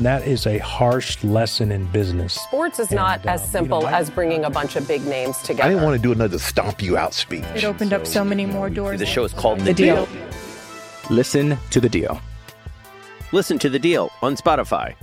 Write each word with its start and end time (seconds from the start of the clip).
That 0.00 0.26
is 0.26 0.46
a 0.46 0.58
harsh 0.58 1.22
lesson 1.22 1.70
in 1.70 1.86
business. 1.86 2.34
Sports 2.34 2.78
is 2.80 2.90
not 2.90 3.20
And, 3.20 3.30
as 3.30 3.42
uh, 3.42 3.46
simple 3.46 3.78
you 3.80 3.84
know, 3.84 3.90
I- 3.90 3.98
as 4.00 4.10
bringing 4.10 4.44
a 4.44 4.50
bunch 4.50 4.74
of 4.76 4.88
big 4.88 5.04
names 5.06 5.36
together. 5.38 5.64
I 5.64 5.68
didn't 5.68 5.84
want 5.84 5.96
to 5.96 6.02
do 6.02 6.12
another 6.12 6.38
stomp 6.38 6.82
you 6.82 6.96
out 6.96 7.14
speech. 7.14 7.44
It 7.54 7.64
opened 7.64 7.92
up 7.92 8.06
so 8.06 8.24
many 8.24 8.46
more 8.46 8.68
doors. 8.70 8.98
The 8.98 9.06
show 9.06 9.24
is 9.24 9.32
called 9.32 9.60
The, 9.60 9.64
The 9.66 9.74
Deal. 9.74 10.08
Listen 11.10 11.56
to 11.70 11.80
The 11.80 11.88
Deal. 11.88 12.20
Listen 13.32 13.58
to 13.60 13.68
The 13.68 13.78
Deal 13.78 14.10
on 14.22 14.36
Spotify. 14.36 14.94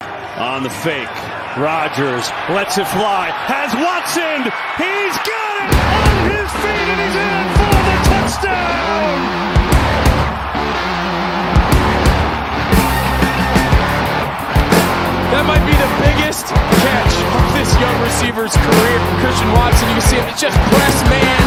On 0.00 0.62
the 0.62 0.70
fake. 0.70 1.08
Rodgers 1.56 2.28
lets 2.50 2.76
it 2.76 2.86
fly. 2.88 3.30
Has 3.48 3.72
Watson. 3.74 4.42
He's 4.76 5.16
got 5.24 5.56
it 5.64 5.72
on 5.96 6.30
his 6.30 6.50
feet 6.60 6.88
and 6.92 7.00
he's 7.00 7.16
in 7.16 7.46
for 7.56 7.76
the 7.88 7.96
touchdown. 8.10 9.15
That 15.36 15.44
might 15.44 15.60
be 15.68 15.76
the 15.76 15.92
biggest 16.00 16.48
catch 16.48 17.12
of 17.12 17.44
this 17.52 17.68
young 17.76 17.92
receiver's 18.00 18.56
career. 18.56 18.96
Christian 19.20 19.52
Watson, 19.52 19.84
you 19.92 20.00
can 20.00 20.06
see 20.08 20.16
him, 20.16 20.24
it's 20.32 20.40
just 20.40 20.56
press 20.72 20.96
man. 21.12 21.44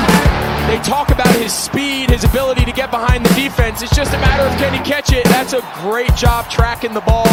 They 0.69 0.77
talk 0.85 1.09
about 1.09 1.33
his 1.33 1.51
speed, 1.51 2.11
his 2.11 2.23
ability 2.23 2.65
to 2.65 2.71
get 2.71 2.91
behind 2.91 3.25
the 3.25 3.33
defense. 3.33 3.81
It's 3.81 3.95
just 3.95 4.13
a 4.13 4.21
matter 4.21 4.45
of 4.45 4.53
can 4.61 4.77
he 4.77 4.79
catch 4.85 5.11
it. 5.11 5.25
That's 5.25 5.53
a 5.53 5.65
great 5.81 6.13
job 6.13 6.51
tracking 6.51 6.93
the 6.93 7.01
ball. 7.01 7.25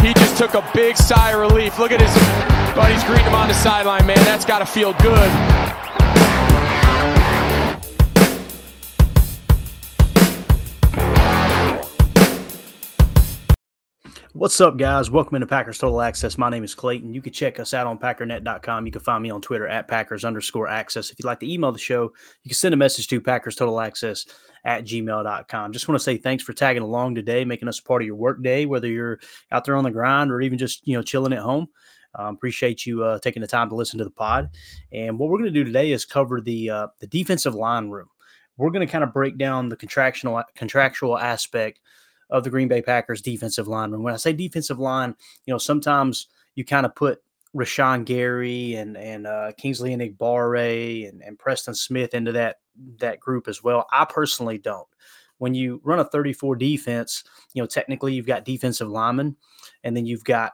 He 0.00 0.16
just 0.16 0.38
took 0.38 0.54
a 0.54 0.64
big 0.72 0.96
sigh 0.96 1.32
of 1.32 1.40
relief. 1.40 1.78
Look 1.78 1.92
at 1.92 2.00
his 2.00 2.16
buddies 2.72 3.04
greeting 3.04 3.26
him 3.26 3.34
on 3.34 3.48
the 3.48 3.54
sideline, 3.60 4.06
man. 4.06 4.16
That's 4.24 4.46
got 4.46 4.60
to 4.60 4.66
feel 4.66 4.94
good. 4.94 5.30
What's 14.40 14.58
up, 14.58 14.78
guys? 14.78 15.10
Welcome 15.10 15.34
into 15.34 15.46
Packers 15.46 15.76
Total 15.76 16.00
Access. 16.00 16.38
My 16.38 16.48
name 16.48 16.64
is 16.64 16.74
Clayton. 16.74 17.12
You 17.12 17.20
can 17.20 17.30
check 17.30 17.60
us 17.60 17.74
out 17.74 17.86
on 17.86 17.98
packernet.com. 17.98 18.86
You 18.86 18.90
can 18.90 19.02
find 19.02 19.22
me 19.22 19.28
on 19.28 19.42
Twitter 19.42 19.68
at 19.68 19.86
Packers 19.86 20.24
underscore 20.24 20.66
access. 20.66 21.10
If 21.10 21.18
you'd 21.18 21.26
like 21.26 21.40
to 21.40 21.52
email 21.52 21.72
the 21.72 21.78
show, 21.78 22.04
you 22.42 22.48
can 22.48 22.54
send 22.54 22.72
a 22.72 22.76
message 22.78 23.06
to 23.08 23.20
Packers 23.20 23.54
Total 23.54 23.78
Access 23.78 24.24
at 24.64 24.84
gmail.com. 24.84 25.72
Just 25.72 25.88
want 25.88 25.98
to 26.00 26.02
say 26.02 26.16
thanks 26.16 26.42
for 26.42 26.54
tagging 26.54 26.82
along 26.82 27.16
today, 27.16 27.44
making 27.44 27.68
us 27.68 27.80
part 27.80 28.00
of 28.00 28.06
your 28.06 28.16
work 28.16 28.42
day, 28.42 28.64
whether 28.64 28.88
you're 28.88 29.20
out 29.52 29.66
there 29.66 29.76
on 29.76 29.84
the 29.84 29.90
grind 29.90 30.32
or 30.32 30.40
even 30.40 30.56
just, 30.56 30.88
you 30.88 30.96
know, 30.96 31.02
chilling 31.02 31.34
at 31.34 31.40
home. 31.40 31.68
Um, 32.14 32.34
appreciate 32.34 32.86
you 32.86 33.04
uh, 33.04 33.18
taking 33.18 33.42
the 33.42 33.46
time 33.46 33.68
to 33.68 33.74
listen 33.74 33.98
to 33.98 34.04
the 34.04 34.10
pod. 34.10 34.48
And 34.90 35.18
what 35.18 35.28
we're 35.28 35.36
going 35.36 35.52
to 35.52 35.60
do 35.60 35.64
today 35.64 35.92
is 35.92 36.06
cover 36.06 36.40
the 36.40 36.70
uh, 36.70 36.86
the 37.00 37.06
defensive 37.06 37.54
line 37.54 37.90
room. 37.90 38.08
We're 38.56 38.70
going 38.70 38.86
to 38.86 38.90
kind 38.90 39.04
of 39.04 39.12
break 39.12 39.36
down 39.36 39.68
the 39.68 39.76
contractual 39.76 40.42
contractual 40.54 41.18
aspect 41.18 41.80
of 42.30 42.44
the 42.44 42.50
Green 42.50 42.68
Bay 42.68 42.82
Packers 42.82 43.22
defensive 43.22 43.68
line. 43.68 43.92
And 43.92 44.02
when 44.02 44.14
I 44.14 44.18
say 44.18 44.32
defensive 44.32 44.78
line, 44.78 45.14
you 45.46 45.54
know, 45.54 45.58
sometimes 45.58 46.28
you 46.54 46.64
kind 46.64 46.86
of 46.86 46.94
put 46.94 47.20
Rashan 47.54 48.04
Gary 48.04 48.74
and 48.74 48.96
and 48.96 49.26
uh, 49.26 49.52
Kingsley 49.56 49.94
Enagbare 49.94 51.08
and, 51.08 51.22
and 51.22 51.38
Preston 51.38 51.74
Smith 51.74 52.14
into 52.14 52.32
that 52.32 52.56
that 52.98 53.20
group 53.20 53.48
as 53.48 53.62
well. 53.62 53.86
I 53.92 54.04
personally 54.04 54.58
don't. 54.58 54.86
When 55.38 55.54
you 55.54 55.80
run 55.84 55.98
a 55.98 56.04
34 56.04 56.56
defense, 56.56 57.24
you 57.54 57.62
know, 57.62 57.66
technically 57.66 58.14
you've 58.14 58.26
got 58.26 58.44
defensive 58.44 58.88
linemen 58.88 59.36
and 59.82 59.96
then 59.96 60.06
you've 60.06 60.24
got 60.24 60.52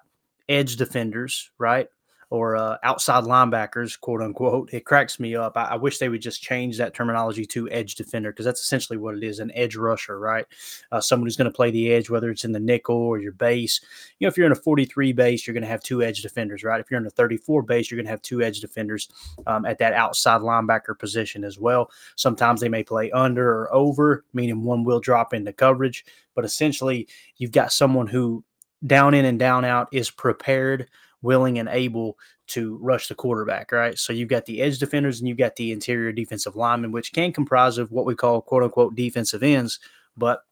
edge 0.49 0.77
defenders, 0.77 1.51
right? 1.59 1.89
Or 2.29 2.57
uh, 2.57 2.77
outside 2.83 3.23
linebackers, 3.23 3.99
quote 4.01 4.21
unquote. 4.21 4.73
It 4.73 4.85
cracks 4.85 5.21
me 5.21 5.37
up. 5.37 5.57
I, 5.57 5.65
I 5.65 5.75
wish 5.77 5.99
they 5.99 6.09
would 6.09 6.21
just 6.21 6.43
change 6.43 6.77
that 6.79 6.93
terminology 6.93 7.47
to 7.47 7.71
edge 7.71 7.95
defender 7.95 8.33
because 8.33 8.45
that's 8.45 8.61
essentially 8.61 8.97
what 8.97 9.15
it 9.15 9.23
is 9.23 9.39
an 9.39 9.53
edge 9.55 9.77
rusher, 9.77 10.19
right? 10.19 10.45
Uh, 10.91 11.01
someone 11.01 11.27
who's 11.27 11.37
going 11.37 11.51
to 11.51 11.57
play 11.57 11.71
the 11.71 11.93
edge, 11.93 12.11
whether 12.11 12.29
it's 12.31 12.45
in 12.45 12.51
the 12.51 12.59
nickel 12.59 12.97
or 12.97 13.19
your 13.19 13.31
base. 13.31 13.81
You 14.19 14.25
know, 14.25 14.29
if 14.29 14.37
you're 14.37 14.47
in 14.47 14.53
a 14.53 14.57
43 14.57 15.13
base, 15.13 15.47
you're 15.47 15.55
going 15.55 15.63
to 15.63 15.69
have 15.69 15.85
two 15.85 16.03
edge 16.03 16.23
defenders, 16.23 16.65
right? 16.65 16.81
If 16.81 16.91
you're 16.91 16.99
in 17.01 17.07
a 17.07 17.11
34 17.11 17.63
base, 17.63 17.91
you're 17.91 17.97
going 17.97 18.07
to 18.07 18.11
have 18.11 18.23
two 18.23 18.43
edge 18.43 18.61
defenders 18.61 19.09
um, 19.47 19.65
at 19.65 19.79
that 19.79 19.93
outside 19.93 20.41
linebacker 20.41 20.99
position 20.99 21.45
as 21.45 21.61
well. 21.61 21.91
Sometimes 22.17 22.61
they 22.61 22.69
may 22.69 22.83
play 22.83 23.11
under 23.13 23.49
or 23.49 23.73
over, 23.73 24.25
meaning 24.33 24.65
one 24.65 24.83
will 24.83 24.99
drop 25.01 25.33
into 25.33 25.53
coverage. 25.53 26.05
But 26.35 26.45
essentially, 26.45 27.07
you've 27.37 27.53
got 27.53 27.73
someone 27.73 28.09
who 28.09 28.45
down 28.87 29.15
in 29.15 29.25
and 29.25 29.39
down 29.39 29.65
out 29.65 29.89
is 29.93 30.11
prepared, 30.11 30.89
willing, 31.23 31.59
and 31.59 31.69
able 31.69 32.17
to 32.49 32.79
rush 32.81 33.09
the 33.09 33.15
quarterback, 33.15 33.73
right? 33.73 33.99
So 33.99 34.13
you've 34.13 34.29
got 34.29 34.47
the 34.47 34.63
edge 34.63 34.79
defenders 34.79 35.21
and 35.21 35.29
you've 35.29 35.39
got 35.39 35.57
the 35.57 35.73
interior 35.73 36.13
defensive 36.13 36.57
linemen, 36.57 36.93
which 36.93 37.13
can 37.13 37.33
comprise 37.33 37.79
of 37.79 37.91
what 37.91 38.07
we 38.07 38.15
call 38.15 38.41
quote 38.41 38.63
unquote 38.63 38.95
defensive 38.95 39.43
ends. 39.43 39.81
But 40.17 40.43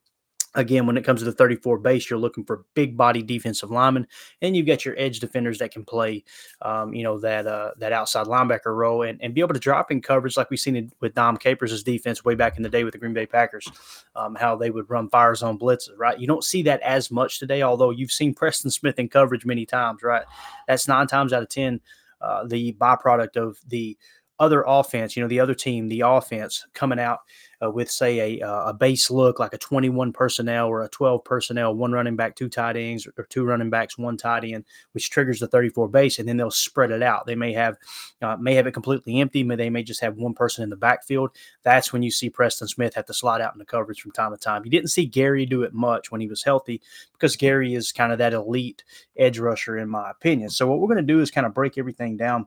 again, 0.54 0.87
when 0.87 0.97
it 0.97 1.04
comes 1.04 1.20
to 1.20 1.25
the 1.25 1.32
34 1.32 1.78
base, 1.78 2.09
you're 2.09 2.19
looking 2.19 2.44
for 2.44 2.65
big 2.75 2.97
body 2.97 3.22
defensive 3.22 3.70
linemen, 3.70 4.06
and 4.42 4.56
you've 4.56 4.66
got 4.66 4.84
your 4.84 4.94
edge 4.98 5.20
defenders 5.20 5.59
that 5.59 5.72
can 5.72 5.84
play, 5.84 6.25
um, 6.62 6.94
you 6.94 7.03
know, 7.03 7.19
that 7.19 7.47
uh, 7.47 7.70
that 7.78 7.92
outside 7.92 8.26
linebacker 8.26 8.75
role 8.75 9.03
and, 9.03 9.20
and 9.22 9.34
be 9.34 9.41
able 9.41 9.54
to 9.54 9.60
drop 9.60 9.91
in 9.91 10.00
coverage 10.00 10.37
like 10.37 10.50
we've 10.50 10.60
seen 10.60 10.76
it 10.76 10.92
with 11.00 11.15
Dom 11.15 11.37
Capers' 11.37 11.82
defense 11.82 12.25
way 12.25 12.34
back 12.34 12.56
in 12.56 12.62
the 12.62 12.69
day 12.69 12.84
with 12.84 12.92
the 12.92 12.98
Green 12.98 13.15
Bay 13.15 13.26
Packers, 13.26 13.69
um, 14.16 14.34
how 14.34 14.56
they 14.56 14.70
would 14.70 14.88
run 14.88 15.09
fire 15.09 15.34
zone 15.34 15.59
blitzes, 15.59 15.91
right? 15.97 16.19
You 16.19 16.26
don't 16.26 16.44
see 16.44 16.62
that 16.62 16.81
as 16.82 17.10
much 17.10 17.38
today, 17.38 17.62
although 17.62 17.91
you've 17.91 18.12
seen 18.12 18.34
Preston 18.34 18.71
Smith 18.71 18.98
in 18.98 19.09
coverage 19.09 19.44
many 19.44 19.66
times, 19.66 20.03
right? 20.03 20.25
That's 20.69 20.88
nine 20.88 21.06
times 21.06 21.32
out 21.32 21.42
of 21.42 21.48
10 21.48 21.81
uh, 22.21 22.44
the 22.47 22.72
byproduct 22.75 23.36
of 23.36 23.59
the 23.69 23.98
other 24.38 24.65
offense, 24.66 25.16
you 25.16 25.22
know, 25.22 25.28
the 25.28 25.41
other 25.41 25.54
team, 25.54 25.88
the 25.88 26.00
offense 26.00 26.66
coming 26.75 26.98
out 26.98 27.21
uh, 27.64 27.70
with, 27.70 27.91
say, 27.91 28.38
a, 28.41 28.47
uh, 28.47 28.70
a 28.70 28.75
base 28.75 29.10
look 29.10 29.38
like 29.38 29.54
a 29.54 29.58
21 29.58 30.12
personnel 30.12 30.69
or 30.69 30.82
a 30.82 30.88
12 30.88 31.25
personnel, 31.25 31.75
one 31.75 31.92
running 31.92 32.16
back, 32.16 32.36
two 32.36 32.48
tight 32.48 32.76
ends, 32.76 33.06
or 33.16 33.25
two 33.25 33.44
running 33.44 33.70
backs, 33.70 33.97
one 33.97 34.16
tight 34.16 34.44
end, 34.44 34.64
which 34.92 35.10
triggers 35.10 35.41
the 35.41 35.48
34 35.48 35.88
base, 35.88 36.19
and 36.19 36.28
then 36.28 36.36
they'll 36.36 36.50
spread 36.50 36.91
it 36.91 37.03
out. 37.03 37.26
They 37.26 37.34
may 37.34 37.53
have 37.53 37.76
uh, 38.22 38.36
may 38.36 38.54
have 38.54 38.66
it 38.66 38.72
completely 38.72 39.20
empty, 39.20 39.42
but 39.42 39.58
they 39.58 39.70
may 39.70 39.82
just 39.82 40.00
have 40.00 40.16
one 40.16 40.34
person 40.34 40.62
in 40.62 40.70
the 40.70 40.76
backfield. 40.76 41.30
That's 41.62 41.92
when 41.92 42.03
you 42.03 42.10
see 42.10 42.30
Preston 42.30 42.69
Smith 42.69 42.94
have 42.94 43.06
to 43.06 43.14
slide 43.14 43.41
out 43.41 43.54
in 43.54 43.58
the 43.58 43.64
coverage 43.64 44.00
from 44.00 44.12
time 44.12 44.32
to 44.32 44.38
time. 44.38 44.64
You 44.64 44.70
didn't 44.70 44.91
see 44.91 45.06
Gary 45.06 45.47
do 45.47 45.62
it 45.62 45.74
much 45.74 46.10
when 46.10 46.20
he 46.20 46.26
was 46.26 46.42
healthy 46.42 46.80
because 47.12 47.36
Gary 47.36 47.74
is 47.74 47.92
kind 47.92 48.12
of 48.12 48.18
that 48.18 48.33
elite 48.33 48.84
edge 49.16 49.39
rusher, 49.39 49.78
in 49.78 49.89
my 49.89 50.10
opinion. 50.10 50.50
So 50.50 50.66
what 50.66 50.80
we're 50.80 50.89
going 50.89 51.06
to 51.06 51.12
do 51.12 51.21
is 51.21 51.30
kind 51.30 51.47
of 51.47 51.54
break 51.54 51.78
everything 51.78 52.16
down 52.16 52.47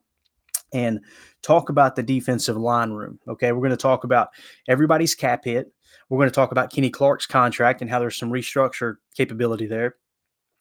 and 0.73 0.99
talk 1.41 1.69
about 1.69 1.95
the 1.95 2.03
defensive 2.03 2.57
line 2.57 2.91
room. 2.91 3.19
Okay, 3.27 3.51
we're 3.51 3.59
going 3.59 3.71
to 3.71 3.77
talk 3.77 4.03
about 4.03 4.29
everybody's 4.67 5.15
cap 5.15 5.45
hit. 5.45 5.71
We're 6.09 6.19
going 6.19 6.29
to 6.29 6.35
talk 6.35 6.51
about 6.51 6.71
Kenny 6.71 6.89
Clark's 6.89 7.25
contract 7.25 7.81
and 7.81 7.89
how 7.89 7.99
there's 7.99 8.17
some 8.17 8.31
restructure 8.31 8.95
capability 9.15 9.65
there. 9.65 9.95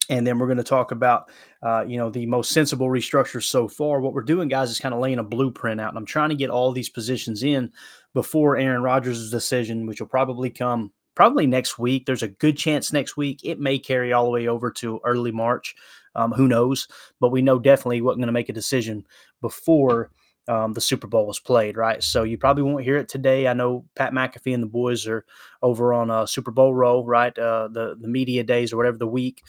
And 0.08 0.26
then 0.26 0.38
we're 0.38 0.47
going 0.47 0.58
to 0.58 0.64
talk 0.64 0.93
about, 0.93 1.31
uh, 1.62 1.85
you 1.87 1.97
know, 1.97 2.11
the 2.11 2.26
most 2.26 2.53
sensible 2.53 2.88
restructure 2.88 3.43
so 3.43 3.67
far. 3.67 4.00
What 4.00 4.12
we're 4.12 4.23
doing, 4.23 4.49
guys, 4.49 4.70
is 4.70 4.79
kind 4.79 4.94
of 4.94 5.00
laying 5.00 5.19
a 5.19 5.25
blueprint 5.25 5.81
out. 5.81 5.88
And 5.88 5.99
I'm 5.99 6.06
trying 6.06 6.29
to 6.29 6.37
get 6.37 6.50
all 6.50 6.70
these 6.70 6.88
positions 6.88 7.43
in 7.43 7.73
before 8.14 8.56
Aaron 8.56 8.82
Rodgers' 8.82 9.31
decision, 9.31 9.87
which 9.87 10.00
will 10.00 10.08
probably 10.08 10.50
come 10.50 10.93
probably 11.17 11.47
next 11.47 11.79
week. 11.79 12.06
There's 12.06 12.23
a 12.23 12.29
good 12.29 12.56
chance 12.56 12.93
next 12.93 13.17
week. 13.17 13.41
It 13.43 13.58
may 13.58 13.79
carry 13.79 14.12
all 14.12 14.26
the 14.26 14.31
way 14.31 14.47
over 14.47 14.70
to 14.73 15.00
early 15.05 15.32
March. 15.32 15.75
Um, 16.14 16.32
who 16.32 16.47
knows? 16.47 16.87
But 17.20 17.31
we 17.31 17.43
know 17.43 17.58
definitely 17.58 18.00
wasn't 18.00 18.20
going 18.20 18.29
to 18.29 18.32
make 18.32 18.49
a 18.49 18.55
decision 18.55 19.05
before 19.40 20.10
um, 20.48 20.72
the 20.74 20.80
Super 20.80 21.06
Bowl 21.06 21.26
was 21.26 21.40
played, 21.40 21.76
right? 21.76 22.02
So 22.02 22.22
you 22.22 22.38
probably 22.38 22.62
won't 22.62 22.84
hear 22.84 22.98
it 22.98 23.08
today. 23.08 23.48
I 23.48 23.52
know 23.52 23.84
Pat 23.96 24.12
McAfee 24.12 24.54
and 24.54 24.62
the 24.62 24.68
boys 24.68 25.06
are 25.06 25.24
over 25.62 25.92
on 25.92 26.10
a 26.10 26.26
Super 26.26 26.50
Bowl 26.52 26.74
row, 26.74 27.04
right? 27.04 27.36
Uh, 27.36 27.68
the 27.70 27.96
the 28.00 28.08
media 28.08 28.44
days 28.44 28.72
or 28.72 28.76
whatever 28.76 28.96
the 28.96 29.06
week, 29.06 29.42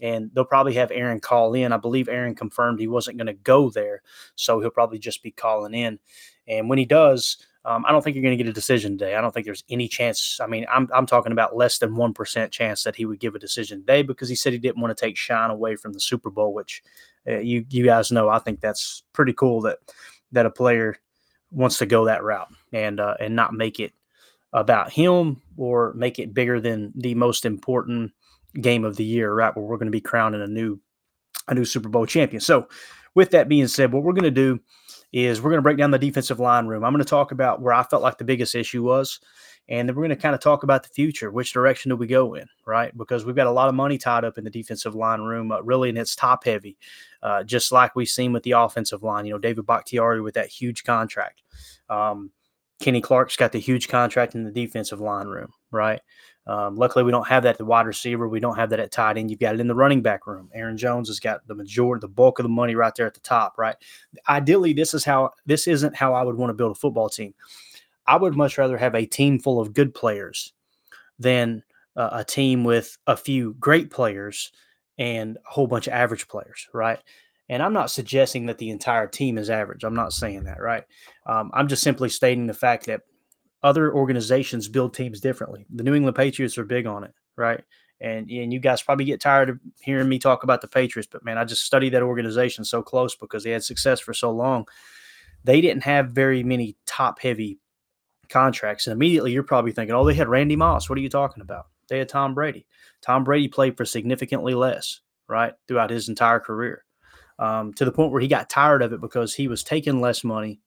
and 0.00 0.30
they'll 0.32 0.44
probably 0.44 0.74
have 0.74 0.92
Aaron 0.92 1.20
call 1.20 1.54
in. 1.54 1.72
I 1.72 1.76
believe 1.76 2.08
Aaron 2.08 2.34
confirmed 2.34 2.78
he 2.78 2.86
wasn't 2.86 3.18
going 3.18 3.26
to 3.26 3.32
go 3.32 3.70
there, 3.70 4.02
so 4.36 4.60
he'll 4.60 4.70
probably 4.70 4.98
just 4.98 5.22
be 5.22 5.32
calling 5.32 5.74
in. 5.74 5.98
And 6.46 6.68
when 6.68 6.78
he 6.78 6.84
does, 6.84 7.38
um, 7.64 7.84
I 7.86 7.92
don't 7.92 8.02
think 8.02 8.14
you're 8.14 8.22
going 8.22 8.36
to 8.36 8.42
get 8.42 8.50
a 8.50 8.54
decision 8.54 8.98
today. 8.98 9.14
I 9.14 9.20
don't 9.22 9.32
think 9.32 9.46
there's 9.46 9.64
any 9.70 9.88
chance. 9.88 10.38
I 10.40 10.46
mean, 10.46 10.66
I'm, 10.70 10.88
I'm 10.94 11.06
talking 11.06 11.32
about 11.32 11.56
less 11.56 11.78
than 11.78 11.94
1% 11.94 12.50
chance 12.50 12.84
that 12.84 12.96
he 12.96 13.06
would 13.06 13.20
give 13.20 13.34
a 13.34 13.38
decision 13.38 13.80
today 13.80 14.02
because 14.02 14.28
he 14.28 14.34
said 14.34 14.52
he 14.52 14.58
didn't 14.58 14.82
want 14.82 14.96
to 14.96 15.02
take 15.06 15.16
shine 15.16 15.50
away 15.50 15.76
from 15.76 15.94
the 15.94 16.00
Super 16.00 16.28
Bowl, 16.28 16.52
which 16.52 16.82
uh, 17.28 17.38
you, 17.38 17.64
you 17.70 17.84
guys 17.84 18.12
know, 18.12 18.28
I 18.28 18.38
think 18.38 18.60
that's 18.60 19.02
pretty 19.12 19.32
cool 19.32 19.60
that, 19.62 19.78
that 20.32 20.46
a 20.46 20.50
player 20.50 20.96
wants 21.50 21.78
to 21.78 21.86
go 21.86 22.06
that 22.06 22.22
route 22.22 22.48
and, 22.72 23.00
uh, 23.00 23.14
and 23.20 23.36
not 23.36 23.54
make 23.54 23.80
it 23.80 23.92
about 24.52 24.92
him 24.92 25.40
or 25.56 25.92
make 25.94 26.18
it 26.18 26.34
bigger 26.34 26.60
than 26.60 26.92
the 26.94 27.14
most 27.14 27.44
important 27.44 28.12
game 28.60 28.84
of 28.84 28.96
the 28.96 29.04
year, 29.04 29.32
right? 29.32 29.54
Where 29.54 29.64
we're 29.64 29.78
going 29.78 29.86
to 29.86 29.92
be 29.92 30.00
crowning 30.00 30.42
a 30.42 30.46
new, 30.46 30.80
a 31.48 31.54
new 31.54 31.64
Super 31.64 31.88
Bowl 31.88 32.06
champion. 32.06 32.40
So 32.40 32.68
with 33.14 33.30
that 33.30 33.48
being 33.48 33.68
said, 33.68 33.92
what 33.92 34.02
we're 34.02 34.12
going 34.12 34.24
to 34.24 34.30
do 34.30 34.60
is 35.12 35.40
we're 35.40 35.50
going 35.50 35.58
to 35.58 35.62
break 35.62 35.78
down 35.78 35.92
the 35.92 35.98
defensive 35.98 36.40
line 36.40 36.66
room. 36.66 36.84
I'm 36.84 36.92
going 36.92 37.04
to 37.04 37.08
talk 37.08 37.30
about 37.30 37.60
where 37.60 37.72
I 37.72 37.84
felt 37.84 38.02
like 38.02 38.18
the 38.18 38.24
biggest 38.24 38.54
issue 38.54 38.82
was, 38.82 39.20
and 39.68 39.88
then 39.88 39.96
we're 39.96 40.02
going 40.02 40.16
to 40.16 40.22
kind 40.22 40.34
of 40.34 40.40
talk 40.40 40.62
about 40.62 40.82
the 40.82 40.88
future. 40.90 41.30
Which 41.30 41.52
direction 41.52 41.88
do 41.88 41.96
we 41.96 42.06
go 42.06 42.34
in, 42.34 42.46
right? 42.66 42.96
Because 42.96 43.24
we've 43.24 43.36
got 43.36 43.46
a 43.46 43.52
lot 43.52 43.68
of 43.68 43.74
money 43.74 43.98
tied 43.98 44.24
up 44.24 44.38
in 44.38 44.44
the 44.44 44.50
defensive 44.50 44.94
line 44.94 45.20
room, 45.20 45.52
uh, 45.52 45.60
really, 45.62 45.88
and 45.88 45.98
it's 45.98 46.14
top 46.14 46.44
heavy, 46.44 46.76
uh, 47.22 47.42
just 47.44 47.72
like 47.72 47.96
we've 47.96 48.08
seen 48.08 48.32
with 48.32 48.42
the 48.42 48.52
offensive 48.52 49.02
line. 49.02 49.24
You 49.24 49.32
know, 49.32 49.38
David 49.38 49.66
Bakhtiari 49.66 50.20
with 50.20 50.34
that 50.34 50.48
huge 50.48 50.84
contract. 50.84 51.42
Um, 51.88 52.30
Kenny 52.80 53.00
Clark's 53.00 53.36
got 53.36 53.52
the 53.52 53.60
huge 53.60 53.88
contract 53.88 54.34
in 54.34 54.44
the 54.44 54.50
defensive 54.50 55.00
line 55.00 55.28
room, 55.28 55.52
right? 55.70 56.00
Um, 56.46 56.76
luckily, 56.76 57.04
we 57.04 57.10
don't 57.10 57.26
have 57.26 57.44
that 57.44 57.50
at 57.50 57.58
the 57.58 57.64
wide 57.64 57.86
receiver. 57.86 58.28
We 58.28 58.40
don't 58.40 58.56
have 58.56 58.70
that 58.70 58.80
at 58.80 58.92
tight 58.92 59.16
end. 59.16 59.30
You've 59.30 59.40
got 59.40 59.54
it 59.54 59.60
in 59.60 59.68
the 59.68 59.74
running 59.74 60.02
back 60.02 60.26
room. 60.26 60.50
Aaron 60.52 60.76
Jones 60.76 61.08
has 61.08 61.18
got 61.18 61.46
the 61.46 61.54
majority, 61.54 62.00
the 62.00 62.08
bulk 62.08 62.38
of 62.38 62.42
the 62.42 62.50
money 62.50 62.74
right 62.74 62.94
there 62.94 63.06
at 63.06 63.14
the 63.14 63.20
top, 63.20 63.56
right? 63.56 63.76
Ideally, 64.28 64.74
this 64.74 64.92
is 64.92 65.04
how 65.04 65.30
this 65.46 65.66
isn't 65.66 65.96
how 65.96 66.12
I 66.12 66.22
would 66.22 66.36
want 66.36 66.50
to 66.50 66.54
build 66.54 66.72
a 66.72 66.74
football 66.74 67.08
team. 67.08 67.32
I 68.06 68.16
would 68.16 68.36
much 68.36 68.58
rather 68.58 68.76
have 68.76 68.94
a 68.94 69.06
team 69.06 69.38
full 69.38 69.60
of 69.60 69.74
good 69.74 69.94
players 69.94 70.52
than 71.18 71.62
uh, 71.96 72.10
a 72.12 72.24
team 72.24 72.64
with 72.64 72.98
a 73.06 73.16
few 73.16 73.54
great 73.54 73.90
players 73.90 74.52
and 74.98 75.36
a 75.36 75.50
whole 75.50 75.66
bunch 75.66 75.86
of 75.86 75.92
average 75.92 76.28
players, 76.28 76.68
right? 76.72 76.98
And 77.48 77.62
I'm 77.62 77.72
not 77.72 77.90
suggesting 77.90 78.46
that 78.46 78.58
the 78.58 78.70
entire 78.70 79.06
team 79.06 79.38
is 79.38 79.50
average. 79.50 79.84
I'm 79.84 79.94
not 79.94 80.12
saying 80.12 80.44
that, 80.44 80.60
right? 80.60 80.84
Um, 81.26 81.50
I'm 81.52 81.68
just 81.68 81.82
simply 81.82 82.08
stating 82.08 82.46
the 82.46 82.54
fact 82.54 82.86
that 82.86 83.02
other 83.62 83.92
organizations 83.92 84.68
build 84.68 84.94
teams 84.94 85.20
differently. 85.20 85.66
The 85.74 85.82
New 85.82 85.94
England 85.94 86.16
Patriots 86.16 86.58
are 86.58 86.64
big 86.64 86.86
on 86.86 87.04
it, 87.04 87.12
right? 87.36 87.62
And 88.00 88.28
and 88.30 88.52
you 88.52 88.58
guys 88.60 88.82
probably 88.82 89.04
get 89.04 89.20
tired 89.20 89.50
of 89.50 89.60
hearing 89.80 90.08
me 90.08 90.18
talk 90.18 90.42
about 90.42 90.60
the 90.60 90.68
Patriots, 90.68 91.08
but 91.10 91.24
man, 91.24 91.38
I 91.38 91.44
just 91.44 91.64
studied 91.64 91.90
that 91.90 92.02
organization 92.02 92.64
so 92.64 92.82
close 92.82 93.14
because 93.14 93.44
they 93.44 93.50
had 93.50 93.64
success 93.64 94.00
for 94.00 94.12
so 94.12 94.30
long. 94.30 94.66
They 95.44 95.60
didn't 95.60 95.84
have 95.84 96.10
very 96.10 96.42
many 96.42 96.76
top 96.86 97.20
heavy 97.20 97.58
contracts. 98.28 98.86
And 98.86 98.92
immediately 98.92 99.32
you're 99.32 99.42
probably 99.42 99.72
thinking, 99.72 99.94
oh, 99.94 100.04
they 100.04 100.14
had 100.14 100.28
Randy 100.28 100.56
Moss. 100.56 100.88
What 100.88 100.98
are 100.98 101.02
you 101.02 101.08
talking 101.08 101.42
about? 101.42 101.66
They 101.88 101.98
had 101.98 102.08
Tom 102.08 102.34
Brady. 102.34 102.66
Tom 103.02 103.24
Brady 103.24 103.48
played 103.48 103.76
for 103.76 103.84
significantly 103.84 104.54
less, 104.54 105.00
right, 105.28 105.54
throughout 105.68 105.90
his 105.90 106.08
entire 106.08 106.40
career, 106.40 106.84
um, 107.38 107.74
to 107.74 107.84
the 107.84 107.92
point 107.92 108.12
where 108.12 108.20
he 108.20 108.28
got 108.28 108.48
tired 108.48 108.82
of 108.82 108.92
it 108.92 109.00
because 109.00 109.34
he 109.34 109.48
was 109.48 109.62
taking 109.62 110.00
less 110.00 110.24
money 110.24 110.60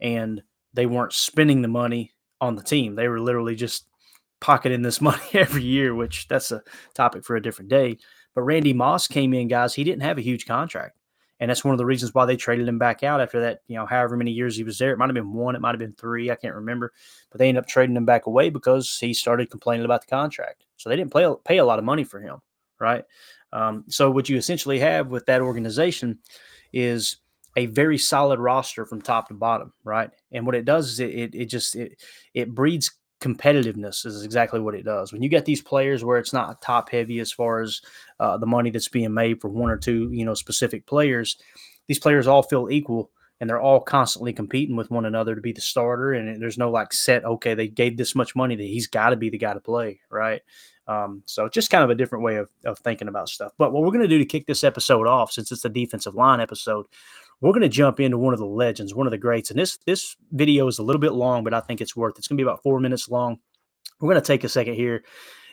and 0.00 0.42
they 0.72 0.86
weren't 0.86 1.12
spending 1.12 1.62
the 1.62 1.68
money 1.68 2.12
on 2.40 2.56
the 2.56 2.62
team. 2.62 2.94
They 2.94 3.08
were 3.08 3.20
literally 3.20 3.54
just 3.54 3.86
pocketing 4.40 4.82
this 4.82 5.00
money 5.02 5.22
every 5.32 5.62
year, 5.62 5.94
which 5.94 6.28
that's 6.28 6.50
a 6.52 6.62
topic 6.94 7.24
for 7.24 7.36
a 7.36 7.42
different 7.42 7.70
day. 7.70 7.98
But 8.34 8.42
Randy 8.42 8.72
Moss 8.72 9.06
came 9.06 9.32
in, 9.32 9.48
guys. 9.48 9.74
He 9.74 9.84
didn't 9.84 10.02
have 10.02 10.18
a 10.18 10.22
huge 10.22 10.46
contract. 10.46 10.96
And 11.40 11.50
that's 11.50 11.64
one 11.64 11.74
of 11.74 11.78
the 11.78 11.86
reasons 11.86 12.14
why 12.14 12.26
they 12.26 12.36
traded 12.36 12.68
him 12.68 12.78
back 12.78 13.02
out 13.02 13.20
after 13.20 13.40
that, 13.40 13.60
you 13.66 13.76
know, 13.76 13.86
however 13.86 14.16
many 14.16 14.30
years 14.30 14.56
he 14.56 14.62
was 14.62 14.78
there. 14.78 14.92
It 14.92 14.98
might 14.98 15.08
have 15.08 15.14
been 15.14 15.32
one, 15.32 15.56
it 15.56 15.60
might 15.60 15.74
have 15.74 15.80
been 15.80 15.94
three, 15.94 16.30
I 16.30 16.36
can't 16.36 16.54
remember. 16.54 16.92
But 17.30 17.38
they 17.38 17.48
ended 17.48 17.64
up 17.64 17.68
trading 17.68 17.96
him 17.96 18.04
back 18.04 18.26
away 18.26 18.50
because 18.50 18.96
he 18.98 19.12
started 19.12 19.50
complaining 19.50 19.84
about 19.84 20.02
the 20.02 20.06
contract. 20.06 20.64
So 20.76 20.88
they 20.88 20.96
didn't 20.96 21.12
pay, 21.12 21.28
pay 21.44 21.58
a 21.58 21.64
lot 21.64 21.78
of 21.78 21.84
money 21.84 22.04
for 22.04 22.20
him, 22.20 22.38
right? 22.78 23.04
Um, 23.52 23.84
so 23.88 24.10
what 24.10 24.28
you 24.28 24.36
essentially 24.36 24.78
have 24.80 25.08
with 25.08 25.26
that 25.26 25.40
organization 25.40 26.18
is 26.72 27.16
a 27.56 27.66
very 27.66 27.98
solid 27.98 28.40
roster 28.40 28.84
from 28.84 29.00
top 29.00 29.28
to 29.28 29.34
bottom, 29.34 29.72
right? 29.84 30.10
And 30.32 30.46
what 30.46 30.56
it 30.56 30.64
does 30.64 30.90
is 30.90 31.00
it 31.00 31.10
it, 31.10 31.34
it 31.34 31.44
just 31.46 31.76
it 31.76 32.02
it 32.34 32.54
breeds 32.54 32.92
competitiveness 33.24 34.04
is 34.04 34.22
exactly 34.22 34.60
what 34.60 34.74
it 34.74 34.84
does. 34.84 35.12
When 35.12 35.22
you 35.22 35.28
get 35.28 35.46
these 35.46 35.62
players 35.62 36.04
where 36.04 36.18
it's 36.18 36.32
not 36.32 36.60
top 36.60 36.90
heavy 36.90 37.20
as 37.20 37.32
far 37.32 37.60
as 37.60 37.80
uh, 38.20 38.36
the 38.36 38.46
money 38.46 38.70
that's 38.70 38.88
being 38.88 39.14
made 39.14 39.40
for 39.40 39.48
one 39.48 39.70
or 39.70 39.78
two, 39.78 40.10
you 40.12 40.24
know, 40.24 40.34
specific 40.34 40.84
players, 40.84 41.38
these 41.86 41.98
players 41.98 42.26
all 42.26 42.42
feel 42.42 42.68
equal 42.70 43.10
and 43.40 43.48
they're 43.48 43.60
all 43.60 43.80
constantly 43.80 44.32
competing 44.32 44.76
with 44.76 44.90
one 44.90 45.06
another 45.06 45.34
to 45.34 45.40
be 45.40 45.52
the 45.52 45.60
starter. 45.60 46.12
And 46.12 46.40
there's 46.40 46.58
no 46.58 46.70
like 46.70 46.92
set, 46.92 47.24
okay, 47.24 47.54
they 47.54 47.68
gave 47.68 47.96
this 47.96 48.14
much 48.14 48.36
money 48.36 48.56
that 48.56 48.62
he's 48.62 48.86
got 48.86 49.10
to 49.10 49.16
be 49.16 49.30
the 49.30 49.38
guy 49.38 49.54
to 49.54 49.60
play, 49.60 50.00
right? 50.10 50.42
Um, 50.86 51.22
so 51.24 51.48
just 51.48 51.70
kind 51.70 51.82
of 51.82 51.90
a 51.90 51.94
different 51.94 52.24
way 52.24 52.36
of, 52.36 52.50
of 52.64 52.78
thinking 52.78 53.08
about 53.08 53.30
stuff. 53.30 53.52
But 53.56 53.72
what 53.72 53.82
we're 53.82 53.90
going 53.90 54.02
to 54.02 54.08
do 54.08 54.18
to 54.18 54.26
kick 54.26 54.46
this 54.46 54.64
episode 54.64 55.06
off, 55.06 55.32
since 55.32 55.50
it's 55.50 55.64
a 55.64 55.70
defensive 55.70 56.14
line 56.14 56.40
episode, 56.40 56.86
we're 57.44 57.52
going 57.52 57.60
to 57.60 57.68
jump 57.68 58.00
into 58.00 58.16
one 58.16 58.32
of 58.32 58.40
the 58.40 58.46
legends, 58.46 58.94
one 58.94 59.06
of 59.06 59.10
the 59.10 59.18
greats. 59.18 59.50
And 59.50 59.58
this 59.58 59.76
this 59.84 60.16
video 60.32 60.66
is 60.66 60.78
a 60.78 60.82
little 60.82 61.00
bit 61.00 61.12
long, 61.12 61.44
but 61.44 61.52
I 61.52 61.60
think 61.60 61.82
it's 61.82 61.94
worth. 61.94 62.14
It's 62.16 62.26
going 62.26 62.38
to 62.38 62.42
be 62.42 62.48
about 62.48 62.62
four 62.62 62.80
minutes 62.80 63.10
long. 63.10 63.38
We're 64.00 64.10
going 64.10 64.22
to 64.22 64.26
take 64.26 64.44
a 64.44 64.48
second 64.48 64.74
here 64.74 65.04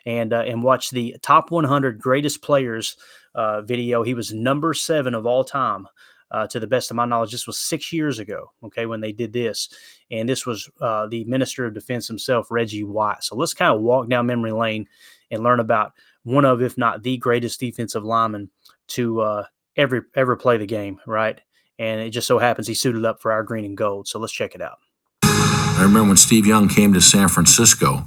and 0.05 0.31
uh, 0.31 0.43
and 0.47 0.63
watch 0.63 0.91
the 0.91 1.17
top 1.21 1.51
100 1.51 1.99
greatest 1.99 2.41
players 2.41 2.95
uh, 3.35 3.61
video. 3.63 4.03
He 4.03 4.13
was 4.13 4.31
number 4.33 4.73
seven 4.73 5.13
of 5.13 5.25
all 5.25 5.43
time. 5.43 5.87
Uh, 6.31 6.47
to 6.47 6.61
the 6.61 6.67
best 6.67 6.89
of 6.89 6.95
my 6.95 7.03
knowledge, 7.03 7.33
this 7.33 7.45
was 7.45 7.59
six 7.59 7.91
years 7.91 8.17
ago, 8.17 8.49
okay, 8.63 8.85
when 8.85 9.01
they 9.01 9.11
did 9.11 9.33
this. 9.33 9.67
And 10.11 10.29
this 10.29 10.45
was 10.45 10.69
uh, 10.79 11.07
the 11.07 11.25
Minister 11.25 11.65
of 11.65 11.73
Defense 11.73 12.07
himself, 12.07 12.49
Reggie 12.49 12.85
White. 12.85 13.21
So 13.21 13.35
let's 13.35 13.53
kind 13.53 13.75
of 13.75 13.81
walk 13.81 14.07
down 14.07 14.27
memory 14.27 14.53
lane 14.53 14.87
and 15.29 15.43
learn 15.43 15.59
about 15.59 15.91
one 16.23 16.45
of, 16.45 16.61
if 16.61 16.77
not 16.77 17.03
the 17.03 17.17
greatest 17.17 17.59
defensive 17.59 18.05
lineman 18.05 18.49
to 18.87 19.19
uh, 19.19 19.43
ever, 19.75 20.07
ever 20.15 20.37
play 20.37 20.55
the 20.55 20.65
game, 20.65 21.01
right? 21.05 21.41
And 21.81 21.99
it 21.99 22.11
just 22.11 22.27
so 22.27 22.37
happens 22.37 22.67
he 22.67 22.75
suited 22.75 23.03
up 23.05 23.19
for 23.19 23.31
our 23.31 23.41
green 23.41 23.65
and 23.65 23.75
gold. 23.75 24.07
So 24.07 24.19
let's 24.19 24.31
check 24.31 24.53
it 24.53 24.61
out. 24.61 24.77
I 25.23 25.79
remember 25.81 26.09
when 26.09 26.17
Steve 26.17 26.45
Young 26.45 26.69
came 26.69 26.93
to 26.93 27.01
San 27.01 27.27
Francisco, 27.27 28.05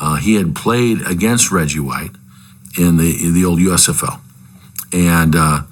uh, 0.00 0.16
he 0.16 0.34
had 0.34 0.56
played 0.56 1.00
against 1.06 1.52
Reggie 1.52 1.78
White 1.78 2.10
in 2.76 2.96
the 2.96 3.16
in 3.24 3.32
the 3.32 3.44
old 3.44 3.60
USFL, 3.60 4.18
and 4.92 5.36
uh, 5.36 5.62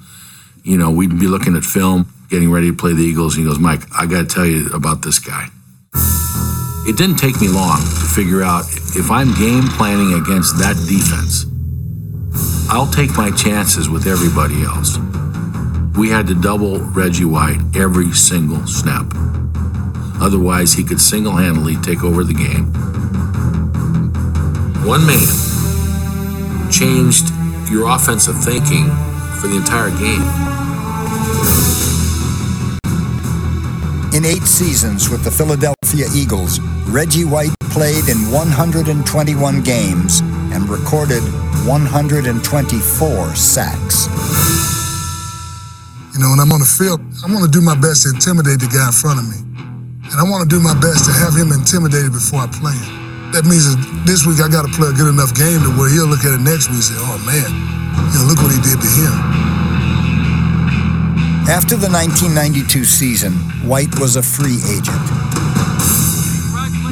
you 0.63 0.77
know 0.77 0.89
we'd 0.89 1.19
be 1.19 1.27
looking 1.27 1.57
at 1.57 1.65
film, 1.65 2.07
getting 2.29 2.49
ready 2.49 2.71
to 2.71 2.77
play 2.77 2.93
the 2.93 3.03
Eagles. 3.03 3.35
And 3.35 3.43
he 3.43 3.49
goes, 3.49 3.59
"Mike, 3.59 3.81
I 3.93 4.05
got 4.05 4.21
to 4.21 4.33
tell 4.33 4.45
you 4.45 4.69
about 4.71 5.01
this 5.01 5.19
guy." 5.19 5.47
It 6.85 6.97
didn't 6.97 7.17
take 7.17 7.41
me 7.41 7.49
long 7.49 7.79
to 7.79 8.05
figure 8.15 8.41
out 8.41 8.63
if 8.95 9.11
I'm 9.11 9.33
game 9.33 9.67
planning 9.75 10.13
against 10.13 10.57
that 10.59 10.75
defense, 10.87 11.45
I'll 12.69 12.87
take 12.87 13.17
my 13.17 13.31
chances 13.31 13.89
with 13.89 14.07
everybody 14.07 14.63
else 14.63 14.97
we 15.97 16.09
had 16.09 16.27
to 16.27 16.35
double 16.35 16.79
Reggie 16.79 17.25
White 17.25 17.59
every 17.75 18.11
single 18.13 18.65
snap. 18.65 19.05
Otherwise, 20.19 20.73
he 20.73 20.83
could 20.83 20.99
single 20.99 21.33
handedly 21.33 21.75
take 21.77 22.03
over 22.03 22.23
the 22.23 22.33
game. 22.33 22.65
One 24.85 25.05
man 25.05 26.71
changed 26.71 27.29
your 27.69 27.89
offensive 27.89 28.43
thinking 28.43 28.85
for 29.39 29.47
the 29.47 29.55
entire 29.55 29.89
game. 29.91 30.23
In 34.13 34.25
eight 34.25 34.43
seasons 34.43 35.09
with 35.09 35.23
the 35.23 35.31
Philadelphia 35.31 36.05
Eagles, 36.15 36.59
Reggie 36.87 37.25
White 37.25 37.53
played 37.71 38.07
in 38.07 38.17
121 38.31 39.61
games 39.61 40.21
and 40.53 40.69
recorded 40.69 41.23
124 41.65 43.35
sacks. 43.35 44.72
You 46.13 46.21
know, 46.21 46.29
when 46.29 46.37
I'm 46.37 46.53
on 46.53 46.61
the 46.61 46.69
field, 46.69 47.01
I 47.25 47.33
want 47.33 47.41
to 47.41 47.49
do 47.49 47.57
my 47.57 47.73
best 47.73 48.05
to 48.05 48.13
intimidate 48.13 48.61
the 48.61 48.69
guy 48.69 48.85
in 48.85 48.93
front 48.93 49.17
of 49.17 49.25
me. 49.25 49.41
And 50.13 50.17
I 50.21 50.21
want 50.29 50.45
to 50.45 50.49
do 50.49 50.61
my 50.61 50.77
best 50.77 51.09
to 51.09 51.11
have 51.11 51.33
him 51.33 51.49
intimidated 51.49 52.13
before 52.13 52.45
I 52.45 52.47
play 52.53 52.77
him. 52.77 53.33
That 53.33 53.49
means 53.49 53.65
that 53.73 53.81
this 54.05 54.21
week 54.21 54.37
I 54.37 54.45
got 54.45 54.61
to 54.61 54.69
play 54.77 54.93
a 54.93 54.95
good 54.95 55.09
enough 55.09 55.33
game 55.33 55.65
to 55.65 55.73
where 55.73 55.89
he'll 55.89 56.05
look 56.05 56.21
at 56.21 56.37
it 56.37 56.45
next 56.45 56.69
week 56.69 56.85
and 56.85 56.93
say, 56.93 57.01
oh 57.01 57.17
man, 57.25 57.49
you 58.13 58.21
know, 58.21 58.29
look 58.29 58.37
what 58.45 58.53
he 58.53 58.61
did 58.61 58.77
to 58.77 58.89
him. 58.93 59.15
After 61.49 61.73
the 61.73 61.89
1992 61.89 62.85
season, 62.85 63.33
White 63.65 63.97
was 63.97 64.13
a 64.13 64.21
free 64.21 64.61
agent. 64.69 65.01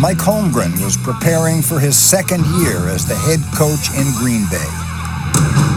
Mike 0.01 0.17
Holmgren 0.17 0.73
was 0.81 0.97
preparing 0.97 1.61
for 1.61 1.77
his 1.77 1.93
second 1.93 2.41
year 2.57 2.89
as 2.89 3.05
the 3.05 3.13
head 3.13 3.37
coach 3.53 3.93
in 3.93 4.09
Green 4.17 4.49
Bay 4.49 4.90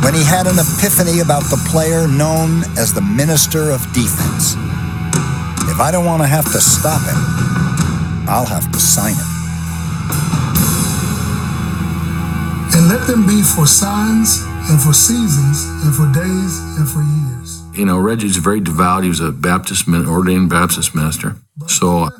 when 0.05 0.13
he 0.13 0.23
had 0.23 0.47
an 0.47 0.59
epiphany 0.61 1.21
about 1.21 1.43
the 1.45 1.57
player 1.73 2.07
known 2.07 2.61
as 2.77 2.93
the 2.93 3.01
Minister 3.01 3.71
of 3.71 3.81
Defense. 3.95 4.53
if 5.73 5.81
I 5.81 5.89
don't 5.91 6.05
want 6.05 6.21
to 6.21 6.29
have 6.29 6.45
to 6.53 6.61
stop 6.61 7.01
him, 7.01 7.17
I'll 8.29 8.45
have 8.45 8.71
to 8.71 8.79
sign 8.79 9.15
him. 9.15 9.31
And 12.77 12.89
let 12.93 13.07
them 13.07 13.27
be 13.27 13.41
for 13.41 13.67
signs 13.67 14.45
and 14.69 14.79
for 14.79 14.93
seasons 14.93 15.65
and 15.83 15.95
for 15.95 16.05
days 16.13 16.53
and 16.77 16.87
for 16.87 17.01
years. 17.01 17.63
You 17.73 17.87
know, 17.87 17.99
Reggie's 17.99 18.37
very 18.37 18.61
devout. 18.61 19.05
He 19.05 19.09
was 19.09 19.21
a 19.21 19.33
Baptist, 19.33 19.89
ordained 19.89 20.51
Baptist 20.51 20.95
minister. 20.95 21.37
So 21.67 22.05
uh, 22.05 22.11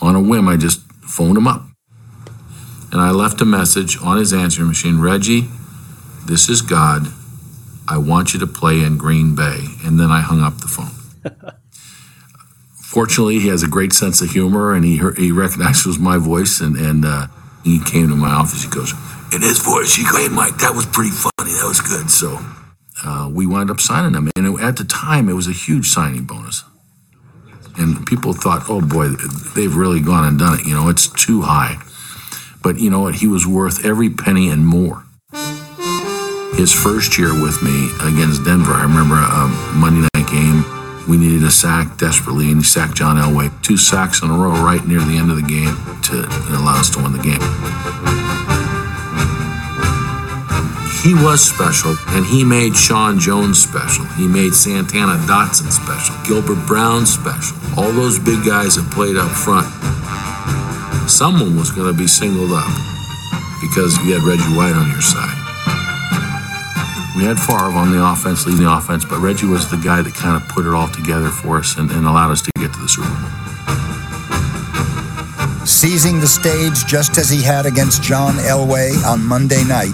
on 0.00 0.14
a 0.14 0.20
whim, 0.22 0.46
I 0.48 0.56
just 0.56 0.80
phoned 1.02 1.36
him 1.36 1.48
up. 1.48 1.62
And 2.92 3.00
I 3.00 3.10
left 3.10 3.40
a 3.40 3.44
message 3.44 3.98
on 4.00 4.18
his 4.18 4.32
answering 4.32 4.68
machine 4.68 5.00
Reggie, 5.00 5.48
this 6.28 6.48
is 6.48 6.62
God. 6.62 7.08
I 7.88 7.96
want 7.96 8.34
you 8.34 8.40
to 8.40 8.46
play 8.46 8.82
in 8.82 8.98
Green 8.98 9.34
Bay. 9.34 9.64
And 9.82 9.98
then 9.98 10.10
I 10.10 10.20
hung 10.20 10.42
up 10.42 10.58
the 10.58 10.68
phone. 10.68 10.92
Fortunately, 12.74 13.38
he 13.38 13.48
has 13.48 13.62
a 13.62 13.68
great 13.68 13.92
sense 13.92 14.20
of 14.20 14.30
humor 14.30 14.74
and 14.74 14.84
he, 14.84 14.98
heard, 14.98 15.16
he 15.16 15.32
recognized 15.32 15.86
it 15.86 15.88
was 15.88 15.98
my 15.98 16.18
voice. 16.18 16.60
And, 16.60 16.76
and 16.76 17.04
uh, 17.04 17.26
he 17.64 17.82
came 17.82 18.08
to 18.08 18.16
my 18.16 18.30
office. 18.30 18.62
He 18.62 18.68
goes, 18.68 18.92
in 19.32 19.40
his 19.40 19.58
voice, 19.58 19.94
he 19.94 20.04
goes, 20.04 20.18
hey, 20.18 20.28
Mike, 20.28 20.58
that 20.58 20.74
was 20.74 20.86
pretty 20.86 21.10
funny. 21.10 21.52
That 21.52 21.66
was 21.66 21.80
good. 21.80 22.10
So 22.10 22.38
uh, 23.04 23.30
we 23.32 23.46
wound 23.46 23.70
up 23.70 23.80
signing 23.80 24.14
him. 24.14 24.30
And 24.36 24.46
it, 24.46 24.62
at 24.62 24.76
the 24.76 24.84
time, 24.84 25.28
it 25.28 25.34
was 25.34 25.48
a 25.48 25.52
huge 25.52 25.88
signing 25.88 26.24
bonus. 26.24 26.64
And 27.78 28.06
people 28.06 28.32
thought, 28.32 28.64
oh 28.68 28.80
boy, 28.80 29.08
they've 29.54 29.74
really 29.74 30.00
gone 30.00 30.26
and 30.26 30.38
done 30.38 30.58
it. 30.60 30.66
You 30.66 30.74
know, 30.74 30.88
it's 30.88 31.08
too 31.08 31.42
high. 31.42 31.78
But 32.62 32.78
you 32.80 32.90
know 32.90 33.00
what? 33.00 33.16
He 33.16 33.28
was 33.28 33.46
worth 33.46 33.84
every 33.84 34.10
penny 34.10 34.50
and 34.50 34.66
more. 34.66 35.04
His 36.58 36.72
first 36.74 37.16
year 37.16 37.40
with 37.40 37.62
me 37.62 37.86
against 38.02 38.44
Denver, 38.44 38.72
I 38.72 38.82
remember 38.82 39.14
a 39.14 39.46
Monday 39.78 40.08
night 40.12 40.26
game. 40.26 40.64
We 41.06 41.16
needed 41.16 41.46
a 41.46 41.52
sack 41.52 41.96
desperately, 41.98 42.50
and 42.50 42.58
he 42.58 42.64
sacked 42.64 42.96
John 42.96 43.14
Elway. 43.14 43.54
Two 43.62 43.76
sacks 43.76 44.22
in 44.22 44.28
a 44.28 44.34
row 44.34 44.50
right 44.50 44.84
near 44.84 44.98
the 44.98 45.16
end 45.16 45.30
of 45.30 45.36
the 45.36 45.46
game 45.46 45.78
to 46.10 46.26
allow 46.58 46.80
us 46.80 46.90
to 46.90 46.98
win 46.98 47.12
the 47.12 47.22
game. 47.22 47.38
He 51.06 51.14
was 51.14 51.38
special, 51.38 51.94
and 52.08 52.26
he 52.26 52.42
made 52.42 52.74
Sean 52.74 53.20
Jones 53.20 53.62
special. 53.62 54.04
He 54.18 54.26
made 54.26 54.52
Santana 54.52 55.14
Dotson 55.30 55.70
special, 55.70 56.16
Gilbert 56.26 56.66
Brown 56.66 57.06
special. 57.06 57.56
All 57.78 57.92
those 57.92 58.18
big 58.18 58.44
guys 58.44 58.74
that 58.74 58.90
played 58.90 59.14
up 59.16 59.30
front. 59.30 59.70
Someone 61.08 61.54
was 61.54 61.70
going 61.70 61.86
to 61.86 61.96
be 61.96 62.08
singled 62.08 62.50
up 62.50 62.66
because 63.62 63.96
you 64.02 64.18
had 64.18 64.26
Reggie 64.26 64.56
White 64.58 64.74
on 64.74 64.90
your 64.90 65.00
side. 65.00 65.37
We 67.18 67.24
had 67.24 67.36
Favre 67.36 67.74
on 67.74 67.90
the 67.90 67.98
offense, 68.00 68.46
leading 68.46 68.62
the 68.62 68.72
offense, 68.72 69.04
but 69.04 69.18
Reggie 69.18 69.48
was 69.48 69.68
the 69.68 69.76
guy 69.76 70.02
that 70.02 70.14
kind 70.14 70.40
of 70.40 70.48
put 70.48 70.64
it 70.64 70.72
all 70.72 70.86
together 70.86 71.30
for 71.30 71.58
us 71.58 71.76
and, 71.76 71.90
and 71.90 72.06
allowed 72.06 72.30
us 72.30 72.42
to 72.42 72.52
get 72.60 72.72
to 72.72 72.78
the 72.78 72.86
Super 72.86 73.08
Bowl. 73.08 73.16
Seizing 75.66 76.20
the 76.20 76.28
stage 76.28 76.86
just 76.86 77.18
as 77.18 77.28
he 77.28 77.42
had 77.42 77.66
against 77.66 78.04
John 78.04 78.34
Elway 78.34 78.94
on 79.04 79.26
Monday 79.26 79.64
night, 79.64 79.90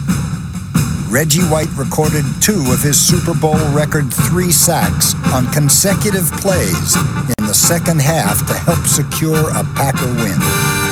Reggie 1.08 1.48
White 1.48 1.72
recorded 1.78 2.26
two 2.42 2.60
of 2.68 2.82
his 2.82 3.00
Super 3.00 3.32
Bowl 3.32 3.56
record 3.72 4.12
three 4.12 4.52
sacks 4.52 5.14
on 5.32 5.50
consecutive 5.50 6.30
plays 6.32 6.94
in 7.40 7.46
the 7.46 7.54
second 7.54 8.02
half 8.02 8.46
to 8.48 8.52
help 8.52 8.84
secure 8.84 9.48
a 9.56 9.64
Packer 9.72 10.12
win. 10.20 10.83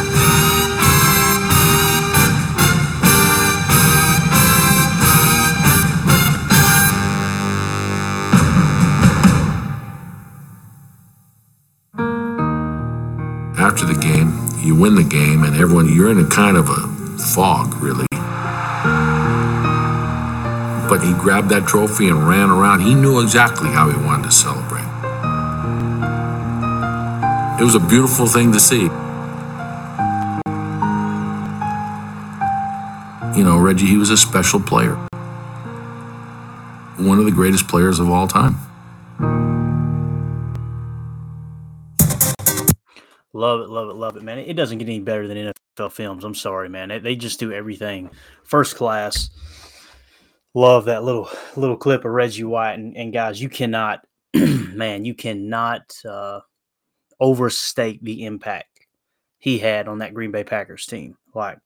Win 14.82 14.96
the 14.96 15.04
game, 15.04 15.44
and 15.44 15.54
everyone, 15.54 15.88
you're 15.88 16.10
in 16.10 16.18
a 16.18 16.26
kind 16.26 16.56
of 16.56 16.68
a 16.68 16.88
fog, 17.32 17.72
really 17.76 18.04
but 20.88 21.00
he 21.02 21.14
grabbed 21.14 21.48
that 21.48 21.66
trophy 21.66 22.08
and 22.08 22.28
ran 22.28 22.50
around. 22.50 22.80
He 22.80 22.94
knew 22.94 23.20
exactly 23.20 23.70
how 23.70 23.88
he 23.88 23.96
wanted 23.96 24.24
to 24.24 24.32
celebrate. 24.32 24.82
It 27.60 27.64
was 27.64 27.76
a 27.76 27.80
beautiful 27.80 28.26
thing 28.26 28.52
to 28.52 28.60
see. 28.60 28.82
You 33.38 33.44
know, 33.44 33.58
Reggie, 33.58 33.86
he 33.86 33.96
was 33.96 34.10
a 34.10 34.16
special 34.16 34.60
player. 34.60 34.96
One 36.98 37.20
of 37.20 37.24
the 37.24 37.32
greatest 37.32 37.68
players 37.68 38.00
of 38.00 38.10
all 38.10 38.26
time. 38.26 38.56
Love 44.12 44.22
it, 44.22 44.24
man. 44.24 44.38
It 44.38 44.54
doesn't 44.54 44.78
get 44.78 44.88
any 44.88 45.00
better 45.00 45.26
than 45.26 45.52
NFL 45.78 45.92
films. 45.92 46.24
I'm 46.24 46.34
sorry, 46.34 46.68
man. 46.68 47.00
They 47.02 47.16
just 47.16 47.40
do 47.40 47.52
everything 47.52 48.10
first 48.44 48.76
class 48.76 49.30
love 50.54 50.84
that 50.86 51.04
little 51.04 51.30
little 51.56 51.76
clip 51.76 52.04
of 52.04 52.10
Reggie 52.10 52.44
White 52.44 52.74
and, 52.74 52.96
and 52.96 53.12
guys, 53.12 53.40
you 53.40 53.48
cannot, 53.48 54.06
man, 54.34 55.04
you 55.04 55.14
cannot 55.14 55.94
uh, 56.08 56.40
overstate 57.20 58.02
the 58.04 58.24
impact 58.24 58.86
he 59.38 59.58
had 59.58 59.88
on 59.88 59.98
that 59.98 60.14
Green 60.14 60.30
Bay 60.30 60.44
Packers 60.44 60.86
team. 60.86 61.16
Like 61.34 61.58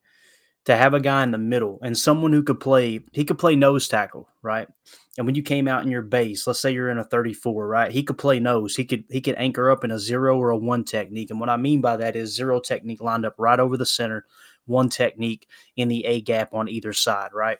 to 0.66 0.76
have 0.76 0.94
a 0.94 1.00
guy 1.00 1.22
in 1.22 1.30
the 1.30 1.38
middle 1.38 1.78
and 1.82 1.96
someone 1.96 2.32
who 2.32 2.42
could 2.42 2.60
play, 2.60 3.00
he 3.12 3.24
could 3.24 3.38
play 3.38 3.56
nose 3.56 3.88
tackle, 3.88 4.28
right? 4.42 4.68
And 5.18 5.24
when 5.24 5.34
you 5.34 5.42
came 5.42 5.66
out 5.66 5.82
in 5.82 5.90
your 5.90 6.02
base, 6.02 6.46
let's 6.46 6.60
say 6.60 6.72
you're 6.72 6.90
in 6.90 6.98
a 6.98 7.04
34, 7.04 7.66
right? 7.66 7.90
He 7.90 8.02
could 8.02 8.18
play 8.18 8.38
nose. 8.38 8.76
He 8.76 8.84
could 8.84 9.04
he 9.08 9.20
could 9.20 9.36
anchor 9.36 9.70
up 9.70 9.82
in 9.82 9.90
a 9.90 9.98
zero 9.98 10.38
or 10.38 10.50
a 10.50 10.56
one 10.56 10.84
technique. 10.84 11.30
And 11.30 11.40
what 11.40 11.48
I 11.48 11.56
mean 11.56 11.80
by 11.80 11.96
that 11.96 12.16
is 12.16 12.34
zero 12.34 12.60
technique 12.60 13.00
lined 13.00 13.24
up 13.24 13.34
right 13.38 13.58
over 13.58 13.76
the 13.76 13.86
center, 13.86 14.26
one 14.66 14.90
technique 14.90 15.48
in 15.76 15.88
the 15.88 16.04
A 16.04 16.20
gap 16.20 16.52
on 16.52 16.68
either 16.68 16.92
side, 16.92 17.30
right? 17.32 17.58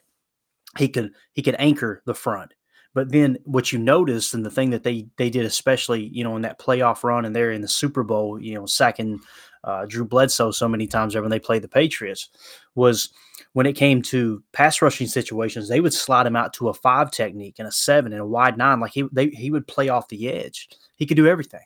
he 0.77 0.87
could 0.87 1.13
he 1.33 1.41
could 1.41 1.55
anchor 1.59 2.01
the 2.05 2.13
front. 2.13 2.53
But 2.93 3.11
then 3.11 3.37
what 3.43 3.71
you 3.71 3.77
noticed 3.77 4.33
and 4.33 4.45
the 4.45 4.51
thing 4.51 4.71
that 4.71 4.83
they 4.83 5.07
they 5.17 5.29
did 5.29 5.45
especially 5.45 6.07
you 6.07 6.23
know 6.23 6.35
in 6.35 6.41
that 6.43 6.59
playoff 6.59 7.03
run 7.03 7.25
and 7.25 7.35
there 7.35 7.51
in 7.51 7.61
the 7.61 7.67
Super 7.67 8.03
Bowl 8.03 8.41
you 8.41 8.55
know 8.55 8.65
sacking 8.65 9.19
uh, 9.63 9.85
Drew 9.85 10.05
Bledsoe 10.05 10.51
so 10.51 10.67
many 10.67 10.87
times 10.87 11.15
when 11.15 11.29
they 11.29 11.39
played 11.39 11.61
the 11.61 11.67
Patriots 11.67 12.29
was 12.75 13.09
when 13.53 13.65
it 13.65 13.73
came 13.73 14.01
to 14.03 14.43
pass 14.53 14.81
rushing 14.81 15.07
situations 15.07 15.67
they 15.67 15.81
would 15.81 15.93
slide 15.93 16.25
him 16.27 16.35
out 16.35 16.53
to 16.53 16.69
a 16.69 16.73
five 16.73 17.11
technique 17.11 17.55
and 17.59 17.67
a 17.67 17.71
seven 17.71 18.13
and 18.13 18.21
a 18.21 18.25
wide 18.25 18.57
nine 18.57 18.79
like 18.79 18.91
he 18.91 19.05
they, 19.11 19.27
he 19.29 19.51
would 19.51 19.67
play 19.67 19.89
off 19.89 20.09
the 20.09 20.29
edge. 20.29 20.69
He 20.95 21.05
could 21.05 21.17
do 21.17 21.27
everything. 21.27 21.65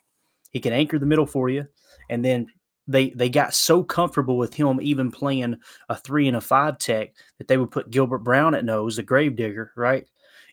He 0.50 0.60
could 0.60 0.72
anchor 0.72 0.98
the 0.98 1.06
middle 1.06 1.26
for 1.26 1.48
you 1.48 1.66
and 2.10 2.24
then 2.24 2.46
they 2.86 3.10
they 3.10 3.28
got 3.28 3.54
so 3.54 3.82
comfortable 3.82 4.36
with 4.36 4.54
him 4.54 4.80
even 4.82 5.10
playing 5.10 5.56
a 5.88 5.96
three 5.96 6.28
and 6.28 6.36
a 6.36 6.40
five 6.40 6.78
tech 6.78 7.14
that 7.38 7.48
they 7.48 7.56
would 7.56 7.70
put 7.70 7.90
Gilbert 7.90 8.18
Brown 8.18 8.54
at 8.54 8.64
nose, 8.64 8.96
the 8.96 9.02
gravedigger, 9.02 9.72
right? 9.76 10.06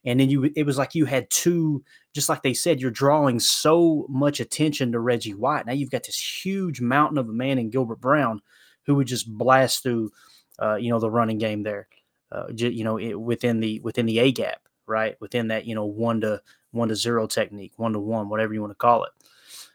And 0.05 0.19
then 0.19 0.29
you 0.29 0.51
it 0.55 0.63
was 0.63 0.77
like 0.77 0.95
you 0.95 1.05
had 1.05 1.29
two, 1.29 1.83
just 2.13 2.29
like 2.29 2.41
they 2.41 2.53
said, 2.53 2.81
you're 2.81 2.91
drawing 2.91 3.39
so 3.39 4.05
much 4.09 4.39
attention 4.39 4.91
to 4.91 4.99
Reggie 4.99 5.33
White. 5.33 5.65
Now 5.65 5.73
you've 5.73 5.91
got 5.91 6.03
this 6.03 6.19
huge 6.19 6.81
mountain 6.81 7.17
of 7.17 7.29
a 7.29 7.33
man 7.33 7.59
in 7.59 7.69
Gilbert 7.69 8.01
Brown 8.01 8.41
who 8.85 8.95
would 8.95 9.07
just 9.07 9.31
blast 9.37 9.83
through, 9.83 10.11
uh, 10.59 10.75
you 10.75 10.89
know, 10.89 10.99
the 10.99 11.11
running 11.11 11.37
game 11.37 11.63
there, 11.63 11.87
uh, 12.31 12.47
you 12.55 12.83
know, 12.83 12.97
it, 12.97 13.13
within 13.13 13.59
the 13.59 13.79
within 13.81 14.05
the 14.05 14.19
A 14.19 14.31
gap, 14.31 14.61
right? 14.87 15.15
Within 15.21 15.49
that, 15.49 15.65
you 15.65 15.75
know, 15.75 15.85
one 15.85 16.21
to 16.21 16.41
one 16.71 16.89
to 16.89 16.95
zero 16.95 17.27
technique, 17.27 17.73
one 17.77 17.93
to 17.93 17.99
one, 17.99 18.29
whatever 18.29 18.53
you 18.53 18.61
want 18.61 18.71
to 18.71 18.75
call 18.75 19.03
it. 19.03 19.11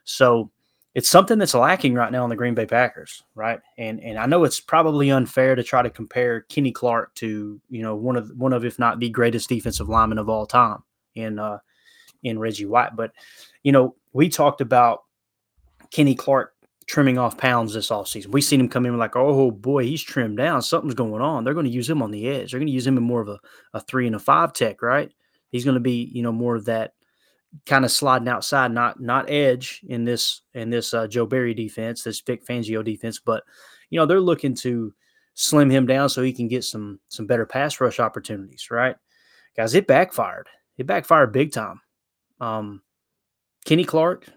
So 0.04 0.50
it's 0.94 1.08
something 1.08 1.38
that's 1.38 1.54
lacking 1.54 1.94
right 1.94 2.12
now 2.12 2.22
on 2.22 2.30
the 2.30 2.36
Green 2.36 2.54
Bay 2.54 2.66
Packers, 2.66 3.22
right? 3.34 3.60
And 3.78 4.00
and 4.00 4.18
I 4.18 4.26
know 4.26 4.44
it's 4.44 4.60
probably 4.60 5.10
unfair 5.10 5.54
to 5.54 5.62
try 5.62 5.82
to 5.82 5.90
compare 5.90 6.42
Kenny 6.42 6.72
Clark 6.72 7.14
to 7.16 7.60
you 7.70 7.82
know 7.82 7.96
one 7.96 8.16
of 8.16 8.30
one 8.36 8.52
of 8.52 8.64
if 8.64 8.78
not 8.78 9.00
the 9.00 9.10
greatest 9.10 9.48
defensive 9.48 9.88
lineman 9.88 10.18
of 10.18 10.28
all 10.28 10.46
time 10.46 10.82
in 11.14 11.38
uh, 11.38 11.58
in 12.24 12.38
Reggie 12.38 12.66
White, 12.66 12.96
but 12.96 13.12
you 13.62 13.72
know 13.72 13.94
we 14.12 14.28
talked 14.28 14.60
about 14.60 15.04
Kenny 15.90 16.14
Clark 16.14 16.52
trimming 16.86 17.18
off 17.18 17.38
pounds 17.38 17.74
this 17.74 17.90
offseason. 17.90 18.28
We 18.28 18.40
seen 18.40 18.60
him 18.60 18.68
come 18.68 18.86
in 18.86 18.98
like, 18.98 19.16
oh 19.16 19.50
boy, 19.50 19.84
he's 19.84 20.02
trimmed 20.02 20.36
down. 20.36 20.62
Something's 20.62 20.94
going 20.94 21.22
on. 21.22 21.44
They're 21.44 21.54
going 21.54 21.66
to 21.66 21.72
use 21.72 21.88
him 21.88 22.02
on 22.02 22.10
the 22.10 22.28
edge. 22.28 22.50
They're 22.50 22.60
going 22.60 22.66
to 22.66 22.72
use 22.72 22.86
him 22.86 22.98
in 22.98 23.02
more 23.02 23.22
of 23.22 23.28
a, 23.28 23.38
a 23.72 23.80
three 23.80 24.06
and 24.06 24.16
a 24.16 24.18
five 24.18 24.52
tech, 24.52 24.82
right? 24.82 25.10
He's 25.50 25.64
going 25.64 25.74
to 25.74 25.80
be, 25.80 26.10
you 26.12 26.22
know, 26.22 26.32
more 26.32 26.56
of 26.56 26.66
that 26.66 26.92
kind 27.66 27.84
of 27.84 27.92
sliding 27.92 28.28
outside, 28.28 28.72
not 28.72 29.00
not 29.00 29.30
edge 29.30 29.80
in 29.88 30.04
this 30.04 30.42
in 30.54 30.70
this 30.70 30.92
uh, 30.92 31.06
Joe 31.06 31.26
Barry 31.26 31.54
defense, 31.54 32.02
this 32.02 32.20
Vic 32.20 32.44
Fangio 32.44 32.84
defense, 32.84 33.20
but 33.24 33.44
you 33.90 33.98
know 33.98 34.06
they're 34.06 34.20
looking 34.20 34.54
to 34.56 34.92
slim 35.34 35.70
him 35.70 35.86
down 35.86 36.08
so 36.08 36.22
he 36.22 36.32
can 36.32 36.48
get 36.48 36.64
some 36.64 37.00
some 37.08 37.26
better 37.26 37.46
pass 37.46 37.80
rush 37.80 38.00
opportunities, 38.00 38.68
right? 38.70 38.96
Guys, 39.56 39.74
it 39.74 39.86
backfired. 39.86 40.48
It 40.76 40.86
backfired 40.86 41.32
big 41.32 41.52
time. 41.52 41.80
Um, 42.40 42.82
Kenny 43.64 43.84
Clark, 43.84 44.28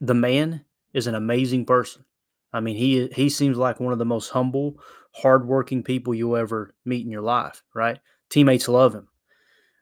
the 0.00 0.14
man, 0.14 0.64
is 0.92 1.06
an 1.06 1.14
amazing 1.14 1.64
person. 1.64 2.04
I 2.52 2.60
mean, 2.60 2.76
he 2.76 3.08
he 3.08 3.28
seems 3.28 3.58
like 3.58 3.80
one 3.80 3.92
of 3.92 3.98
the 3.98 4.04
most 4.04 4.30
humble, 4.30 4.80
hardworking 5.12 5.82
people 5.82 6.14
you'll 6.14 6.36
ever 6.36 6.74
meet 6.84 7.04
in 7.04 7.12
your 7.12 7.22
life, 7.22 7.62
right? 7.74 7.98
Teammates 8.30 8.68
love 8.68 8.94
him. 8.94 9.08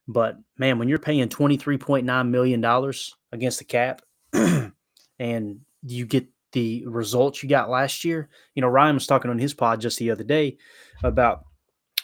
But 0.09 0.37
man, 0.59 0.79
when 0.79 0.89
you're 0.89 0.99
paying 0.99 1.29
$23.9 1.29 2.29
million 2.29 2.93
against 3.33 3.59
the 3.59 3.65
cap 3.65 4.03
and 5.19 5.61
you 5.83 6.07
get 6.07 6.27
the 6.53 6.87
results 6.87 7.43
you 7.43 7.49
got 7.51 7.69
last 7.69 8.03
year. 8.03 8.31
You 8.55 8.63
know, 8.63 8.69
Ryan 8.69 8.97
was 8.97 9.07
talking 9.07 9.31
on 9.31 9.39
his 9.39 9.53
pod 9.53 9.81
just 9.81 9.99
the 9.99 10.11
other 10.11 10.25
day 10.25 10.57
about 11.05 11.45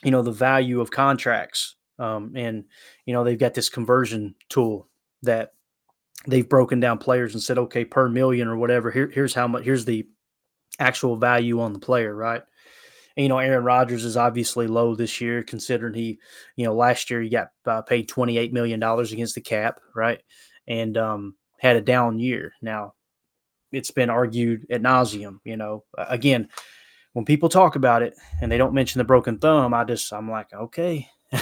you 0.02 0.10
know 0.10 0.20
the 0.20 0.30
value 0.30 0.80
of 0.82 0.90
contracts, 0.90 1.76
um, 1.98 2.32
and 2.36 2.64
you 3.06 3.14
know 3.14 3.24
they've 3.24 3.38
got 3.38 3.54
this 3.54 3.70
conversion 3.70 4.34
tool 4.50 4.88
that 5.22 5.52
they've 6.26 6.48
broken 6.48 6.80
down 6.80 6.98
players 6.98 7.34
and 7.34 7.42
said, 7.42 7.58
okay, 7.58 7.84
per 7.84 8.08
million 8.08 8.48
or 8.48 8.56
whatever, 8.56 8.90
here, 8.90 9.10
here's 9.12 9.34
how 9.34 9.48
much, 9.48 9.64
here's 9.64 9.84
the 9.84 10.06
actual 10.78 11.16
value 11.16 11.60
on 11.60 11.72
the 11.72 11.78
player, 11.78 12.14
right? 12.14 12.42
And, 13.16 13.24
you 13.24 13.28
know, 13.28 13.38
Aaron 13.38 13.64
Rodgers 13.64 14.04
is 14.04 14.16
obviously 14.16 14.66
low 14.66 14.94
this 14.94 15.20
year, 15.20 15.42
considering 15.42 15.94
he, 15.94 16.18
you 16.56 16.64
know, 16.64 16.74
last 16.74 17.10
year 17.10 17.20
he 17.20 17.28
got 17.28 17.48
uh, 17.66 17.82
paid 17.82 18.08
twenty 18.08 18.38
eight 18.38 18.52
million 18.52 18.80
dollars 18.80 19.12
against 19.12 19.34
the 19.34 19.40
cap, 19.40 19.80
right? 19.94 20.22
And 20.66 20.96
um, 20.96 21.34
had 21.58 21.76
a 21.76 21.82
down 21.82 22.18
year. 22.18 22.54
Now, 22.62 22.94
it's 23.70 23.90
been 23.90 24.10
argued 24.10 24.66
at 24.70 24.82
nauseum. 24.82 25.40
You 25.44 25.56
know, 25.56 25.84
again, 25.98 26.48
when 27.12 27.24
people 27.24 27.48
talk 27.48 27.76
about 27.76 28.02
it 28.02 28.14
and 28.40 28.50
they 28.50 28.58
don't 28.58 28.74
mention 28.74 28.98
the 28.98 29.04
broken 29.04 29.38
thumb, 29.38 29.74
I 29.74 29.84
just 29.84 30.12
I'm 30.12 30.30
like, 30.30 30.52
okay, 30.52 31.08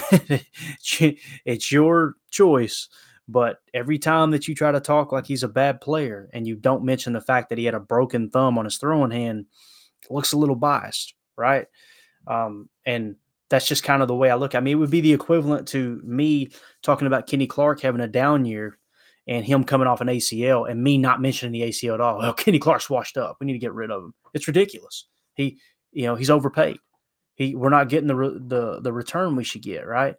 it's 1.45 1.71
your 1.71 2.15
choice. 2.29 2.89
But 3.27 3.57
every 3.73 3.99
time 3.99 4.31
that 4.31 4.47
you 4.47 4.55
try 4.55 4.71
to 4.71 4.79
talk 4.79 5.11
like 5.11 5.25
he's 5.25 5.43
a 5.43 5.47
bad 5.47 5.79
player 5.79 6.29
and 6.33 6.45
you 6.45 6.55
don't 6.55 6.83
mention 6.83 7.13
the 7.13 7.21
fact 7.21 7.49
that 7.49 7.57
he 7.57 7.65
had 7.65 7.75
a 7.75 7.79
broken 7.79 8.29
thumb 8.29 8.57
on 8.57 8.65
his 8.65 8.77
throwing 8.77 9.11
hand, 9.11 9.45
looks 10.09 10.33
a 10.33 10.37
little 10.37 10.55
biased, 10.55 11.13
right? 11.37 11.67
Um, 12.27 12.69
and 12.85 13.15
that's 13.49 13.67
just 13.67 13.83
kind 13.83 14.01
of 14.01 14.07
the 14.07 14.15
way 14.15 14.29
I 14.29 14.35
look. 14.35 14.55
I 14.55 14.59
mean, 14.59 14.73
it 14.73 14.79
would 14.79 14.89
be 14.89 15.01
the 15.01 15.13
equivalent 15.13 15.67
to 15.69 16.01
me 16.03 16.49
talking 16.81 17.07
about 17.07 17.27
Kenny 17.27 17.47
Clark 17.47 17.81
having 17.81 18.01
a 18.01 18.07
down 18.07 18.45
year 18.45 18.79
and 19.27 19.45
him 19.45 19.63
coming 19.63 19.87
off 19.87 20.01
an 20.01 20.07
ACL 20.07 20.69
and 20.69 20.83
me 20.83 20.97
not 20.97 21.21
mentioning 21.21 21.51
the 21.51 21.69
ACL 21.69 21.93
at 21.95 22.01
all. 22.01 22.17
Well, 22.17 22.33
Kenny 22.35 22.59
Clark's 22.59 22.89
washed 22.89 23.17
up. 23.17 23.37
We 23.39 23.45
need 23.45 23.53
to 23.53 23.59
get 23.59 23.73
rid 23.73 23.91
of 23.91 24.03
him. 24.03 24.13
It's 24.33 24.47
ridiculous. 24.47 25.05
He, 25.35 25.59
you 25.91 26.03
know, 26.03 26.15
he's 26.15 26.29
overpaid. 26.29 26.77
He, 27.35 27.55
we're 27.55 27.69
not 27.69 27.89
getting 27.89 28.07
the 28.07 28.15
the 28.15 28.81
the 28.81 28.93
return 28.93 29.35
we 29.35 29.43
should 29.43 29.63
get, 29.63 29.87
right? 29.87 30.15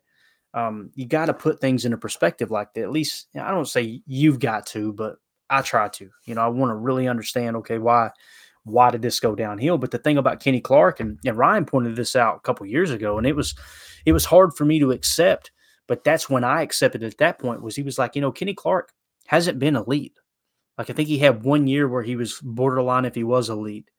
Um, 0.54 0.90
you 0.94 1.06
got 1.06 1.26
to 1.26 1.34
put 1.34 1.60
things 1.60 1.84
into 1.84 1.96
perspective 1.96 2.50
like 2.50 2.74
that. 2.74 2.82
At 2.82 2.90
least 2.90 3.28
you 3.34 3.40
know, 3.40 3.46
I 3.46 3.50
don't 3.50 3.68
say 3.68 4.02
you've 4.06 4.38
got 4.38 4.66
to, 4.66 4.92
but 4.92 5.16
I 5.48 5.62
try 5.62 5.88
to. 5.88 6.10
You 6.26 6.34
know, 6.34 6.42
I 6.42 6.48
want 6.48 6.70
to 6.70 6.76
really 6.76 7.08
understand. 7.08 7.56
Okay, 7.56 7.78
why 7.78 8.10
why 8.64 8.90
did 8.90 9.02
this 9.02 9.20
go 9.20 9.34
downhill? 9.34 9.78
But 9.78 9.90
the 9.90 9.98
thing 9.98 10.18
about 10.18 10.40
Kenny 10.40 10.60
Clark 10.60 11.00
and, 11.00 11.18
and 11.24 11.36
Ryan 11.36 11.64
pointed 11.64 11.96
this 11.96 12.14
out 12.14 12.36
a 12.36 12.40
couple 12.40 12.66
years 12.66 12.90
ago, 12.90 13.18
and 13.18 13.26
it 13.26 13.34
was 13.36 13.54
it 14.04 14.12
was 14.12 14.24
hard 14.24 14.54
for 14.54 14.64
me 14.64 14.78
to 14.80 14.92
accept. 14.92 15.50
But 15.88 16.04
that's 16.04 16.30
when 16.30 16.44
I 16.44 16.62
accepted 16.62 17.02
at 17.02 17.18
that 17.18 17.38
point 17.38 17.62
was 17.62 17.76
he 17.76 17.82
was 17.82 17.98
like, 17.98 18.14
you 18.14 18.22
know, 18.22 18.32
Kenny 18.32 18.54
Clark 18.54 18.92
hasn't 19.26 19.58
been 19.58 19.76
elite. 19.76 20.14
Like 20.78 20.90
I 20.90 20.92
think 20.92 21.08
he 21.08 21.18
had 21.18 21.42
one 21.44 21.66
year 21.66 21.88
where 21.88 22.02
he 22.02 22.16
was 22.16 22.40
borderline 22.42 23.04
if 23.04 23.14
he 23.14 23.24
was 23.24 23.50
elite. 23.50 23.90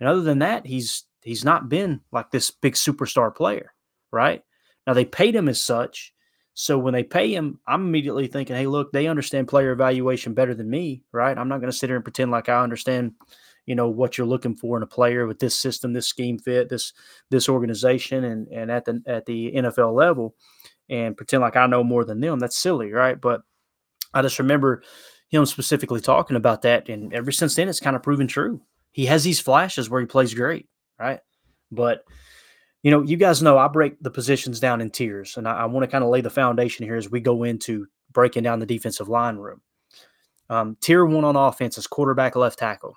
And 0.00 0.08
other 0.08 0.22
than 0.22 0.38
that, 0.40 0.66
he's 0.66 1.04
he's 1.22 1.44
not 1.44 1.68
been 1.68 2.00
like 2.10 2.30
this 2.30 2.50
big 2.50 2.74
superstar 2.74 3.34
player, 3.34 3.72
right? 4.10 4.42
Now 4.86 4.94
they 4.94 5.04
paid 5.04 5.34
him 5.34 5.48
as 5.48 5.62
such. 5.62 6.12
So 6.54 6.78
when 6.78 6.92
they 6.92 7.02
pay 7.02 7.34
him, 7.34 7.60
I'm 7.66 7.86
immediately 7.86 8.26
thinking, 8.26 8.56
hey, 8.56 8.66
look, 8.66 8.92
they 8.92 9.06
understand 9.06 9.48
player 9.48 9.72
evaluation 9.72 10.34
better 10.34 10.54
than 10.54 10.68
me, 10.68 11.02
right? 11.12 11.36
I'm 11.36 11.48
not 11.48 11.60
going 11.60 11.70
to 11.70 11.76
sit 11.76 11.88
here 11.88 11.96
and 11.96 12.04
pretend 12.04 12.30
like 12.30 12.48
I 12.48 12.62
understand, 12.62 13.12
you 13.64 13.74
know, 13.74 13.88
what 13.88 14.18
you're 14.18 14.26
looking 14.26 14.56
for 14.56 14.76
in 14.76 14.82
a 14.82 14.86
player 14.86 15.26
with 15.26 15.38
this 15.38 15.56
system, 15.56 15.92
this 15.92 16.08
scheme 16.08 16.38
fit, 16.38 16.68
this 16.68 16.92
this 17.30 17.48
organization, 17.48 18.24
and 18.24 18.48
and 18.48 18.70
at 18.70 18.84
the 18.84 19.02
at 19.06 19.24
the 19.24 19.52
NFL 19.52 19.94
level, 19.94 20.34
and 20.90 21.16
pretend 21.16 21.40
like 21.40 21.56
I 21.56 21.66
know 21.66 21.84
more 21.84 22.04
than 22.04 22.20
them. 22.20 22.38
That's 22.38 22.58
silly, 22.58 22.92
right? 22.92 23.18
But 23.18 23.42
I 24.12 24.20
just 24.20 24.38
remember 24.38 24.82
him 25.28 25.46
specifically 25.46 26.00
talking 26.00 26.36
about 26.36 26.62
that, 26.62 26.90
and 26.90 27.14
ever 27.14 27.32
since 27.32 27.54
then, 27.54 27.68
it's 27.68 27.80
kind 27.80 27.96
of 27.96 28.02
proven 28.02 28.26
true. 28.26 28.60
He 28.90 29.06
has 29.06 29.24
these 29.24 29.40
flashes 29.40 29.88
where 29.88 30.02
he 30.02 30.06
plays 30.06 30.34
great, 30.34 30.68
right? 30.98 31.20
But 31.70 32.04
you 32.82 32.90
know, 32.90 33.02
you 33.02 33.16
guys 33.16 33.42
know 33.42 33.58
I 33.58 33.68
break 33.68 34.00
the 34.02 34.10
positions 34.10 34.60
down 34.60 34.80
in 34.80 34.90
tiers, 34.90 35.36
and 35.36 35.46
I, 35.46 35.58
I 35.58 35.64
want 35.66 35.84
to 35.84 35.90
kind 35.90 36.04
of 36.04 36.10
lay 36.10 36.20
the 36.20 36.30
foundation 36.30 36.84
here 36.84 36.96
as 36.96 37.10
we 37.10 37.20
go 37.20 37.44
into 37.44 37.86
breaking 38.12 38.42
down 38.42 38.58
the 38.58 38.66
defensive 38.66 39.08
line 39.08 39.36
room. 39.36 39.60
Um, 40.50 40.76
tier 40.80 41.06
one 41.06 41.24
on 41.24 41.36
offense 41.36 41.78
is 41.78 41.86
quarterback, 41.86 42.36
left 42.36 42.58
tackle. 42.58 42.96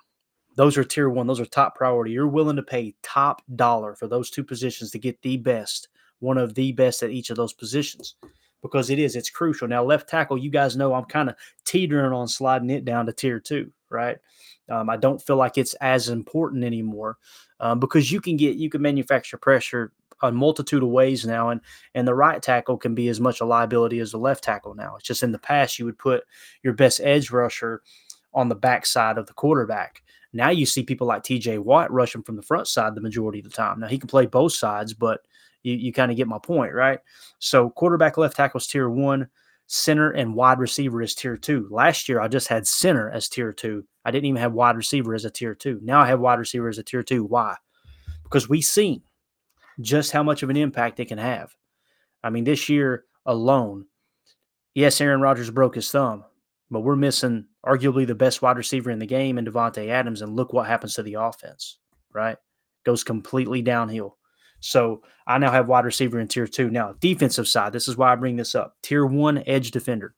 Those 0.56 0.76
are 0.76 0.84
tier 0.84 1.08
one. 1.08 1.26
Those 1.26 1.40
are 1.40 1.46
top 1.46 1.74
priority. 1.74 2.12
You're 2.12 2.26
willing 2.26 2.56
to 2.56 2.62
pay 2.62 2.94
top 3.02 3.42
dollar 3.54 3.94
for 3.94 4.08
those 4.08 4.30
two 4.30 4.42
positions 4.42 4.90
to 4.90 4.98
get 4.98 5.20
the 5.22 5.36
best, 5.36 5.88
one 6.18 6.38
of 6.38 6.54
the 6.54 6.72
best 6.72 7.02
at 7.02 7.10
each 7.10 7.30
of 7.30 7.36
those 7.36 7.52
positions, 7.52 8.16
because 8.62 8.90
it 8.90 8.98
is. 8.98 9.16
It's 9.16 9.30
crucial. 9.30 9.68
Now, 9.68 9.84
left 9.84 10.08
tackle, 10.08 10.38
you 10.38 10.50
guys 10.50 10.76
know 10.76 10.94
I'm 10.94 11.04
kind 11.04 11.28
of 11.28 11.36
teetering 11.64 12.12
on 12.12 12.26
sliding 12.26 12.70
it 12.70 12.84
down 12.84 13.06
to 13.06 13.12
tier 13.12 13.38
two, 13.38 13.70
right? 13.90 14.16
Um, 14.68 14.90
I 14.90 14.96
don't 14.96 15.22
feel 15.22 15.36
like 15.36 15.58
it's 15.58 15.74
as 15.74 16.08
important 16.08 16.64
anymore 16.64 17.18
um, 17.60 17.78
because 17.80 18.10
you 18.10 18.20
can 18.20 18.36
get 18.36 18.56
you 18.56 18.70
can 18.70 18.82
manufacture 18.82 19.38
pressure 19.38 19.92
a 20.22 20.32
multitude 20.32 20.82
of 20.82 20.88
ways 20.88 21.26
now, 21.26 21.50
and 21.50 21.60
and 21.94 22.08
the 22.08 22.14
right 22.14 22.42
tackle 22.42 22.76
can 22.78 22.94
be 22.94 23.08
as 23.08 23.20
much 23.20 23.40
a 23.40 23.44
liability 23.44 23.98
as 23.98 24.12
the 24.12 24.18
left 24.18 24.44
tackle 24.44 24.74
now. 24.74 24.96
It's 24.96 25.06
just 25.06 25.22
in 25.22 25.32
the 25.32 25.38
past 25.38 25.78
you 25.78 25.84
would 25.84 25.98
put 25.98 26.24
your 26.62 26.72
best 26.72 27.00
edge 27.02 27.30
rusher 27.30 27.82
on 28.34 28.48
the 28.48 28.54
backside 28.54 29.18
of 29.18 29.26
the 29.26 29.32
quarterback. 29.34 30.02
Now 30.32 30.50
you 30.50 30.66
see 30.66 30.82
people 30.82 31.06
like 31.06 31.22
T.J. 31.22 31.58
Watt 31.58 31.90
rushing 31.90 32.22
from 32.22 32.36
the 32.36 32.42
front 32.42 32.66
side 32.68 32.94
the 32.94 33.00
majority 33.00 33.38
of 33.38 33.44
the 33.44 33.50
time. 33.50 33.80
Now 33.80 33.86
he 33.86 33.98
can 33.98 34.08
play 34.08 34.26
both 34.26 34.52
sides, 34.52 34.92
but 34.92 35.20
you, 35.62 35.74
you 35.74 35.92
kind 35.92 36.10
of 36.10 36.16
get 36.16 36.28
my 36.28 36.38
point, 36.38 36.74
right? 36.74 36.98
So 37.38 37.70
quarterback 37.70 38.18
left 38.18 38.36
tackle 38.36 38.58
is 38.58 38.66
tier 38.66 38.90
one 38.90 39.28
center 39.66 40.10
and 40.10 40.34
wide 40.34 40.58
receiver 40.58 41.02
is 41.02 41.14
tier 41.14 41.36
two. 41.36 41.68
Last 41.70 42.08
year, 42.08 42.20
I 42.20 42.28
just 42.28 42.48
had 42.48 42.66
center 42.66 43.10
as 43.10 43.28
tier 43.28 43.52
two. 43.52 43.84
I 44.06 44.12
didn't 44.12 44.26
even 44.26 44.40
have 44.40 44.52
wide 44.52 44.76
receiver 44.76 45.16
as 45.16 45.24
a 45.24 45.30
tier 45.30 45.56
two. 45.56 45.80
Now 45.82 46.00
I 46.00 46.06
have 46.06 46.20
wide 46.20 46.38
receiver 46.38 46.68
as 46.68 46.78
a 46.78 46.84
tier 46.84 47.02
two. 47.02 47.24
Why? 47.24 47.56
Because 48.22 48.48
we've 48.48 48.64
seen 48.64 49.02
just 49.80 50.12
how 50.12 50.22
much 50.22 50.44
of 50.44 50.48
an 50.48 50.56
impact 50.56 51.00
it 51.00 51.06
can 51.06 51.18
have. 51.18 51.56
I 52.22 52.30
mean, 52.30 52.44
this 52.44 52.68
year 52.68 53.04
alone, 53.26 53.86
yes, 54.76 55.00
Aaron 55.00 55.20
Rodgers 55.20 55.50
broke 55.50 55.74
his 55.74 55.90
thumb, 55.90 56.24
but 56.70 56.82
we're 56.82 56.94
missing 56.94 57.46
arguably 57.66 58.06
the 58.06 58.14
best 58.14 58.42
wide 58.42 58.56
receiver 58.56 58.92
in 58.92 59.00
the 59.00 59.06
game 59.06 59.38
in 59.38 59.44
Davante 59.44 59.88
Adams, 59.88 60.22
and 60.22 60.36
look 60.36 60.52
what 60.52 60.68
happens 60.68 60.94
to 60.94 61.02
the 61.02 61.14
offense, 61.14 61.78
right? 62.14 62.36
Goes 62.84 63.02
completely 63.02 63.60
downhill. 63.60 64.18
So 64.60 65.02
I 65.26 65.38
now 65.38 65.50
have 65.50 65.66
wide 65.66 65.84
receiver 65.84 66.20
in 66.20 66.28
tier 66.28 66.46
two. 66.46 66.70
Now, 66.70 66.94
defensive 67.00 67.48
side, 67.48 67.72
this 67.72 67.88
is 67.88 67.96
why 67.96 68.12
I 68.12 68.14
bring 68.14 68.36
this 68.36 68.54
up. 68.54 68.76
Tier 68.82 69.04
one 69.04 69.42
edge 69.48 69.72
defender. 69.72 70.14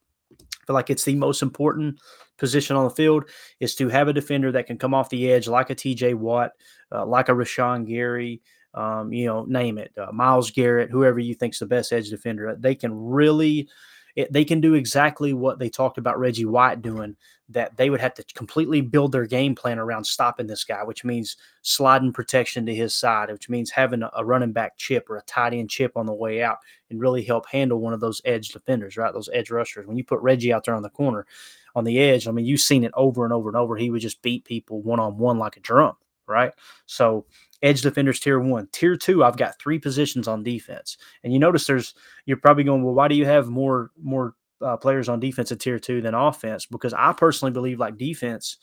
Like 0.72 0.90
it's 0.90 1.04
the 1.04 1.14
most 1.14 1.42
important 1.42 1.98
position 2.38 2.76
on 2.76 2.84
the 2.84 2.90
field 2.90 3.24
is 3.60 3.74
to 3.76 3.88
have 3.88 4.08
a 4.08 4.12
defender 4.12 4.52
that 4.52 4.66
can 4.66 4.78
come 4.78 4.94
off 4.94 5.10
the 5.10 5.30
edge 5.32 5.48
like 5.48 5.70
a 5.70 5.74
TJ 5.74 6.14
Watt, 6.14 6.52
uh, 6.92 7.04
like 7.04 7.28
a 7.28 7.32
Rashan 7.32 7.86
Gary, 7.86 8.42
um, 8.74 9.12
you 9.12 9.26
know, 9.26 9.44
name 9.44 9.78
it, 9.78 9.92
uh, 9.98 10.12
Myles 10.12 10.50
Garrett, 10.50 10.90
whoever 10.90 11.18
you 11.18 11.34
think's 11.34 11.58
the 11.58 11.66
best 11.66 11.92
edge 11.92 12.10
defender. 12.10 12.54
They 12.58 12.74
can 12.74 12.94
really 12.94 13.68
it, 14.16 14.32
they 14.32 14.44
can 14.44 14.60
do 14.60 14.74
exactly 14.74 15.32
what 15.32 15.58
they 15.58 15.68
talked 15.68 15.96
about 15.96 16.18
Reggie 16.18 16.44
White 16.44 16.82
doing. 16.82 17.16
That 17.50 17.78
they 17.78 17.88
would 17.88 18.00
have 18.00 18.12
to 18.14 18.24
completely 18.34 18.82
build 18.82 19.12
their 19.12 19.24
game 19.24 19.54
plan 19.54 19.78
around 19.78 20.04
stopping 20.04 20.46
this 20.46 20.64
guy, 20.64 20.82
which 20.82 21.02
means 21.02 21.36
sliding 21.62 22.12
protection 22.12 22.66
to 22.66 22.74
his 22.74 22.94
side, 22.94 23.30
which 23.30 23.48
means 23.48 23.70
having 23.70 24.02
a, 24.02 24.24
running 24.24 24.52
back 24.52 24.76
chip 24.76 25.08
or 25.08 25.16
a 25.16 25.22
tight 25.22 25.54
end 25.54 25.70
chip 25.70 25.96
on 25.96 26.04
the 26.04 26.12
way 26.12 26.42
out, 26.42 26.58
and 26.90 27.00
really 27.00 27.24
help 27.24 27.48
handle 27.48 27.80
one 27.80 27.94
of 27.94 28.00
those 28.00 28.20
edge 28.26 28.50
defenders, 28.50 28.98
right? 28.98 29.14
Those 29.14 29.30
edge 29.32 29.50
rushers. 29.50 29.86
When 29.86 29.96
you 29.96 30.04
put 30.04 30.20
Reggie 30.20 30.52
out 30.52 30.64
there 30.64 30.74
on 30.74 30.82
the 30.82 30.90
corner, 30.90 31.26
on 31.74 31.84
the 31.84 31.98
edge, 31.98 32.28
I 32.28 32.32
mean, 32.32 32.44
you've 32.44 32.60
seen 32.60 32.84
it 32.84 32.92
over 32.94 33.24
and 33.24 33.32
over 33.32 33.48
and 33.48 33.56
over. 33.56 33.76
He 33.76 33.88
would 33.88 34.02
just 34.02 34.20
beat 34.20 34.44
people 34.44 34.82
one 34.82 35.00
on 35.00 35.16
one 35.16 35.38
like 35.38 35.56
a 35.56 35.60
drum, 35.60 35.96
right? 36.26 36.52
So 36.84 37.24
edge 37.62 37.80
defenders 37.80 38.20
tier 38.20 38.40
one. 38.40 38.68
Tier 38.72 38.96
two, 38.96 39.24
I've 39.24 39.36
got 39.36 39.58
three 39.58 39.78
positions 39.78 40.28
on 40.28 40.42
defense. 40.42 40.98
And 41.24 41.32
you 41.32 41.38
notice 41.38 41.66
there's 41.66 41.94
you're 42.26 42.36
probably 42.36 42.64
going, 42.64 42.84
well, 42.84 42.94
why 42.94 43.08
do 43.08 43.14
you 43.14 43.24
have 43.24 43.48
more 43.48 43.90
more 44.00 44.34
uh, 44.60 44.76
players 44.76 45.08
on 45.08 45.20
defense 45.20 45.52
at 45.52 45.60
tier 45.60 45.78
two 45.78 46.00
than 46.00 46.14
offense? 46.14 46.66
Because 46.66 46.94
I 46.94 47.12
personally 47.12 47.52
believe 47.52 47.78
like 47.78 47.96
defense 47.96 48.58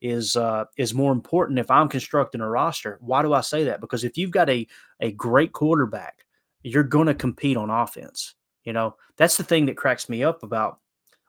is 0.00 0.36
uh, 0.36 0.64
is 0.76 0.94
more 0.94 1.12
important 1.12 1.58
if 1.58 1.70
I'm 1.70 1.88
constructing 1.88 2.40
a 2.40 2.48
roster. 2.48 2.98
Why 3.00 3.22
do 3.22 3.32
I 3.32 3.40
say 3.40 3.64
that? 3.64 3.80
Because 3.80 4.04
if 4.04 4.18
you've 4.18 4.30
got 4.30 4.50
a 4.50 4.66
a 5.00 5.12
great 5.12 5.52
quarterback, 5.52 6.24
you're 6.62 6.82
going 6.82 7.06
to 7.06 7.14
compete 7.14 7.56
on 7.56 7.70
offense. 7.70 8.34
You 8.64 8.72
know, 8.72 8.96
that's 9.16 9.36
the 9.36 9.44
thing 9.44 9.66
that 9.66 9.76
cracks 9.76 10.08
me 10.08 10.24
up 10.24 10.42
about 10.42 10.80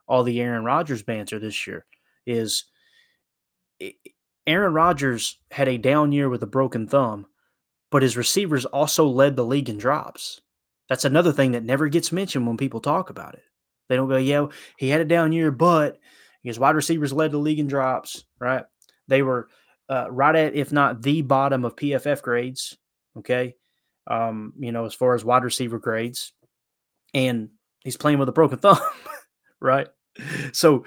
all 0.06 0.24
the 0.24 0.40
Aaron 0.40 0.64
Rodgers 0.64 1.02
banter 1.02 1.38
this 1.38 1.66
year 1.66 1.86
is 2.26 2.64
Aaron 4.46 4.72
Rodgers 4.72 5.38
had 5.50 5.68
a 5.68 5.78
down 5.78 6.10
year 6.10 6.28
with 6.28 6.42
a 6.42 6.46
broken 6.46 6.88
thumb, 6.88 7.26
but 7.90 8.02
his 8.02 8.16
receivers 8.16 8.64
also 8.64 9.06
led 9.06 9.36
the 9.36 9.44
league 9.44 9.68
in 9.68 9.78
drops. 9.78 10.40
That's 10.88 11.04
another 11.04 11.32
thing 11.32 11.52
that 11.52 11.64
never 11.64 11.88
gets 11.88 12.12
mentioned 12.12 12.46
when 12.46 12.56
people 12.56 12.80
talk 12.80 13.10
about 13.10 13.34
it. 13.34 13.42
They 13.88 13.96
don't 13.96 14.08
go, 14.08 14.16
yeah, 14.16 14.46
he 14.76 14.88
had 14.88 15.00
a 15.00 15.04
down 15.04 15.32
year, 15.32 15.50
but 15.50 15.98
his 16.42 16.58
wide 16.58 16.76
receivers 16.76 17.12
led 17.12 17.32
the 17.32 17.38
league 17.38 17.58
in 17.58 17.66
drops, 17.66 18.24
right? 18.38 18.64
They 19.08 19.22
were 19.22 19.48
uh, 19.88 20.06
right 20.10 20.34
at, 20.34 20.54
if 20.54 20.72
not 20.72 21.02
the 21.02 21.22
bottom 21.22 21.64
of 21.64 21.76
PFF 21.76 22.22
grades, 22.22 22.76
okay? 23.18 23.54
Um, 24.06 24.52
you 24.58 24.72
know, 24.72 24.84
as 24.84 24.94
far 24.94 25.14
as 25.14 25.24
wide 25.24 25.44
receiver 25.44 25.78
grades. 25.78 26.32
And 27.14 27.50
he's 27.84 27.96
playing 27.96 28.18
with 28.18 28.28
a 28.28 28.32
broken 28.32 28.58
thumb, 28.58 28.78
right? 29.60 29.88
So 30.52 30.84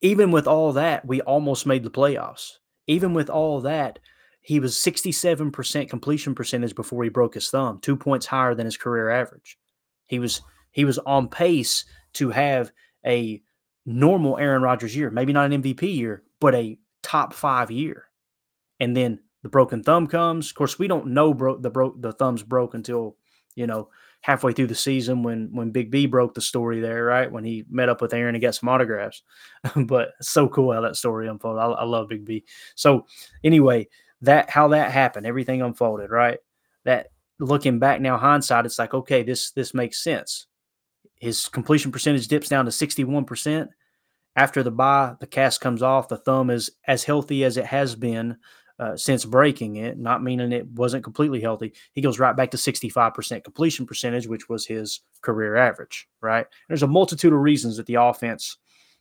even 0.00 0.30
with 0.30 0.46
all 0.46 0.72
that, 0.72 1.06
we 1.06 1.20
almost 1.20 1.66
made 1.66 1.84
the 1.84 1.90
playoffs. 1.90 2.52
Even 2.86 3.14
with 3.14 3.30
all 3.30 3.60
that, 3.60 4.00
he 4.40 4.58
was 4.58 4.74
67% 4.74 5.88
completion 5.88 6.34
percentage 6.34 6.74
before 6.74 7.04
he 7.04 7.10
broke 7.10 7.34
his 7.34 7.48
thumb, 7.48 7.78
two 7.80 7.96
points 7.96 8.26
higher 8.26 8.54
than 8.56 8.66
his 8.66 8.76
career 8.76 9.08
average. 9.08 9.56
He 10.06 10.18
was 10.18 10.42
he 10.72 10.84
was 10.84 10.98
on 10.98 11.28
pace 11.28 11.84
to 12.14 12.30
have 12.30 12.72
a 13.06 13.42
normal 13.86 14.38
Aaron 14.38 14.62
Rodgers 14.62 14.94
year, 14.96 15.10
maybe 15.10 15.32
not 15.32 15.50
an 15.50 15.62
MVP 15.62 15.82
year, 15.96 16.22
but 16.40 16.54
a 16.54 16.78
top 17.02 17.32
five 17.32 17.70
year. 17.70 18.08
And 18.80 18.96
then 18.96 19.20
the 19.42 19.48
broken 19.48 19.82
thumb 19.82 20.06
comes. 20.06 20.50
Of 20.50 20.54
course, 20.54 20.78
we 20.78 20.88
don't 20.88 21.08
know 21.08 21.34
bro- 21.34 21.58
the 21.58 21.70
broke 21.70 22.00
the 22.00 22.12
thumb's 22.12 22.42
broke 22.42 22.74
until 22.74 23.16
you 23.54 23.66
know 23.66 23.88
halfway 24.22 24.52
through 24.52 24.68
the 24.68 24.74
season 24.74 25.22
when 25.22 25.50
when 25.52 25.70
Big 25.70 25.90
B 25.90 26.06
broke 26.06 26.34
the 26.34 26.40
story 26.40 26.80
there, 26.80 27.04
right? 27.04 27.30
When 27.30 27.44
he 27.44 27.64
met 27.68 27.88
up 27.88 28.00
with 28.00 28.14
Aaron 28.14 28.34
and 28.34 28.42
got 28.42 28.54
some 28.54 28.68
autographs. 28.68 29.22
but 29.86 30.10
so 30.20 30.48
cool 30.48 30.72
how 30.72 30.80
that 30.80 30.96
story 30.96 31.28
unfolded. 31.28 31.60
I, 31.60 31.66
I 31.66 31.84
love 31.84 32.08
Big 32.08 32.24
B. 32.24 32.44
So 32.74 33.06
anyway, 33.44 33.88
that 34.22 34.48
how 34.48 34.68
that 34.68 34.90
happened, 34.92 35.26
everything 35.26 35.62
unfolded, 35.62 36.10
right? 36.10 36.38
That 36.84 37.08
looking 37.38 37.78
back 37.78 38.00
now, 38.00 38.16
hindsight, 38.16 38.66
it's 38.66 38.78
like 38.78 38.94
okay, 38.94 39.22
this 39.22 39.50
this 39.52 39.74
makes 39.74 40.02
sense. 40.02 40.46
His 41.22 41.48
completion 41.48 41.92
percentage 41.92 42.26
dips 42.26 42.48
down 42.48 42.64
to 42.64 42.72
sixty 42.72 43.04
one 43.04 43.24
percent. 43.24 43.70
After 44.34 44.64
the 44.64 44.72
bye, 44.72 45.14
the 45.20 45.26
cast 45.28 45.60
comes 45.60 45.80
off. 45.80 46.08
The 46.08 46.16
thumb 46.16 46.50
is 46.50 46.72
as 46.88 47.04
healthy 47.04 47.44
as 47.44 47.56
it 47.56 47.64
has 47.64 47.94
been 47.94 48.38
uh, 48.80 48.96
since 48.96 49.24
breaking 49.24 49.76
it, 49.76 49.96
not 49.96 50.24
meaning 50.24 50.50
it 50.50 50.66
wasn't 50.66 51.04
completely 51.04 51.40
healthy. 51.40 51.74
He 51.92 52.00
goes 52.00 52.18
right 52.18 52.34
back 52.34 52.50
to 52.50 52.56
65% 52.56 53.44
completion 53.44 53.86
percentage, 53.86 54.26
which 54.26 54.48
was 54.48 54.66
his 54.66 55.02
career 55.20 55.54
average, 55.54 56.08
right? 56.20 56.44
There's 56.66 56.82
a 56.82 56.88
multitude 56.88 57.32
of 57.32 57.38
reasons 57.38 57.76
that 57.76 57.86
the 57.86 57.94
offense, 57.94 58.56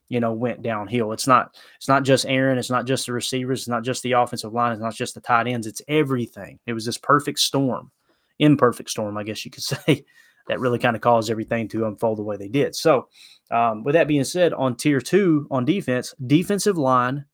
you 0.08 0.20
know, 0.20 0.32
went 0.32 0.62
downhill. 0.62 1.14
It's 1.14 1.26
not 1.26 1.56
it's 1.78 1.88
not 1.88 2.04
just 2.04 2.28
Aaron, 2.28 2.60
it's 2.60 2.70
not 2.70 2.86
just 2.86 3.08
the 3.08 3.14
receivers, 3.14 3.62
it's 3.62 3.68
not 3.68 3.84
just 3.84 4.04
the 4.04 4.12
offensive 4.12 4.54
line, 4.54 4.74
it's 4.74 4.82
not 4.82 4.94
just 4.94 5.16
the 5.16 5.22
tight 5.22 5.48
ends, 5.48 5.66
it's 5.66 5.82
everything. 5.88 6.60
It 6.68 6.74
was 6.74 6.86
this 6.86 7.00
perfect 7.00 7.40
storm, 7.40 7.90
imperfect 8.38 8.92
storm, 8.92 9.18
I 9.18 9.24
guess 9.24 9.44
you 9.44 9.50
could 9.50 9.64
say, 9.64 10.06
that 10.52 10.60
really 10.60 10.78
kind 10.78 10.96
of 10.96 11.02
caused 11.02 11.32
everything 11.32 11.68
to 11.70 11.88
unfold 11.88 12.20
the 12.20 12.24
way 12.24 12.38
they 12.38 12.50
did. 12.50 12.76
So, 12.76 13.08
um, 13.50 13.84
with 13.84 13.94
that 13.94 14.08
being 14.08 14.24
said, 14.24 14.54
on 14.54 14.76
tier 14.76 15.02
two 15.02 15.48
on 15.50 15.66
defense, 15.66 16.14
defensive 16.26 16.78
line 16.78 17.26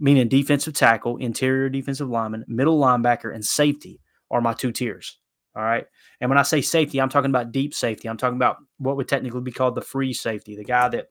meaning 0.00 0.28
defensive 0.28 0.74
tackle, 0.74 1.16
interior 1.18 1.68
defensive 1.68 2.08
lineman, 2.08 2.44
middle 2.48 2.78
linebacker, 2.78 3.32
and 3.32 3.44
safety 3.44 4.00
are 4.30 4.40
my 4.40 4.52
two 4.52 4.72
tiers. 4.72 5.18
All 5.56 5.62
right. 5.62 5.86
And 6.20 6.28
when 6.28 6.38
I 6.38 6.42
say 6.42 6.60
safety, 6.62 7.00
I'm 7.00 7.08
talking 7.08 7.30
about 7.30 7.52
deep 7.52 7.74
safety. 7.74 8.08
I'm 8.08 8.16
talking 8.16 8.36
about 8.36 8.56
what 8.78 8.96
would 8.96 9.08
technically 9.08 9.42
be 9.42 9.52
called 9.52 9.76
the 9.76 9.82
free 9.82 10.12
safety, 10.12 10.56
the 10.56 10.64
guy 10.64 10.88
that 10.88 11.10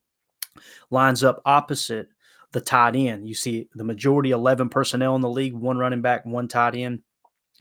lines 0.90 1.24
up 1.24 1.42
opposite 1.46 2.08
the 2.52 2.60
tight 2.60 2.96
end. 2.96 3.28
You 3.28 3.36
see 3.36 3.70
the 3.74 3.86
majority 3.86 4.32
11 4.32 4.70
personnel 4.70 5.16
in 5.16 5.22
the 5.22 5.30
league, 5.30 5.54
one 5.54 5.78
running 5.78 6.02
back, 6.02 6.26
one 6.26 6.50
tight 6.50 6.76
end, 6.76 7.00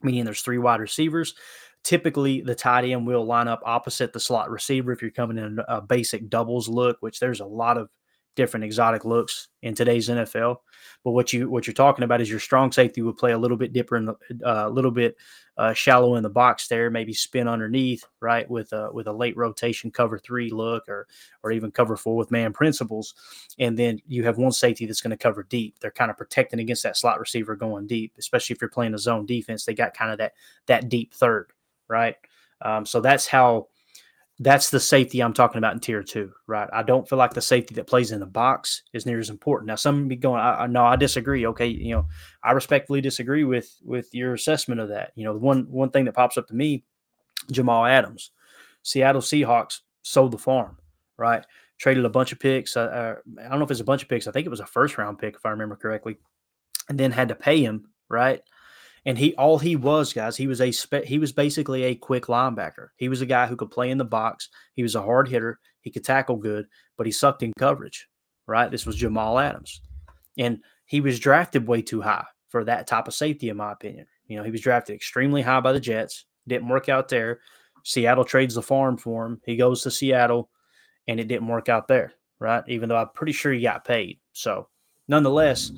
meaning 0.02 0.24
there's 0.24 0.42
three 0.42 0.58
wide 0.58 0.80
receivers. 0.80 1.34
Typically, 1.84 2.40
the 2.40 2.54
tight 2.54 2.84
end 2.84 3.06
will 3.06 3.24
line 3.24 3.48
up 3.48 3.60
opposite 3.64 4.12
the 4.12 4.20
slot 4.20 4.50
receiver 4.50 4.92
if 4.92 5.02
you're 5.02 5.10
coming 5.10 5.38
in 5.38 5.58
a 5.66 5.80
basic 5.80 6.28
doubles 6.28 6.68
look, 6.68 6.96
which 7.00 7.18
there's 7.18 7.40
a 7.40 7.46
lot 7.46 7.76
of 7.76 7.88
different 8.34 8.64
exotic 8.64 9.04
looks 9.04 9.48
in 9.62 9.74
today's 9.74 10.08
NFL. 10.08 10.56
But 11.04 11.10
what 11.12 11.32
you 11.32 11.50
what 11.50 11.66
you're 11.66 11.74
talking 11.74 12.04
about 12.04 12.20
is 12.20 12.30
your 12.30 12.40
strong 12.40 12.72
safety 12.72 13.02
would 13.02 13.16
play 13.16 13.32
a 13.32 13.38
little 13.38 13.56
bit 13.56 13.72
deeper 13.72 13.96
in 13.96 14.06
the 14.06 14.14
a 14.44 14.66
uh, 14.66 14.68
little 14.68 14.90
bit 14.90 15.16
uh, 15.58 15.74
shallow 15.74 16.16
in 16.16 16.22
the 16.22 16.30
box 16.30 16.68
there, 16.68 16.90
maybe 16.90 17.12
spin 17.12 17.46
underneath, 17.46 18.04
right, 18.20 18.48
with 18.50 18.72
a 18.72 18.90
with 18.92 19.06
a 19.06 19.12
late 19.12 19.36
rotation 19.36 19.90
cover 19.90 20.18
three 20.18 20.50
look 20.50 20.88
or 20.88 21.06
or 21.42 21.52
even 21.52 21.70
cover 21.70 21.96
four 21.96 22.16
with 22.16 22.30
man 22.30 22.52
principles, 22.52 23.14
and 23.58 23.78
then 23.78 23.98
you 24.06 24.24
have 24.24 24.38
one 24.38 24.52
safety 24.52 24.86
that's 24.86 25.00
going 25.02 25.10
to 25.10 25.16
cover 25.16 25.42
deep. 25.42 25.78
They're 25.80 25.90
kind 25.90 26.10
of 26.10 26.16
protecting 26.16 26.60
against 26.60 26.82
that 26.84 26.96
slot 26.96 27.20
receiver 27.20 27.56
going 27.56 27.86
deep, 27.86 28.14
especially 28.18 28.54
if 28.54 28.62
you're 28.62 28.70
playing 28.70 28.94
a 28.94 28.98
zone 28.98 29.26
defense. 29.26 29.64
They 29.64 29.74
got 29.74 29.94
kind 29.94 30.12
of 30.12 30.18
that 30.18 30.32
that 30.66 30.88
deep 30.88 31.12
third, 31.12 31.52
right? 31.92 32.16
Um, 32.62 32.86
so 32.86 33.00
that's 33.00 33.26
how 33.26 33.68
that's 34.40 34.70
the 34.70 34.80
safety 34.80 35.22
I'm 35.22 35.34
talking 35.34 35.58
about 35.58 35.74
in 35.74 35.80
tier 35.80 36.02
two, 36.02 36.32
right? 36.46 36.68
I 36.72 36.82
don't 36.82 37.08
feel 37.08 37.18
like 37.18 37.34
the 37.34 37.42
safety 37.42 37.74
that 37.76 37.86
plays 37.86 38.10
in 38.10 38.18
the 38.18 38.26
box 38.26 38.82
is 38.92 39.06
near 39.06 39.20
as 39.20 39.30
important. 39.30 39.68
Now, 39.68 39.76
some 39.76 40.08
be 40.08 40.16
going, 40.16 40.40
I, 40.40 40.62
I 40.62 40.66
no, 40.66 40.84
I 40.84 40.96
disagree. 40.96 41.46
Okay, 41.46 41.68
you 41.68 41.94
know, 41.94 42.06
I 42.42 42.52
respectfully 42.52 43.00
disagree 43.00 43.44
with 43.44 43.76
with 43.84 44.12
your 44.14 44.34
assessment 44.34 44.80
of 44.80 44.88
that. 44.88 45.12
You 45.14 45.24
know, 45.24 45.34
the 45.34 45.38
one 45.38 45.66
one 45.70 45.90
thing 45.90 46.06
that 46.06 46.14
pops 46.14 46.38
up 46.38 46.48
to 46.48 46.54
me, 46.54 46.82
Jamal 47.50 47.84
Adams, 47.84 48.30
Seattle 48.82 49.20
Seahawks 49.20 49.80
sold 50.02 50.32
the 50.32 50.38
farm, 50.38 50.78
right? 51.18 51.44
Traded 51.78 52.04
a 52.04 52.10
bunch 52.10 52.32
of 52.32 52.40
picks. 52.40 52.76
Uh, 52.76 52.80
uh, 52.80 53.14
I 53.44 53.48
don't 53.48 53.58
know 53.58 53.64
if 53.64 53.70
it's 53.70 53.80
a 53.80 53.84
bunch 53.84 54.02
of 54.02 54.08
picks. 54.08 54.26
I 54.26 54.32
think 54.32 54.46
it 54.46 54.50
was 54.50 54.60
a 54.60 54.66
first 54.66 54.98
round 54.98 55.18
pick, 55.18 55.36
if 55.36 55.44
I 55.44 55.50
remember 55.50 55.76
correctly, 55.76 56.16
and 56.88 56.98
then 56.98 57.12
had 57.12 57.28
to 57.28 57.34
pay 57.34 57.62
him, 57.62 57.90
right? 58.08 58.40
And 59.04 59.18
he 59.18 59.34
all 59.34 59.58
he 59.58 59.74
was, 59.74 60.12
guys, 60.12 60.36
he 60.36 60.46
was 60.46 60.60
a 60.60 60.70
spe- 60.70 61.04
he 61.04 61.18
was 61.18 61.32
basically 61.32 61.84
a 61.84 61.94
quick 61.94 62.26
linebacker. 62.26 62.88
He 62.96 63.08
was 63.08 63.20
a 63.20 63.26
guy 63.26 63.46
who 63.46 63.56
could 63.56 63.70
play 63.70 63.90
in 63.90 63.98
the 63.98 64.04
box. 64.04 64.48
He 64.74 64.82
was 64.82 64.94
a 64.94 65.02
hard 65.02 65.28
hitter. 65.28 65.58
He 65.80 65.90
could 65.90 66.04
tackle 66.04 66.36
good, 66.36 66.66
but 66.96 67.06
he 67.06 67.12
sucked 67.12 67.42
in 67.42 67.52
coverage. 67.58 68.08
Right? 68.46 68.70
This 68.70 68.86
was 68.86 68.96
Jamal 68.96 69.38
Adams. 69.38 69.80
And 70.38 70.60
he 70.86 71.00
was 71.00 71.18
drafted 71.18 71.66
way 71.66 71.82
too 71.82 72.00
high 72.00 72.26
for 72.48 72.64
that 72.64 72.86
type 72.86 73.08
of 73.08 73.14
safety, 73.14 73.48
in 73.48 73.56
my 73.56 73.72
opinion. 73.72 74.06
You 74.26 74.36
know, 74.36 74.44
he 74.44 74.50
was 74.50 74.60
drafted 74.60 74.94
extremely 74.94 75.42
high 75.42 75.60
by 75.60 75.72
the 75.72 75.80
Jets. 75.80 76.26
Didn't 76.46 76.68
work 76.68 76.88
out 76.88 77.08
there. 77.08 77.40
Seattle 77.84 78.24
trades 78.24 78.54
the 78.54 78.62
farm 78.62 78.96
for 78.96 79.26
him. 79.26 79.40
He 79.44 79.56
goes 79.56 79.82
to 79.82 79.90
Seattle, 79.90 80.50
and 81.08 81.18
it 81.18 81.28
didn't 81.28 81.48
work 81.48 81.68
out 81.68 81.88
there, 81.88 82.12
right? 82.38 82.62
Even 82.68 82.88
though 82.88 82.96
I'm 82.96 83.08
pretty 83.14 83.32
sure 83.32 83.52
he 83.52 83.62
got 83.62 83.84
paid. 83.84 84.20
So, 84.32 84.68
nonetheless, 85.08 85.72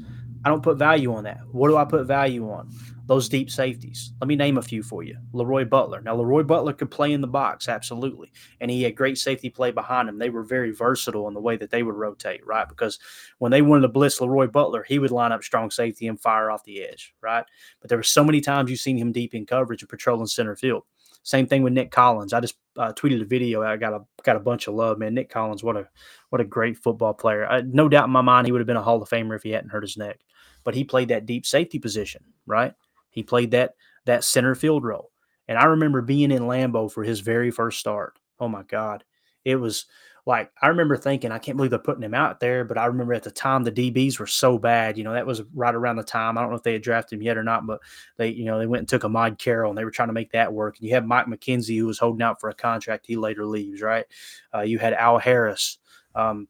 I 0.44 0.48
don't 0.50 0.62
put 0.62 0.76
value 0.76 1.14
on 1.14 1.24
that. 1.24 1.40
What 1.52 1.68
do 1.68 1.76
I 1.76 1.84
put 1.84 2.06
value 2.06 2.50
on? 2.50 2.70
Those 3.06 3.28
deep 3.28 3.50
safeties. 3.50 4.12
Let 4.20 4.28
me 4.28 4.36
name 4.36 4.56
a 4.56 4.62
few 4.62 4.82
for 4.82 5.02
you. 5.02 5.16
Leroy 5.32 5.64
Butler. 5.64 6.00
Now, 6.00 6.16
Leroy 6.16 6.42
Butler 6.42 6.72
could 6.72 6.90
play 6.90 7.12
in 7.12 7.20
the 7.20 7.26
box, 7.26 7.68
absolutely. 7.68 8.32
And 8.60 8.70
he 8.70 8.82
had 8.82 8.96
great 8.96 9.18
safety 9.18 9.50
play 9.50 9.70
behind 9.70 10.08
him. 10.08 10.18
They 10.18 10.30
were 10.30 10.42
very 10.42 10.70
versatile 10.70 11.28
in 11.28 11.34
the 11.34 11.40
way 11.40 11.56
that 11.56 11.70
they 11.70 11.82
would 11.82 11.94
rotate, 11.94 12.44
right? 12.46 12.68
Because 12.68 12.98
when 13.38 13.52
they 13.52 13.62
wanted 13.62 13.82
to 13.82 13.88
blitz 13.88 14.20
Leroy 14.20 14.46
Butler, 14.46 14.84
he 14.84 14.98
would 14.98 15.10
line 15.10 15.32
up 15.32 15.42
strong 15.42 15.70
safety 15.70 16.06
and 16.06 16.20
fire 16.20 16.50
off 16.50 16.64
the 16.64 16.82
edge, 16.82 17.14
right? 17.20 17.44
But 17.80 17.90
there 17.90 17.98
were 17.98 18.02
so 18.02 18.24
many 18.24 18.40
times 18.40 18.70
you've 18.70 18.80
seen 18.80 18.96
him 18.96 19.12
deep 19.12 19.34
in 19.34 19.44
coverage 19.44 19.82
and 19.82 19.88
patrolling 19.88 20.26
center 20.26 20.56
field. 20.56 20.84
Same 21.24 21.46
thing 21.46 21.62
with 21.62 21.72
Nick 21.72 21.90
Collins. 21.90 22.34
I 22.34 22.40
just 22.40 22.56
uh, 22.76 22.92
tweeted 22.92 23.22
a 23.22 23.24
video. 23.24 23.62
I 23.62 23.76
got 23.78 23.94
a 23.94 24.04
got 24.22 24.36
a 24.36 24.40
bunch 24.40 24.68
of 24.68 24.74
love, 24.74 24.98
man. 24.98 25.14
Nick 25.14 25.30
Collins, 25.30 25.64
what 25.64 25.76
a 25.76 25.88
what 26.28 26.42
a 26.42 26.44
great 26.44 26.76
football 26.76 27.14
player. 27.14 27.46
I, 27.46 27.62
no 27.62 27.88
doubt 27.88 28.04
in 28.04 28.10
my 28.10 28.20
mind, 28.20 28.46
he 28.46 28.52
would 28.52 28.60
have 28.60 28.66
been 28.66 28.76
a 28.76 28.82
Hall 28.82 29.02
of 29.02 29.08
Famer 29.08 29.34
if 29.34 29.42
he 29.42 29.50
hadn't 29.50 29.70
hurt 29.70 29.82
his 29.84 29.96
neck. 29.96 30.18
But 30.64 30.74
he 30.74 30.84
played 30.84 31.08
that 31.08 31.24
deep 31.24 31.46
safety 31.46 31.78
position, 31.78 32.24
right? 32.46 32.74
He 33.14 33.22
played 33.22 33.53
that 33.53 33.74
that 34.05 34.24
center 34.24 34.55
field 34.55 34.85
role. 34.85 35.11
And 35.48 35.57
I 35.57 35.64
remember 35.64 36.03
being 36.03 36.31
in 36.31 36.42
Lambeau 36.42 36.90
for 36.90 37.05
his 37.05 37.20
very 37.20 37.50
first 37.50 37.79
start. 37.79 38.18
Oh 38.40 38.48
my 38.48 38.62
God. 38.64 39.05
It 39.44 39.57
was 39.57 39.87
like 40.27 40.50
I 40.61 40.68
remember 40.68 40.96
thinking, 40.96 41.31
I 41.31 41.38
can't 41.38 41.57
believe 41.57 41.70
they're 41.70 41.79
putting 41.79 42.03
him 42.03 42.14
out 42.14 42.40
there. 42.40 42.64
But 42.64 42.79
I 42.79 42.87
remember 42.87 43.12
at 43.12 43.22
the 43.22 43.31
time 43.31 43.62
the 43.62 43.70
DBs 43.70 44.18
were 44.18 44.27
so 44.27 44.59
bad. 44.59 44.96
You 44.96 45.05
know, 45.05 45.12
that 45.12 45.27
was 45.27 45.42
right 45.55 45.74
around 45.74 45.96
the 45.96 46.03
time. 46.03 46.37
I 46.37 46.40
don't 46.40 46.50
know 46.50 46.57
if 46.57 46.62
they 46.62 46.72
had 46.72 46.83
drafted 46.83 47.18
him 47.18 47.22
yet 47.22 47.37
or 47.37 47.44
not, 47.44 47.66
but 47.66 47.81
they, 48.16 48.29
you 48.31 48.46
know, 48.46 48.59
they 48.59 48.66
went 48.66 48.81
and 48.81 48.88
took 48.88 49.05
Ahmad 49.05 49.38
Carroll 49.38 49.70
and 49.70 49.79
they 49.79 49.85
were 49.85 49.90
trying 49.90 50.09
to 50.09 50.14
make 50.14 50.33
that 50.33 50.53
work. 50.53 50.79
And 50.79 50.88
you 50.88 50.94
have 50.94 51.05
Mike 51.05 51.27
McKenzie 51.27 51.79
who 51.79 51.87
was 51.87 51.98
holding 51.98 52.22
out 52.22 52.40
for 52.40 52.48
a 52.48 52.55
contract. 52.55 53.07
He 53.07 53.16
later 53.16 53.44
leaves, 53.46 53.83
right? 53.83 54.07
Uh, 54.55 54.62
you 54.62 54.79
had 54.79 54.94
Al 54.94 55.18
Harris. 55.18 55.79
Um, 56.14 56.48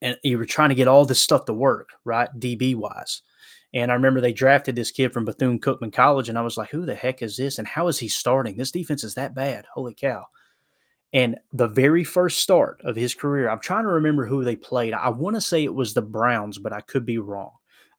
and 0.00 0.16
you 0.22 0.38
were 0.38 0.44
trying 0.44 0.68
to 0.68 0.74
get 0.74 0.88
all 0.88 1.04
this 1.04 1.20
stuff 1.20 1.46
to 1.46 1.54
work, 1.54 1.90
right? 2.04 2.28
DB 2.38 2.74
wise. 2.74 3.22
And 3.74 3.90
I 3.90 3.94
remember 3.94 4.20
they 4.20 4.32
drafted 4.32 4.76
this 4.76 4.92
kid 4.92 5.12
from 5.12 5.24
Bethune 5.24 5.58
Cookman 5.58 5.92
College, 5.92 6.28
and 6.28 6.38
I 6.38 6.42
was 6.42 6.56
like, 6.56 6.70
who 6.70 6.86
the 6.86 6.94
heck 6.94 7.22
is 7.22 7.36
this? 7.36 7.58
And 7.58 7.66
how 7.66 7.88
is 7.88 7.98
he 7.98 8.06
starting? 8.08 8.56
This 8.56 8.70
defense 8.70 9.02
is 9.02 9.14
that 9.16 9.34
bad. 9.34 9.66
Holy 9.74 9.94
cow. 9.94 10.26
And 11.12 11.36
the 11.52 11.68
very 11.68 12.04
first 12.04 12.38
start 12.38 12.80
of 12.84 12.94
his 12.94 13.14
career, 13.14 13.50
I'm 13.50 13.60
trying 13.60 13.82
to 13.82 13.90
remember 13.90 14.26
who 14.26 14.44
they 14.44 14.56
played. 14.56 14.94
I 14.94 15.08
want 15.08 15.34
to 15.34 15.40
say 15.40 15.64
it 15.64 15.74
was 15.74 15.92
the 15.92 16.02
Browns, 16.02 16.58
but 16.58 16.72
I 16.72 16.80
could 16.82 17.04
be 17.04 17.18
wrong. 17.18 17.50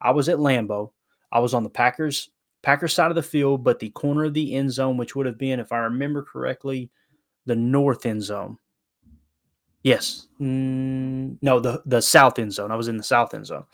I 0.02 0.12
was 0.12 0.30
at 0.30 0.38
Lambeau. 0.38 0.92
I 1.32 1.40
was 1.40 1.54
on 1.54 1.64
the 1.64 1.70
Packers 1.70 2.30
Packers 2.62 2.94
side 2.94 3.12
of 3.12 3.16
the 3.16 3.22
field, 3.22 3.64
but 3.64 3.80
the 3.80 3.90
corner 3.92 4.24
of 4.24 4.34
the 4.34 4.56
end 4.56 4.72
zone, 4.72 4.98
which 4.98 5.16
would 5.16 5.28
have 5.28 5.38
been, 5.38 5.60
if 5.60 5.72
I 5.72 5.78
remember 5.78 6.24
correctly, 6.24 6.90
the 7.46 7.56
north 7.56 8.06
end 8.06 8.24
zone. 8.24 8.58
Yes. 9.84 10.28
Mm, 10.42 11.38
no, 11.42 11.60
the 11.60 11.84
the 11.86 12.02
south 12.02 12.40
end 12.40 12.54
zone. 12.54 12.72
I 12.72 12.76
was 12.76 12.88
in 12.88 12.98
the 12.98 13.04
south 13.04 13.34
end 13.34 13.46
zone. 13.46 13.66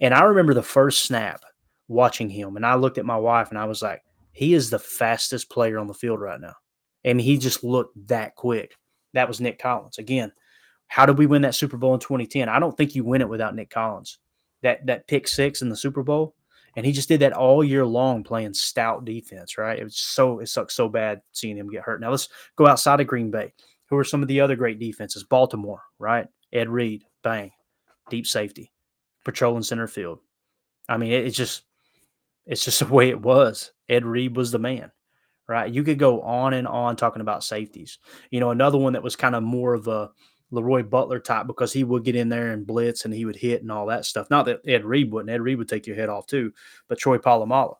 And 0.00 0.14
I 0.14 0.24
remember 0.24 0.54
the 0.54 0.62
first 0.62 1.04
snap 1.04 1.42
watching 1.88 2.28
him, 2.28 2.56
and 2.56 2.66
I 2.66 2.74
looked 2.74 2.98
at 2.98 3.06
my 3.06 3.16
wife 3.16 3.50
and 3.50 3.58
I 3.58 3.66
was 3.66 3.82
like, 3.82 4.02
he 4.32 4.54
is 4.54 4.68
the 4.70 4.78
fastest 4.78 5.48
player 5.50 5.78
on 5.78 5.86
the 5.86 5.94
field 5.94 6.20
right 6.20 6.40
now. 6.40 6.54
And 7.04 7.20
he 7.20 7.38
just 7.38 7.62
looked 7.62 8.08
that 8.08 8.34
quick. 8.34 8.76
That 9.12 9.28
was 9.28 9.40
Nick 9.40 9.58
Collins. 9.58 9.98
Again, 9.98 10.32
how 10.88 11.06
did 11.06 11.18
we 11.18 11.26
win 11.26 11.42
that 11.42 11.54
Super 11.54 11.76
Bowl 11.76 11.94
in 11.94 12.00
2010? 12.00 12.48
I 12.48 12.58
don't 12.58 12.76
think 12.76 12.94
you 12.94 13.04
win 13.04 13.20
it 13.20 13.28
without 13.28 13.54
Nick 13.54 13.70
Collins. 13.70 14.18
That 14.62 14.86
that 14.86 15.06
pick 15.06 15.28
six 15.28 15.62
in 15.62 15.68
the 15.68 15.76
Super 15.76 16.02
Bowl. 16.02 16.34
And 16.76 16.84
he 16.84 16.92
just 16.92 17.08
did 17.08 17.20
that 17.20 17.32
all 17.32 17.62
year 17.62 17.86
long 17.86 18.24
playing 18.24 18.54
stout 18.54 19.04
defense, 19.04 19.56
right? 19.56 19.78
It 19.78 19.84
was 19.84 19.96
so 19.96 20.40
it 20.40 20.48
sucked 20.48 20.72
so 20.72 20.88
bad 20.88 21.20
seeing 21.32 21.56
him 21.56 21.70
get 21.70 21.82
hurt. 21.82 22.00
Now 22.00 22.10
let's 22.10 22.28
go 22.56 22.66
outside 22.66 23.00
of 23.00 23.06
Green 23.06 23.30
Bay. 23.30 23.52
Who 23.90 23.96
are 23.96 24.04
some 24.04 24.22
of 24.22 24.28
the 24.28 24.40
other 24.40 24.56
great 24.56 24.80
defenses? 24.80 25.22
Baltimore, 25.22 25.82
right? 25.98 26.26
Ed 26.52 26.68
Reed, 26.68 27.04
bang. 27.22 27.52
deep 28.10 28.26
safety, 28.26 28.72
patrolling 29.24 29.62
center 29.62 29.86
field. 29.86 30.20
I 30.88 30.96
mean, 30.96 31.12
it, 31.12 31.26
it's 31.26 31.36
just 31.36 31.62
it's 32.46 32.64
just 32.64 32.78
the 32.86 32.86
way 32.86 33.08
it 33.08 33.20
was. 33.20 33.72
Ed 33.88 34.04
Reed 34.04 34.36
was 34.36 34.50
the 34.50 34.58
man, 34.58 34.90
right? 35.48 35.72
You 35.72 35.82
could 35.82 35.98
go 35.98 36.22
on 36.22 36.54
and 36.54 36.66
on 36.68 36.96
talking 36.96 37.22
about 37.22 37.44
safeties. 37.44 37.98
You 38.30 38.40
know, 38.40 38.50
another 38.50 38.78
one 38.78 38.94
that 38.94 39.02
was 39.02 39.16
kind 39.16 39.34
of 39.34 39.42
more 39.42 39.74
of 39.74 39.88
a 39.88 40.10
Leroy 40.50 40.82
Butler 40.82 41.20
type 41.20 41.46
because 41.46 41.72
he 41.72 41.84
would 41.84 42.04
get 42.04 42.16
in 42.16 42.28
there 42.28 42.52
and 42.52 42.66
blitz 42.66 43.04
and 43.04 43.12
he 43.12 43.24
would 43.24 43.36
hit 43.36 43.62
and 43.62 43.72
all 43.72 43.86
that 43.86 44.04
stuff. 44.04 44.30
Not 44.30 44.46
that 44.46 44.60
Ed 44.66 44.84
Reed 44.84 45.10
wouldn't. 45.10 45.30
Ed 45.30 45.42
Reed 45.42 45.58
would 45.58 45.68
take 45.68 45.86
your 45.86 45.96
head 45.96 46.08
off 46.08 46.26
too, 46.26 46.52
but 46.88 46.98
Troy 46.98 47.18
Polamalu. 47.18 47.74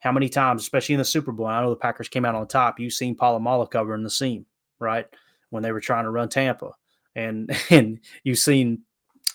How 0.00 0.12
many 0.12 0.28
times, 0.28 0.62
especially 0.62 0.94
in 0.94 1.00
the 1.00 1.04
Super 1.04 1.32
Bowl, 1.32 1.46
I 1.46 1.60
know 1.60 1.70
the 1.70 1.76
Packers 1.76 2.08
came 2.08 2.24
out 2.24 2.36
on 2.36 2.46
top. 2.46 2.78
You've 2.78 2.92
seen 2.92 3.16
Polamalu 3.16 3.70
covering 3.70 4.04
the 4.04 4.10
seam, 4.10 4.46
right? 4.78 5.06
When 5.50 5.62
they 5.62 5.72
were 5.72 5.80
trying 5.80 6.04
to 6.04 6.10
run 6.10 6.28
Tampa. 6.28 6.72
And 7.14 7.50
and 7.70 8.00
you've 8.22 8.38
seen 8.38 8.82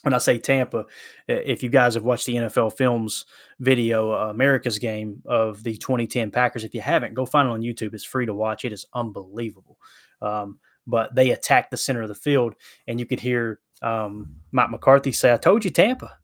when 0.04 0.14
I 0.14 0.18
say 0.18 0.38
Tampa, 0.38 0.86
if 1.28 1.64
you 1.64 1.70
guys 1.70 1.94
have 1.94 2.04
watched 2.04 2.26
the 2.26 2.36
NFL 2.36 2.76
Films 2.76 3.26
video, 3.60 4.12
uh, 4.12 4.30
America's 4.30 4.78
game 4.78 5.22
of 5.26 5.64
the 5.64 5.78
2010 5.78 6.30
Packers, 6.32 6.64
if 6.64 6.74
you 6.74 6.82
haven't, 6.82 7.14
go 7.14 7.26
find 7.26 7.48
it 7.48 7.52
on 7.52 7.62
YouTube. 7.62 7.94
It's 7.94 8.04
free 8.04 8.26
to 8.26 8.34
watch. 8.34 8.66
It 8.66 8.74
is 8.74 8.86
unbelievable. 8.94 9.78
Um, 10.22 10.60
but 10.86 11.16
they 11.16 11.32
attacked 11.32 11.72
the 11.72 11.78
center 11.78 12.02
of 12.02 12.10
the 12.10 12.16
field, 12.16 12.56
and 12.88 13.00
you 13.00 13.06
could 13.06 13.20
hear 13.20 13.60
um, 13.82 14.36
Mike 14.52 14.70
McCarthy 14.70 15.12
say, 15.12 15.34
"I 15.34 15.38
told 15.38 15.64
you, 15.64 15.72
Tampa." 15.72 16.18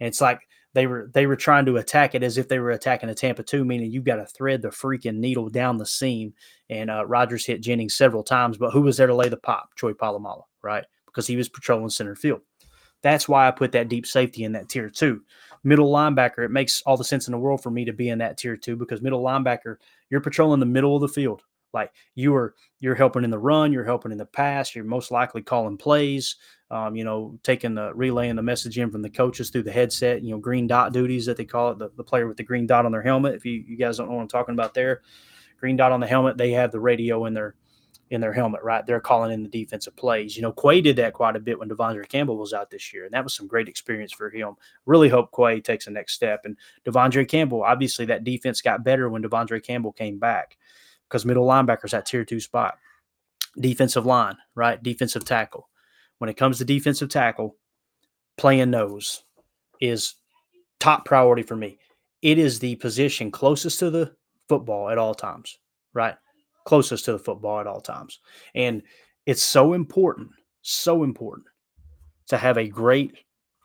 And 0.00 0.08
it's 0.08 0.20
like 0.20 0.40
they 0.74 0.86
were 0.86 1.10
they 1.12 1.26
were 1.26 1.36
trying 1.36 1.66
to 1.66 1.76
attack 1.76 2.14
it 2.14 2.22
as 2.22 2.38
if 2.38 2.48
they 2.48 2.58
were 2.58 2.70
attacking 2.70 3.08
a 3.08 3.14
Tampa 3.14 3.42
two, 3.42 3.64
meaning 3.64 3.90
you've 3.90 4.04
got 4.04 4.16
to 4.16 4.26
thread 4.26 4.62
the 4.62 4.68
freaking 4.68 5.16
needle 5.16 5.48
down 5.48 5.76
the 5.76 5.86
seam. 5.86 6.34
And 6.70 6.90
uh, 6.90 7.06
Rodgers 7.06 7.46
hit 7.46 7.62
Jennings 7.62 7.96
several 7.96 8.22
times, 8.22 8.56
but 8.56 8.72
who 8.72 8.82
was 8.82 8.96
there 8.96 9.06
to 9.06 9.14
lay 9.14 9.28
the 9.28 9.36
pop? 9.36 9.74
Troy 9.76 9.92
Polamalu, 9.92 10.42
right? 10.62 10.84
Because 11.06 11.26
he 11.26 11.36
was 11.36 11.48
patrolling 11.48 11.90
center 11.90 12.14
field. 12.14 12.40
That's 13.02 13.28
why 13.28 13.46
I 13.46 13.50
put 13.50 13.72
that 13.72 13.88
deep 13.88 14.06
safety 14.06 14.44
in 14.44 14.52
that 14.52 14.68
tier 14.68 14.88
two. 14.88 15.22
Middle 15.64 15.92
linebacker, 15.92 16.44
it 16.44 16.50
makes 16.50 16.82
all 16.82 16.96
the 16.96 17.04
sense 17.04 17.28
in 17.28 17.32
the 17.32 17.38
world 17.38 17.62
for 17.62 17.70
me 17.70 17.84
to 17.84 17.92
be 17.92 18.08
in 18.08 18.18
that 18.18 18.38
tier 18.38 18.56
two 18.56 18.76
because 18.76 19.02
middle 19.02 19.22
linebacker, 19.22 19.76
you're 20.10 20.20
patrolling 20.20 20.60
the 20.60 20.66
middle 20.66 20.96
of 20.96 21.02
the 21.02 21.08
field. 21.08 21.42
Like 21.72 21.92
you 22.14 22.34
are, 22.34 22.54
you're 22.80 22.94
helping 22.94 23.24
in 23.24 23.30
the 23.30 23.38
run, 23.38 23.72
you're 23.72 23.84
helping 23.84 24.12
in 24.12 24.18
the 24.18 24.26
pass, 24.26 24.74
you're 24.74 24.84
most 24.84 25.10
likely 25.10 25.40
calling 25.42 25.76
plays. 25.78 26.36
Um, 26.70 26.96
you 26.96 27.04
know, 27.04 27.38
taking 27.42 27.74
the 27.74 27.94
relaying 27.94 28.36
the 28.36 28.42
message 28.42 28.78
in 28.78 28.90
from 28.90 29.02
the 29.02 29.10
coaches 29.10 29.50
through 29.50 29.64
the 29.64 29.72
headset. 29.72 30.22
You 30.22 30.30
know, 30.30 30.38
green 30.38 30.66
dot 30.66 30.92
duties 30.92 31.26
that 31.26 31.36
they 31.36 31.44
call 31.44 31.70
it. 31.70 31.78
The, 31.78 31.90
the 31.96 32.04
player 32.04 32.26
with 32.26 32.38
the 32.38 32.44
green 32.44 32.66
dot 32.66 32.86
on 32.86 32.92
their 32.92 33.02
helmet. 33.02 33.34
If 33.34 33.44
you, 33.44 33.62
you 33.66 33.76
guys 33.76 33.98
don't 33.98 34.08
know 34.08 34.16
what 34.16 34.22
I'm 34.22 34.28
talking 34.28 34.54
about, 34.54 34.72
there, 34.72 35.02
green 35.60 35.76
dot 35.76 35.92
on 35.92 36.00
the 36.00 36.06
helmet. 36.06 36.38
They 36.38 36.52
have 36.52 36.72
the 36.72 36.80
radio 36.80 37.26
in 37.26 37.34
their 37.34 37.56
in 38.12 38.20
their 38.20 38.32
helmet, 38.32 38.62
right? 38.62 38.84
They're 38.84 39.00
calling 39.00 39.32
in 39.32 39.42
the 39.42 39.48
defensive 39.48 39.96
plays. 39.96 40.36
You 40.36 40.42
know, 40.42 40.52
Quay 40.52 40.82
did 40.82 40.96
that 40.96 41.14
quite 41.14 41.34
a 41.34 41.40
bit 41.40 41.58
when 41.58 41.70
De'Vondre 41.70 42.06
Campbell 42.06 42.36
was 42.36 42.52
out 42.52 42.70
this 42.70 42.92
year, 42.92 43.06
and 43.06 43.14
that 43.14 43.24
was 43.24 43.34
some 43.34 43.46
great 43.46 43.68
experience 43.68 44.12
for 44.12 44.28
him. 44.28 44.54
Really 44.84 45.08
hope 45.08 45.30
Quay 45.34 45.62
takes 45.62 45.86
the 45.86 45.90
next 45.90 46.12
step. 46.12 46.42
And 46.44 46.56
De'Vondre 46.84 47.26
Campbell, 47.26 47.62
obviously, 47.62 48.04
that 48.06 48.24
defense 48.24 48.60
got 48.60 48.84
better 48.84 49.08
when 49.08 49.22
De'Vondre 49.22 49.64
Campbell 49.64 49.92
came 49.92 50.18
back 50.18 50.58
because 51.08 51.24
middle 51.24 51.46
linebackers 51.46 51.94
at 51.94 52.06
tier 52.06 52.24
two 52.24 52.38
spot. 52.38 52.76
Defensive 53.58 54.06
line, 54.06 54.36
right? 54.54 54.82
Defensive 54.82 55.24
tackle. 55.24 55.68
When 56.18 56.28
it 56.28 56.36
comes 56.36 56.58
to 56.58 56.64
defensive 56.64 57.08
tackle, 57.08 57.56
playing 58.36 58.70
nose 58.70 59.24
is 59.80 60.14
top 60.80 61.04
priority 61.04 61.42
for 61.42 61.56
me. 61.56 61.78
It 62.20 62.38
is 62.38 62.58
the 62.58 62.76
position 62.76 63.30
closest 63.30 63.78
to 63.80 63.90
the 63.90 64.14
football 64.48 64.90
at 64.90 64.98
all 64.98 65.14
times, 65.14 65.58
right? 65.94 66.14
Closest 66.64 67.04
to 67.06 67.12
the 67.12 67.18
football 67.18 67.60
at 67.60 67.66
all 67.66 67.80
times. 67.80 68.20
And 68.54 68.82
it's 69.26 69.42
so 69.42 69.72
important, 69.72 70.30
so 70.62 71.02
important 71.02 71.46
to 72.28 72.38
have 72.38 72.58
a 72.58 72.68
great 72.68 73.18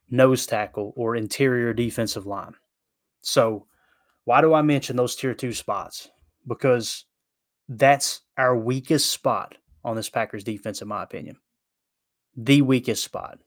nose 0.10 0.46
tackle 0.46 0.94
or 0.96 1.16
interior 1.16 1.74
defensive 1.74 2.26
line. 2.26 2.54
So, 3.22 3.66
why 4.26 4.42
do 4.42 4.54
I 4.54 4.62
mention 4.62 4.96
those 4.96 5.16
tier 5.16 5.34
two 5.34 5.54
spots? 5.54 6.10
Because 6.48 7.06
that's 7.70 8.22
our 8.38 8.58
weakest 8.58 9.12
spot 9.12 9.56
on 9.84 9.96
this 9.96 10.10
Packers 10.10 10.44
defense, 10.44 10.82
in 10.82 10.88
my 10.88 11.04
opinion. 11.04 11.38
The 12.36 12.62
weakest 12.62 13.04
spot 13.04 13.40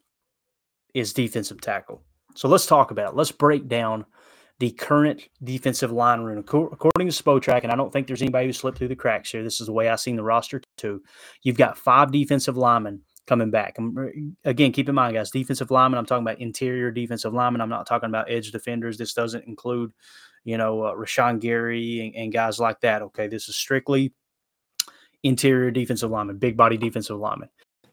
is 0.94 1.12
defensive 1.12 1.60
tackle. 1.60 2.02
So 2.34 2.48
let's 2.48 2.66
talk 2.66 2.90
about 2.90 3.12
it. 3.12 3.16
Let's 3.16 3.32
break 3.32 3.68
down 3.68 4.04
the 4.61 4.70
current 4.73 5.23
defensive 5.42 5.90
line 5.90 6.20
room. 6.20 6.38
According 6.38 7.09
to 7.09 7.23
Spotrac, 7.23 7.62
and 7.62 7.73
I 7.73 7.77
don't 7.77 7.90
think 7.90 8.07
there's 8.07 8.20
anybody 8.20 8.46
who 8.46 8.53
slipped 8.53 8.77
through 8.77 8.88
the 8.88 8.94
cracks 8.94 9.31
here. 9.31 9.42
This 9.42 9.59
is 9.59 9.66
the 9.66 9.73
way 9.73 9.88
I've 9.88 10.01
seen 10.01 10.16
the 10.16 10.23
roster 10.23 10.62
too. 10.77 11.03
You've 11.42 11.57
got 11.57 11.79
five 11.79 12.12
defensive 12.12 12.59
linemen 12.59 13.01
coming 13.27 13.51
back. 13.51 13.79
Again, 14.44 14.73
keep 14.73 14.88
in 14.88 14.94
mind, 14.94 15.14
guys, 15.14 15.31
defensive 15.31 15.70
linemen. 15.70 15.99
I'm 15.99 16.05
talking 16.05 16.25
about 16.25 16.40
interior 16.40 16.90
defensive 16.90 17.33
linemen. 17.33 17.62
I'm 17.62 17.70
not 17.70 17.87
talking 17.87 18.11
about 18.11 18.31
edge 18.31 18.51
defenders. 18.53 18.99
This 18.99 19.14
doesn't 19.14 19.46
include, 19.46 19.92
you 20.44 20.59
know, 20.59 20.83
uh, 20.83 20.94
Rashan 20.94 21.40
Gary 21.40 22.01
and, 22.01 22.25
and 22.25 22.33
guys 22.33 22.61
like 22.61 22.81
that. 22.81 23.01
Okay, 23.01 23.29
this 23.29 23.49
is 23.49 23.57
strictly 23.57 24.12
interior 25.23 25.70
defensive 25.70 26.11
lineman, 26.11 26.37
big 26.37 26.57
body 26.57 26.77
defensive 26.77 27.18
lineman. 27.18 27.49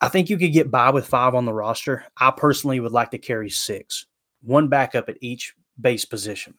I 0.00 0.08
think 0.08 0.28
you 0.28 0.36
could 0.36 0.52
get 0.52 0.70
by 0.70 0.90
with 0.90 1.06
five 1.06 1.34
on 1.34 1.46
the 1.46 1.54
roster. 1.54 2.04
I 2.16 2.30
personally 2.30 2.80
would 2.80 2.92
like 2.92 3.10
to 3.12 3.18
carry 3.18 3.50
six, 3.50 4.06
one 4.42 4.68
backup 4.68 5.08
at 5.08 5.18
each 5.20 5.54
base 5.80 6.04
position. 6.04 6.54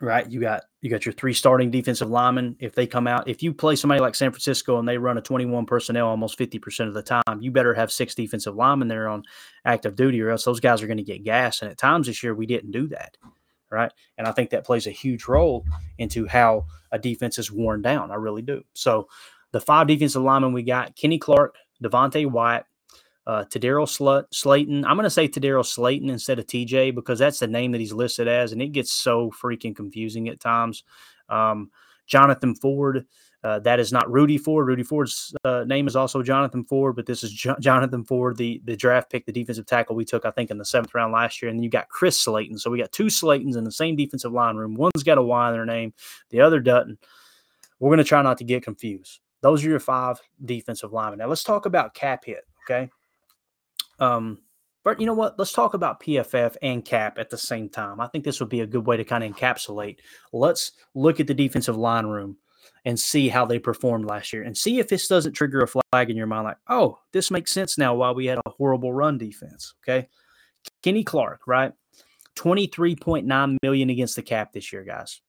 Right, 0.00 0.30
you 0.30 0.40
got 0.40 0.62
you 0.80 0.88
got 0.88 1.04
your 1.04 1.12
three 1.12 1.34
starting 1.34 1.70
defensive 1.70 2.08
linemen. 2.08 2.56
If 2.60 2.74
they 2.74 2.86
come 2.86 3.08
out, 3.08 3.28
if 3.28 3.42
you 3.42 3.52
play 3.52 3.74
somebody 3.74 4.00
like 4.00 4.14
San 4.14 4.30
Francisco 4.30 4.78
and 4.78 4.88
they 4.88 4.96
run 4.96 5.18
a 5.18 5.20
21 5.20 5.66
personnel 5.66 6.06
almost 6.06 6.38
50% 6.38 6.86
of 6.86 6.94
the 6.94 7.02
time, 7.02 7.40
you 7.40 7.50
better 7.50 7.74
have 7.74 7.90
six 7.90 8.14
defensive 8.14 8.54
linemen 8.54 8.86
there 8.86 9.08
on 9.08 9.24
active 9.64 9.96
duty, 9.96 10.22
or 10.22 10.30
else 10.30 10.44
those 10.44 10.60
guys 10.60 10.80
are 10.80 10.86
going 10.86 10.96
to 10.96 11.02
get 11.02 11.24
gas. 11.24 11.60
And 11.60 11.70
at 11.70 11.76
times 11.76 12.06
this 12.06 12.22
year, 12.22 12.34
we 12.34 12.46
didn't 12.46 12.70
do 12.70 12.86
that. 12.88 13.16
Right. 13.68 13.92
And 14.16 14.26
I 14.26 14.32
think 14.32 14.50
that 14.50 14.64
plays 14.64 14.86
a 14.86 14.92
huge 14.92 15.26
role 15.26 15.66
into 15.98 16.26
how 16.26 16.66
a 16.92 16.98
defense 16.98 17.38
is 17.38 17.52
worn 17.52 17.82
down. 17.82 18.10
I 18.10 18.14
really 18.14 18.42
do. 18.42 18.62
So 18.74 19.08
the 19.50 19.60
five 19.60 19.88
defensive 19.88 20.22
linemen 20.22 20.52
we 20.52 20.62
got 20.62 20.96
Kenny 20.96 21.18
Clark, 21.18 21.56
Devonte 21.82 22.30
Wyatt, 22.30 22.64
uh, 23.26 23.44
Tedarrell 23.44 23.88
Sl- 23.88 24.26
Slaton. 24.32 24.84
I'm 24.84 24.96
going 24.96 25.04
to 25.04 25.10
say 25.10 25.28
Tedarrell 25.28 25.64
Slaton 25.64 26.10
instead 26.10 26.38
of 26.38 26.46
TJ 26.46 26.94
because 26.94 27.18
that's 27.18 27.38
the 27.38 27.46
name 27.46 27.72
that 27.72 27.80
he's 27.80 27.92
listed 27.92 28.28
as, 28.28 28.52
and 28.52 28.62
it 28.62 28.72
gets 28.72 28.92
so 28.92 29.30
freaking 29.30 29.74
confusing 29.74 30.28
at 30.28 30.40
times. 30.40 30.84
Um, 31.28 31.70
Jonathan 32.06 32.54
Ford. 32.54 33.06
Uh, 33.42 33.58
that 33.60 33.80
is 33.80 33.90
not 33.90 34.10
Rudy 34.10 34.36
Ford. 34.36 34.66
Rudy 34.66 34.82
Ford's 34.82 35.34
uh, 35.44 35.64
name 35.66 35.86
is 35.86 35.96
also 35.96 36.22
Jonathan 36.22 36.62
Ford, 36.62 36.94
but 36.94 37.06
this 37.06 37.22
is 37.22 37.32
jo- 37.32 37.56
Jonathan 37.58 38.04
Ford, 38.04 38.36
the 38.36 38.60
the 38.66 38.76
draft 38.76 39.10
pick, 39.10 39.24
the 39.24 39.32
defensive 39.32 39.64
tackle 39.64 39.96
we 39.96 40.04
took, 40.04 40.26
I 40.26 40.30
think, 40.30 40.50
in 40.50 40.58
the 40.58 40.64
seventh 40.64 40.94
round 40.94 41.14
last 41.14 41.40
year. 41.40 41.48
And 41.48 41.58
then 41.58 41.62
you 41.62 41.70
got 41.70 41.88
Chris 41.88 42.20
Slayton. 42.20 42.58
So 42.58 42.70
we 42.70 42.78
got 42.78 42.92
two 42.92 43.06
Slaytons 43.06 43.56
in 43.56 43.64
the 43.64 43.72
same 43.72 43.96
defensive 43.96 44.32
line 44.32 44.56
room. 44.56 44.74
One's 44.74 45.02
got 45.02 45.16
a 45.16 45.22
Y 45.22 45.48
in 45.48 45.54
their 45.54 45.64
name, 45.64 45.94
the 46.28 46.42
other 46.42 46.60
doesn't. 46.60 46.98
We're 47.78 47.88
going 47.88 47.98
to 47.98 48.04
try 48.04 48.20
not 48.20 48.36
to 48.38 48.44
get 48.44 48.62
confused. 48.62 49.20
Those 49.42 49.64
are 49.64 49.68
your 49.68 49.80
five 49.80 50.20
defensive 50.44 50.92
linemen. 50.92 51.18
Now 51.18 51.26
let's 51.26 51.44
talk 51.44 51.66
about 51.66 51.94
cap 51.94 52.24
hit. 52.24 52.44
Okay. 52.64 52.90
Um, 53.98 54.38
but 54.82 54.98
you 55.00 55.06
know 55.06 55.14
what? 55.14 55.38
Let's 55.38 55.52
talk 55.52 55.74
about 55.74 56.02
PFF 56.02 56.56
and 56.62 56.84
cap 56.84 57.18
at 57.18 57.30
the 57.30 57.36
same 57.36 57.68
time. 57.68 58.00
I 58.00 58.06
think 58.08 58.24
this 58.24 58.40
would 58.40 58.48
be 58.48 58.60
a 58.60 58.66
good 58.66 58.86
way 58.86 58.96
to 58.96 59.04
kind 59.04 59.22
of 59.22 59.32
encapsulate. 59.32 59.98
Let's 60.32 60.72
look 60.94 61.20
at 61.20 61.26
the 61.26 61.34
defensive 61.34 61.76
line 61.76 62.06
room 62.06 62.38
and 62.84 62.98
see 62.98 63.28
how 63.28 63.44
they 63.44 63.58
performed 63.58 64.06
last 64.06 64.32
year 64.32 64.42
and 64.42 64.56
see 64.56 64.78
if 64.78 64.88
this 64.88 65.06
doesn't 65.06 65.34
trigger 65.34 65.60
a 65.60 65.68
flag 65.68 66.10
in 66.10 66.16
your 66.16 66.26
mind 66.26 66.44
like, 66.44 66.56
oh, 66.68 66.98
this 67.12 67.30
makes 67.30 67.52
sense 67.52 67.76
now 67.76 67.94
why 67.94 68.10
we 68.10 68.26
had 68.26 68.38
a 68.38 68.50
horrible 68.50 68.92
run 68.92 69.18
defense. 69.18 69.74
Okay. 69.84 70.08
Kenny 70.82 71.04
Clark, 71.04 71.46
right? 71.46 71.72
23.9 72.36 73.56
million 73.62 73.90
against 73.90 74.16
the 74.16 74.22
cap 74.22 74.52
this 74.52 74.72
year, 74.72 74.84
guys. 74.84 75.20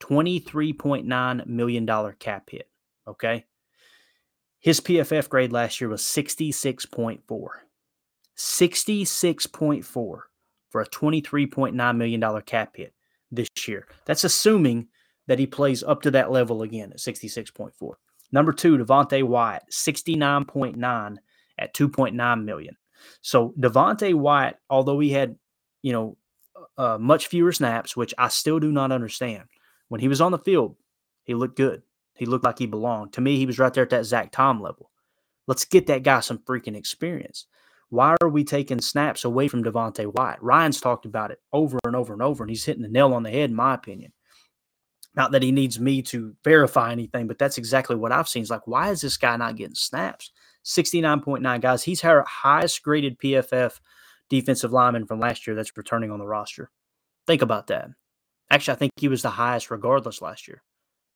$23.9 0.00 1.46
million 1.46 2.14
cap 2.18 2.48
hit. 2.50 2.68
Okay. 3.06 3.44
His 4.64 4.80
PFF 4.80 5.28
grade 5.28 5.52
last 5.52 5.78
year 5.78 5.90
was 5.90 6.00
66.4. 6.00 7.20
66.4 8.34 9.84
for 9.84 10.22
a 10.80 10.86
$23.9 10.86 11.96
million 11.98 12.42
cap 12.46 12.74
hit 12.74 12.94
this 13.30 13.48
year. 13.68 13.86
That's 14.06 14.24
assuming 14.24 14.88
that 15.26 15.38
he 15.38 15.46
plays 15.46 15.82
up 15.82 16.00
to 16.00 16.10
that 16.12 16.30
level 16.30 16.62
again 16.62 16.92
at 16.92 16.98
66.4. 16.98 17.72
Number 18.32 18.54
two, 18.54 18.78
Devonte 18.78 19.22
Wyatt, 19.22 19.64
69.9 19.70 21.16
at 21.58 21.74
2.9 21.74 22.44
million. 22.44 22.76
So 23.20 23.52
Devonte 23.60 24.14
Wyatt, 24.14 24.56
although 24.70 24.98
he 24.98 25.10
had, 25.10 25.36
you 25.82 25.92
know, 25.92 26.16
uh, 26.78 26.96
much 26.98 27.26
fewer 27.26 27.52
snaps, 27.52 27.98
which 27.98 28.14
I 28.16 28.28
still 28.28 28.60
do 28.60 28.72
not 28.72 28.92
understand, 28.92 29.44
when 29.88 30.00
he 30.00 30.08
was 30.08 30.22
on 30.22 30.32
the 30.32 30.38
field, 30.38 30.76
he 31.24 31.34
looked 31.34 31.58
good. 31.58 31.82
He 32.14 32.26
looked 32.26 32.44
like 32.44 32.58
he 32.58 32.66
belonged. 32.66 33.12
To 33.14 33.20
me, 33.20 33.36
he 33.36 33.46
was 33.46 33.58
right 33.58 33.72
there 33.72 33.84
at 33.84 33.90
that 33.90 34.06
Zach 34.06 34.30
Tom 34.30 34.60
level. 34.60 34.90
Let's 35.46 35.64
get 35.64 35.86
that 35.88 36.02
guy 36.02 36.20
some 36.20 36.38
freaking 36.38 36.76
experience. 36.76 37.46
Why 37.90 38.16
are 38.22 38.28
we 38.28 38.44
taking 38.44 38.80
snaps 38.80 39.24
away 39.24 39.48
from 39.48 39.62
Devonte 39.62 40.12
Wyatt? 40.12 40.42
Ryan's 40.42 40.80
talked 40.80 41.04
about 41.04 41.30
it 41.30 41.40
over 41.52 41.78
and 41.84 41.94
over 41.94 42.12
and 42.12 42.22
over, 42.22 42.42
and 42.42 42.50
he's 42.50 42.64
hitting 42.64 42.82
the 42.82 42.88
nail 42.88 43.12
on 43.12 43.22
the 43.22 43.30
head, 43.30 43.50
in 43.50 43.56
my 43.56 43.74
opinion. 43.74 44.12
Not 45.14 45.30
that 45.32 45.42
he 45.42 45.52
needs 45.52 45.78
me 45.78 46.02
to 46.02 46.34
verify 46.42 46.90
anything, 46.90 47.28
but 47.28 47.38
that's 47.38 47.58
exactly 47.58 47.94
what 47.94 48.10
I've 48.10 48.28
seen. 48.28 48.42
It's 48.42 48.50
like, 48.50 48.66
why 48.66 48.90
is 48.90 49.00
this 49.00 49.16
guy 49.16 49.36
not 49.36 49.56
getting 49.56 49.76
snaps? 49.76 50.32
69.9 50.64 51.60
guys. 51.60 51.84
He's 51.84 52.02
our 52.04 52.24
highest 52.24 52.82
graded 52.82 53.18
PFF 53.18 53.78
defensive 54.28 54.72
lineman 54.72 55.06
from 55.06 55.20
last 55.20 55.46
year 55.46 55.54
that's 55.54 55.76
returning 55.76 56.10
on 56.10 56.18
the 56.18 56.26
roster. 56.26 56.70
Think 57.26 57.42
about 57.42 57.68
that. 57.68 57.90
Actually, 58.50 58.72
I 58.72 58.78
think 58.78 58.92
he 58.96 59.08
was 59.08 59.22
the 59.22 59.30
highest 59.30 59.70
regardless 59.70 60.20
last 60.20 60.48
year. 60.48 60.62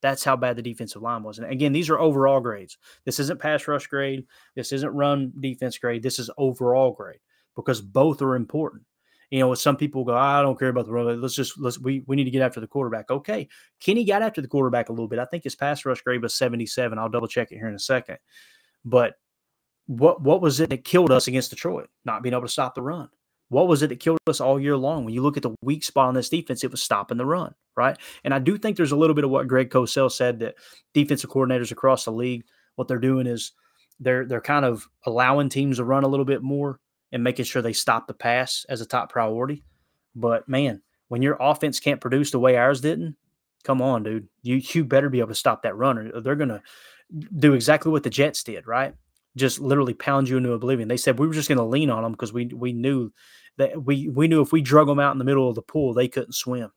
That's 0.00 0.24
how 0.24 0.36
bad 0.36 0.56
the 0.56 0.62
defensive 0.62 1.02
line 1.02 1.22
was. 1.22 1.38
And 1.38 1.50
again, 1.50 1.72
these 1.72 1.90
are 1.90 1.98
overall 1.98 2.40
grades. 2.40 2.78
This 3.04 3.18
isn't 3.18 3.40
pass 3.40 3.66
rush 3.66 3.86
grade. 3.86 4.26
This 4.54 4.72
isn't 4.72 4.90
run 4.90 5.32
defense 5.40 5.78
grade. 5.78 6.02
This 6.02 6.18
is 6.18 6.30
overall 6.38 6.92
grade 6.92 7.20
because 7.56 7.80
both 7.80 8.22
are 8.22 8.36
important. 8.36 8.84
You 9.30 9.40
know, 9.40 9.54
some 9.54 9.76
people 9.76 10.04
go, 10.04 10.16
I 10.16 10.40
don't 10.40 10.58
care 10.58 10.68
about 10.68 10.86
the 10.86 10.92
run. 10.92 11.20
Let's 11.20 11.34
just 11.34 11.58
let's 11.58 11.78
we 11.78 12.02
we 12.06 12.16
need 12.16 12.24
to 12.24 12.30
get 12.30 12.42
after 12.42 12.60
the 12.60 12.66
quarterback. 12.66 13.10
Okay. 13.10 13.48
Kenny 13.80 14.04
got 14.04 14.22
after 14.22 14.40
the 14.40 14.48
quarterback 14.48 14.88
a 14.88 14.92
little 14.92 15.08
bit. 15.08 15.18
I 15.18 15.26
think 15.26 15.44
his 15.44 15.54
pass 15.54 15.84
rush 15.84 16.00
grade 16.00 16.22
was 16.22 16.34
77. 16.34 16.98
I'll 16.98 17.10
double 17.10 17.28
check 17.28 17.52
it 17.52 17.56
here 17.56 17.68
in 17.68 17.74
a 17.74 17.80
second. 17.80 18.18
But 18.84 19.16
what 19.86 20.22
what 20.22 20.40
was 20.40 20.60
it 20.60 20.70
that 20.70 20.84
killed 20.84 21.10
us 21.10 21.28
against 21.28 21.50
Detroit? 21.50 21.90
Not 22.04 22.22
being 22.22 22.32
able 22.32 22.42
to 22.42 22.48
stop 22.48 22.74
the 22.74 22.82
run. 22.82 23.10
What 23.50 23.68
was 23.68 23.82
it 23.82 23.88
that 23.88 24.00
killed 24.00 24.18
us 24.26 24.40
all 24.40 24.60
year 24.60 24.76
long? 24.76 25.04
When 25.04 25.14
you 25.14 25.22
look 25.22 25.36
at 25.36 25.42
the 25.42 25.54
weak 25.62 25.82
spot 25.82 26.08
on 26.08 26.14
this 26.14 26.28
defense, 26.28 26.64
it 26.64 26.70
was 26.70 26.82
stopping 26.82 27.16
the 27.16 27.24
run, 27.24 27.54
right? 27.76 27.96
And 28.24 28.34
I 28.34 28.38
do 28.38 28.58
think 28.58 28.76
there's 28.76 28.92
a 28.92 28.96
little 28.96 29.14
bit 29.14 29.24
of 29.24 29.30
what 29.30 29.48
Greg 29.48 29.70
Cosell 29.70 30.12
said 30.12 30.40
that 30.40 30.56
defensive 30.92 31.30
coordinators 31.30 31.72
across 31.72 32.04
the 32.04 32.12
league, 32.12 32.44
what 32.76 32.88
they're 32.88 32.98
doing 32.98 33.26
is 33.26 33.52
they're 34.00 34.26
they're 34.26 34.40
kind 34.40 34.64
of 34.64 34.86
allowing 35.06 35.48
teams 35.48 35.78
to 35.78 35.84
run 35.84 36.04
a 36.04 36.08
little 36.08 36.26
bit 36.26 36.42
more 36.42 36.78
and 37.10 37.24
making 37.24 37.46
sure 37.46 37.62
they 37.62 37.72
stop 37.72 38.06
the 38.06 38.14
pass 38.14 38.66
as 38.68 38.80
a 38.80 38.86
top 38.86 39.10
priority. 39.10 39.64
But 40.14 40.48
man, 40.48 40.82
when 41.08 41.22
your 41.22 41.36
offense 41.40 41.80
can't 41.80 42.00
produce 42.00 42.30
the 42.30 42.38
way 42.38 42.56
ours 42.56 42.80
didn't, 42.80 43.16
come 43.64 43.80
on, 43.80 44.02
dude. 44.02 44.28
You 44.42 44.60
you 44.74 44.84
better 44.84 45.08
be 45.08 45.20
able 45.20 45.28
to 45.28 45.34
stop 45.34 45.62
that 45.62 45.76
run 45.76 45.98
or 45.98 46.20
they're 46.20 46.36
gonna 46.36 46.62
do 47.38 47.54
exactly 47.54 47.90
what 47.90 48.02
the 48.02 48.10
Jets 48.10 48.44
did, 48.44 48.66
right? 48.66 48.94
Just 49.38 49.60
literally 49.60 49.94
pound 49.94 50.28
you 50.28 50.36
into 50.36 50.52
oblivion. 50.52 50.88
They 50.88 50.96
said 50.96 51.18
we 51.18 51.26
were 51.26 51.34
just 51.34 51.48
gonna 51.48 51.66
lean 51.66 51.90
on 51.90 52.02
them 52.02 52.12
because 52.12 52.32
we 52.32 52.46
we 52.46 52.72
knew 52.72 53.12
that 53.56 53.84
we 53.84 54.08
we 54.08 54.28
knew 54.28 54.40
if 54.40 54.52
we 54.52 54.60
drug 54.60 54.86
them 54.86 55.00
out 55.00 55.12
in 55.12 55.18
the 55.18 55.24
middle 55.24 55.48
of 55.48 55.54
the 55.54 55.62
pool, 55.62 55.94
they 55.94 56.08
couldn't 56.08 56.34
swim. 56.34 56.70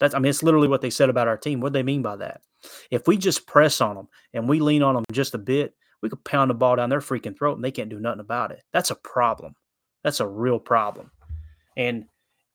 That's 0.00 0.14
I 0.14 0.18
mean, 0.18 0.30
it's 0.30 0.42
literally 0.42 0.68
what 0.68 0.80
they 0.80 0.90
said 0.90 1.10
about 1.10 1.28
our 1.28 1.36
team. 1.36 1.60
What 1.60 1.72
do 1.72 1.78
they 1.78 1.82
mean 1.82 2.02
by 2.02 2.16
that? 2.16 2.42
If 2.90 3.06
we 3.06 3.16
just 3.16 3.46
press 3.46 3.80
on 3.80 3.96
them 3.96 4.08
and 4.34 4.48
we 4.48 4.60
lean 4.60 4.82
on 4.82 4.94
them 4.94 5.04
just 5.12 5.34
a 5.34 5.38
bit, 5.38 5.74
we 6.02 6.08
could 6.08 6.24
pound 6.24 6.50
the 6.50 6.54
ball 6.54 6.76
down 6.76 6.90
their 6.90 7.00
freaking 7.00 7.36
throat 7.36 7.56
and 7.56 7.64
they 7.64 7.70
can't 7.70 7.90
do 7.90 8.00
nothing 8.00 8.20
about 8.20 8.52
it. 8.52 8.62
That's 8.72 8.90
a 8.90 8.96
problem. 8.96 9.54
That's 10.04 10.20
a 10.20 10.26
real 10.26 10.58
problem. 10.58 11.10
And 11.76 12.06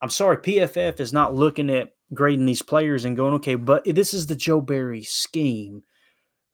I'm 0.02 0.10
sorry, 0.10 0.38
PFF 0.38 1.00
is 1.00 1.14
not 1.14 1.36
looking 1.36 1.70
at 1.70 1.94
grading 2.14 2.46
these 2.46 2.62
players 2.62 3.06
and 3.06 3.18
going, 3.18 3.34
okay, 3.36 3.56
but 3.56 3.84
this 3.86 4.14
is 4.14 4.28
the 4.28 4.36
Joe 4.36 4.62
Barry 4.62 5.04
scheme. 5.04 5.84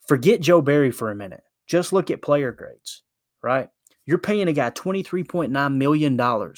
Forget 0.07 0.41
Joe 0.41 0.61
Barry 0.61 0.91
for 0.91 1.11
a 1.11 1.15
minute. 1.15 1.43
Just 1.69 1.93
look 1.93 2.09
at 2.09 2.23
player 2.23 2.51
grades, 2.51 3.03
right? 3.43 3.69
You're 4.05 4.17
paying 4.17 4.47
a 4.47 4.53
guy 4.53 4.71
$23.9 4.71 5.75
million 5.75 6.53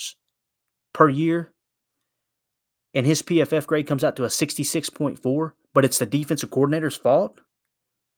per 0.94 1.10
year, 1.10 1.54
and 2.94 3.06
his 3.06 3.22
PFF 3.22 3.68
grade 3.68 3.88
comes 3.88 4.06
out 4.06 4.16
to 4.16 4.24
a 4.24 4.30
66.4, 4.30 5.52
but 5.74 5.84
it's 5.84 6.00
the 6.00 6.06
defensive 6.06 6.50
coordinator's 6.50 6.96
fault. 6.96 7.42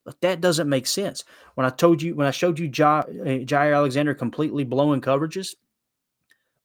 But 0.06 0.22
that 0.22 0.42
doesn't 0.42 0.70
make 0.70 0.86
sense. 0.86 1.24
When 1.56 1.66
I 1.66 1.70
told 1.70 2.02
you, 2.02 2.14
when 2.14 2.28
I 2.28 2.32
showed 2.32 2.60
you 2.60 2.70
Jaire, 2.70 3.10
uh, 3.22 3.46
Jaire 3.46 3.76
Alexander 3.76 4.14
completely 4.14 4.64
blowing 4.64 5.02
coverages, 5.02 5.56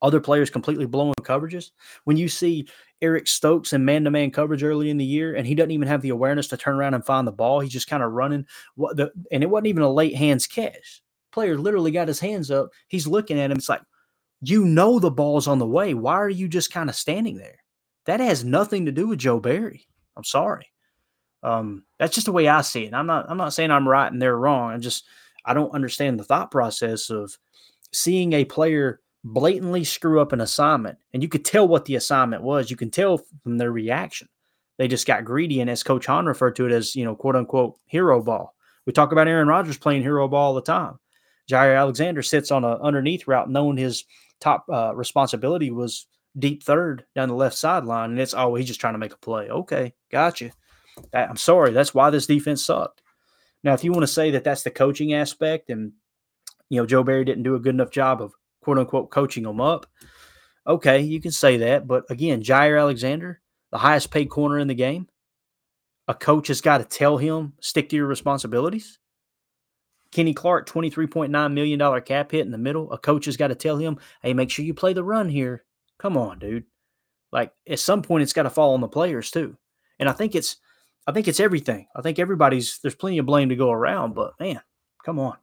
other 0.02 0.20
players 0.20 0.50
completely 0.50 0.86
blowing 0.86 1.14
coverages. 1.22 1.70
When 2.04 2.16
you 2.16 2.28
see 2.28 2.68
Eric 3.00 3.28
Stokes 3.28 3.72
in 3.72 3.84
man 3.84 4.04
to 4.04 4.10
man 4.10 4.30
coverage 4.30 4.64
early 4.64 4.90
in 4.90 4.96
the 4.96 5.04
year, 5.04 5.34
and 5.34 5.46
he 5.46 5.54
doesn't 5.54 5.70
even 5.70 5.88
have 5.88 6.02
the 6.02 6.08
awareness 6.08 6.48
to 6.48 6.56
turn 6.56 6.76
around 6.76 6.94
and 6.94 7.04
find 7.04 7.26
the 7.26 7.32
ball, 7.32 7.60
he's 7.60 7.72
just 7.72 7.88
kind 7.88 8.02
of 8.02 8.12
running. 8.12 8.46
What 8.74 8.96
the 8.96 9.12
and 9.30 9.42
it 9.42 9.50
wasn't 9.50 9.68
even 9.68 9.82
a 9.82 9.92
late 9.92 10.16
hands 10.16 10.46
catch. 10.46 11.02
Player 11.32 11.56
literally 11.58 11.90
got 11.90 12.08
his 12.08 12.20
hands 12.20 12.50
up. 12.50 12.70
He's 12.88 13.06
looking 13.06 13.38
at 13.38 13.50
him. 13.50 13.58
It's 13.58 13.68
like, 13.68 13.82
you 14.40 14.64
know 14.64 14.98
the 14.98 15.10
ball's 15.10 15.46
on 15.46 15.58
the 15.58 15.66
way. 15.66 15.94
Why 15.94 16.14
are 16.14 16.28
you 16.28 16.48
just 16.48 16.72
kind 16.72 16.88
of 16.88 16.96
standing 16.96 17.36
there? 17.36 17.58
That 18.06 18.20
has 18.20 18.44
nothing 18.44 18.86
to 18.86 18.92
do 18.92 19.08
with 19.08 19.18
Joe 19.18 19.38
Barry. 19.38 19.86
I'm 20.16 20.24
sorry. 20.24 20.72
Um, 21.42 21.84
that's 21.98 22.14
just 22.14 22.24
the 22.24 22.32
way 22.32 22.48
I 22.48 22.62
see 22.62 22.86
it. 22.86 22.94
I'm 22.94 23.06
not 23.06 23.26
I'm 23.28 23.36
not 23.36 23.52
saying 23.52 23.70
I'm 23.70 23.88
right 23.88 24.10
and 24.10 24.20
they're 24.20 24.36
wrong. 24.36 24.72
I 24.72 24.78
just 24.78 25.04
I 25.44 25.54
don't 25.54 25.74
understand 25.74 26.18
the 26.18 26.24
thought 26.24 26.50
process 26.50 27.10
of 27.10 27.36
seeing 27.92 28.32
a 28.32 28.44
player 28.44 29.00
blatantly 29.32 29.84
screw 29.84 30.20
up 30.20 30.32
an 30.32 30.40
assignment, 30.40 30.98
and 31.12 31.22
you 31.22 31.28
could 31.28 31.44
tell 31.44 31.66
what 31.66 31.84
the 31.84 31.96
assignment 31.96 32.42
was. 32.42 32.70
You 32.70 32.76
can 32.76 32.90
tell 32.90 33.18
from 33.42 33.58
their 33.58 33.72
reaction. 33.72 34.28
They 34.78 34.88
just 34.88 35.06
got 35.06 35.24
greedy, 35.24 35.60
and 35.60 35.68
as 35.68 35.82
Coach 35.82 36.06
Hahn 36.06 36.26
referred 36.26 36.56
to 36.56 36.66
it 36.66 36.72
as, 36.72 36.94
you 36.94 37.04
know, 37.04 37.16
quote 37.16 37.36
unquote, 37.36 37.78
hero 37.86 38.22
ball. 38.22 38.54
We 38.86 38.92
talk 38.92 39.12
about 39.12 39.28
Aaron 39.28 39.48
Rodgers 39.48 39.76
playing 39.76 40.02
hero 40.02 40.28
ball 40.28 40.48
all 40.48 40.54
the 40.54 40.62
time. 40.62 40.98
Jaire 41.50 41.76
Alexander 41.76 42.22
sits 42.22 42.50
on 42.50 42.64
an 42.64 42.78
underneath 42.80 43.26
route, 43.26 43.50
knowing 43.50 43.76
his 43.76 44.04
top 44.40 44.64
uh, 44.72 44.94
responsibility 44.94 45.70
was 45.70 46.06
deep 46.38 46.62
third 46.62 47.04
down 47.14 47.28
the 47.28 47.34
left 47.34 47.56
sideline, 47.56 48.10
and 48.10 48.20
it's 48.20 48.34
oh 48.34 48.54
he's 48.54 48.66
just 48.66 48.80
trying 48.80 48.94
to 48.94 48.98
make 48.98 49.12
a 49.12 49.18
play. 49.18 49.48
Okay, 49.48 49.94
gotcha. 50.10 50.52
I'm 51.12 51.36
sorry, 51.36 51.72
that's 51.72 51.94
why 51.94 52.10
this 52.10 52.26
defense 52.26 52.64
sucked. 52.64 53.02
Now, 53.62 53.74
if 53.74 53.84
you 53.84 53.92
want 53.92 54.02
to 54.02 54.12
say 54.12 54.30
that 54.32 54.44
that's 54.44 54.62
the 54.62 54.70
coaching 54.70 55.14
aspect, 55.14 55.70
and 55.70 55.92
you 56.68 56.80
know 56.80 56.86
Joe 56.86 57.02
Barry 57.02 57.24
didn't 57.24 57.44
do 57.44 57.54
a 57.54 57.60
good 57.60 57.74
enough 57.74 57.90
job 57.90 58.20
of 58.20 58.32
quote 58.68 58.78
unquote 58.78 59.08
coaching 59.10 59.44
them 59.44 59.62
up, 59.62 59.86
okay, 60.66 61.00
you 61.00 61.22
can 61.22 61.30
say 61.30 61.56
that. 61.56 61.86
But 61.86 62.04
again, 62.10 62.42
Jaire 62.42 62.78
Alexander, 62.78 63.40
the 63.70 63.78
highest 63.78 64.10
paid 64.10 64.28
corner 64.28 64.58
in 64.58 64.68
the 64.68 64.74
game, 64.74 65.08
a 66.06 66.12
coach 66.12 66.48
has 66.48 66.60
got 66.60 66.78
to 66.78 66.84
tell 66.84 67.16
him 67.16 67.54
stick 67.62 67.88
to 67.88 67.96
your 67.96 68.06
responsibilities. 68.06 68.98
Kenny 70.12 70.34
Clark, 70.34 70.68
$23.9 70.68 71.52
million 71.54 72.02
cap 72.02 72.30
hit 72.30 72.44
in 72.44 72.50
the 72.50 72.58
middle. 72.58 72.92
A 72.92 72.98
coach 72.98 73.24
has 73.24 73.38
got 73.38 73.48
to 73.48 73.54
tell 73.54 73.78
him, 73.78 73.98
hey, 74.20 74.34
make 74.34 74.50
sure 74.50 74.66
you 74.66 74.74
play 74.74 74.92
the 74.92 75.02
run 75.02 75.30
here. 75.30 75.64
Come 75.98 76.18
on, 76.18 76.38
dude. 76.38 76.64
Like 77.32 77.52
at 77.66 77.78
some 77.78 78.02
point 78.02 78.22
it's 78.22 78.34
got 78.34 78.42
to 78.42 78.50
fall 78.50 78.74
on 78.74 78.82
the 78.82 78.88
players 78.88 79.30
too. 79.30 79.56
And 79.98 80.10
I 80.10 80.12
think 80.12 80.34
it's 80.34 80.56
I 81.06 81.12
think 81.12 81.26
it's 81.26 81.40
everything. 81.40 81.86
I 81.96 82.02
think 82.02 82.18
everybody's 82.18 82.80
there's 82.82 82.94
plenty 82.94 83.16
of 83.16 83.24
blame 83.24 83.48
to 83.48 83.56
go 83.56 83.70
around, 83.70 84.14
but 84.14 84.38
man, 84.38 84.60
come 85.02 85.18
on. 85.18 85.38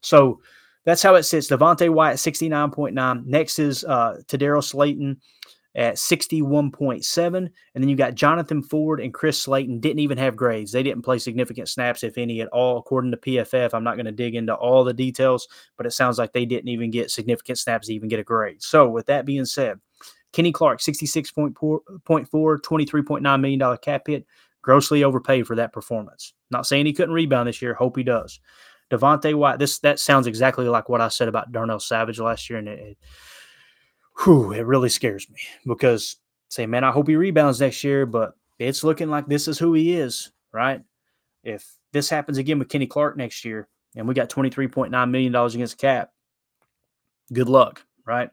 So 0.00 0.40
that's 0.84 1.02
how 1.02 1.14
it 1.14 1.24
sits. 1.24 1.48
Devonte 1.48 1.90
Wyatt 1.90 2.16
69.9. 2.16 3.26
Next 3.26 3.58
is 3.58 3.84
uh 3.84 4.18
Tedarrell 4.26 4.62
Slaton 4.62 5.16
at 5.74 5.94
61.7. 5.96 7.36
And 7.36 7.50
then 7.74 7.88
you 7.88 7.96
got 7.96 8.14
Jonathan 8.14 8.62
Ford 8.62 9.00
and 9.00 9.14
Chris 9.14 9.40
Slayton 9.40 9.80
didn't 9.80 10.00
even 10.00 10.18
have 10.18 10.36
grades. 10.36 10.72
They 10.72 10.82
didn't 10.82 11.02
play 11.02 11.18
significant 11.18 11.68
snaps, 11.68 12.02
if 12.02 12.18
any, 12.18 12.40
at 12.40 12.48
all, 12.48 12.78
according 12.78 13.12
to 13.12 13.16
PFF. 13.16 13.72
I'm 13.72 13.84
not 13.84 13.94
going 13.94 14.06
to 14.06 14.12
dig 14.12 14.34
into 14.34 14.54
all 14.54 14.84
the 14.84 14.92
details, 14.92 15.46
but 15.76 15.86
it 15.86 15.92
sounds 15.92 16.18
like 16.18 16.32
they 16.32 16.44
didn't 16.44 16.68
even 16.68 16.90
get 16.90 17.10
significant 17.10 17.58
snaps 17.58 17.86
to 17.86 17.94
even 17.94 18.08
get 18.08 18.20
a 18.20 18.24
grade. 18.24 18.62
So, 18.62 18.88
with 18.88 19.06
that 19.06 19.26
being 19.26 19.44
said, 19.44 19.78
Kenny 20.32 20.52
Clark, 20.52 20.80
66.4, 20.80 21.54
$23.9 21.54 23.40
million 23.40 23.76
cap 23.78 24.02
hit, 24.06 24.26
grossly 24.62 25.04
overpaid 25.04 25.46
for 25.46 25.56
that 25.56 25.72
performance. 25.72 26.34
Not 26.50 26.66
saying 26.66 26.86
he 26.86 26.92
couldn't 26.92 27.14
rebound 27.14 27.48
this 27.48 27.62
year. 27.62 27.74
Hope 27.74 27.96
he 27.96 28.02
does. 28.02 28.40
Devonte 28.90 29.34
Wyatt, 29.34 29.58
this 29.58 29.78
that 29.80 29.98
sounds 29.98 30.26
exactly 30.26 30.66
like 30.66 30.88
what 30.88 31.00
I 31.00 31.08
said 31.08 31.28
about 31.28 31.52
Darnell 31.52 31.80
Savage 31.80 32.18
last 32.18 32.50
year, 32.50 32.58
and 32.58 32.68
it, 32.68 32.78
it 32.78 32.98
whew, 34.22 34.52
it 34.52 34.66
really 34.66 34.88
scares 34.88 35.28
me 35.30 35.40
because 35.66 36.16
say, 36.48 36.66
man, 36.66 36.84
I 36.84 36.90
hope 36.90 37.08
he 37.08 37.16
rebounds 37.16 37.60
next 37.60 37.84
year, 37.84 38.06
but 38.06 38.34
it's 38.58 38.84
looking 38.84 39.08
like 39.08 39.26
this 39.26 39.48
is 39.48 39.58
who 39.58 39.72
he 39.74 39.94
is, 39.94 40.32
right? 40.52 40.82
If 41.44 41.66
this 41.92 42.10
happens 42.10 42.38
again 42.38 42.58
with 42.58 42.68
Kenny 42.68 42.86
Clark 42.86 43.16
next 43.16 43.44
year, 43.44 43.68
and 43.96 44.06
we 44.06 44.14
got 44.14 44.28
$23.9 44.28 45.10
million 45.10 45.34
against 45.34 45.78
cap, 45.78 46.10
good 47.32 47.48
luck, 47.48 47.84
right? 48.04 48.30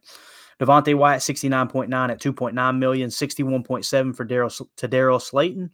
Devonte 0.59 0.95
Wyatt, 0.95 1.21
69.9 1.21 2.09
at 2.09 2.19
2.9 2.19 2.77
million, 2.79 3.09
61.7 3.09 4.15
for 4.15 4.25
Daryl 4.25 4.67
Tedarrell 4.75 5.21
Slaton 5.21 5.69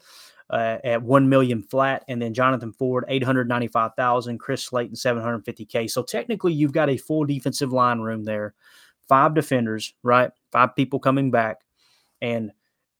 uh, 0.53 0.77
at 0.83 1.01
1 1.01 1.27
million 1.27 1.63
flat, 1.63 2.05
and 2.07 2.21
then 2.21 2.31
Jonathan 2.31 2.71
Ford, 2.71 3.05
895,000, 3.07 4.37
Chris 4.37 4.63
Slayton, 4.63 4.95
750K. 4.95 5.89
So 5.89 6.03
technically, 6.03 6.53
you've 6.53 6.71
got 6.71 6.91
a 6.91 6.97
full 6.97 7.25
defensive 7.25 7.73
line 7.73 7.99
room 7.99 8.23
there 8.23 8.53
five 9.09 9.33
defenders, 9.33 9.93
right? 10.03 10.31
Five 10.51 10.75
people 10.75 10.99
coming 10.99 11.31
back, 11.31 11.61
and 12.21 12.51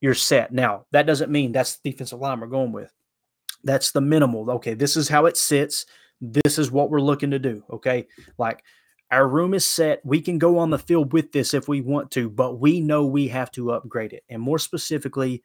you're 0.02 0.16
set. 0.16 0.52
Now, 0.52 0.86
that 0.92 1.06
doesn't 1.06 1.32
mean 1.32 1.52
that's 1.52 1.78
the 1.78 1.92
defensive 1.92 2.20
line 2.20 2.40
we're 2.40 2.48
going 2.48 2.72
with. 2.72 2.92
That's 3.64 3.92
the 3.92 4.02
minimal. 4.02 4.50
Okay, 4.52 4.74
this 4.74 4.98
is 4.98 5.08
how 5.08 5.28
it 5.28 5.38
sits. 5.38 5.86
This 6.20 6.58
is 6.58 6.72
what 6.72 6.90
we're 6.90 7.02
looking 7.02 7.32
to 7.32 7.40
do. 7.40 7.64
Okay, 7.72 8.08
like 8.40 8.64
our 9.12 9.28
room 9.28 9.54
is 9.54 9.66
set. 9.66 10.02
We 10.04 10.22
can 10.22 10.40
go 10.40 10.58
on 10.58 10.72
the 10.72 10.80
field 10.80 11.14
with 11.14 11.32
this 11.32 11.54
if 11.54 11.68
we 11.68 11.82
want 11.82 12.10
to, 12.12 12.30
but 12.30 12.60
we 12.60 12.80
know 12.80 13.06
we 13.06 13.28
have 13.28 13.52
to 13.52 13.72
upgrade 13.72 14.12
it. 14.12 14.24
And 14.28 14.42
more 14.42 14.60
specifically, 14.60 15.44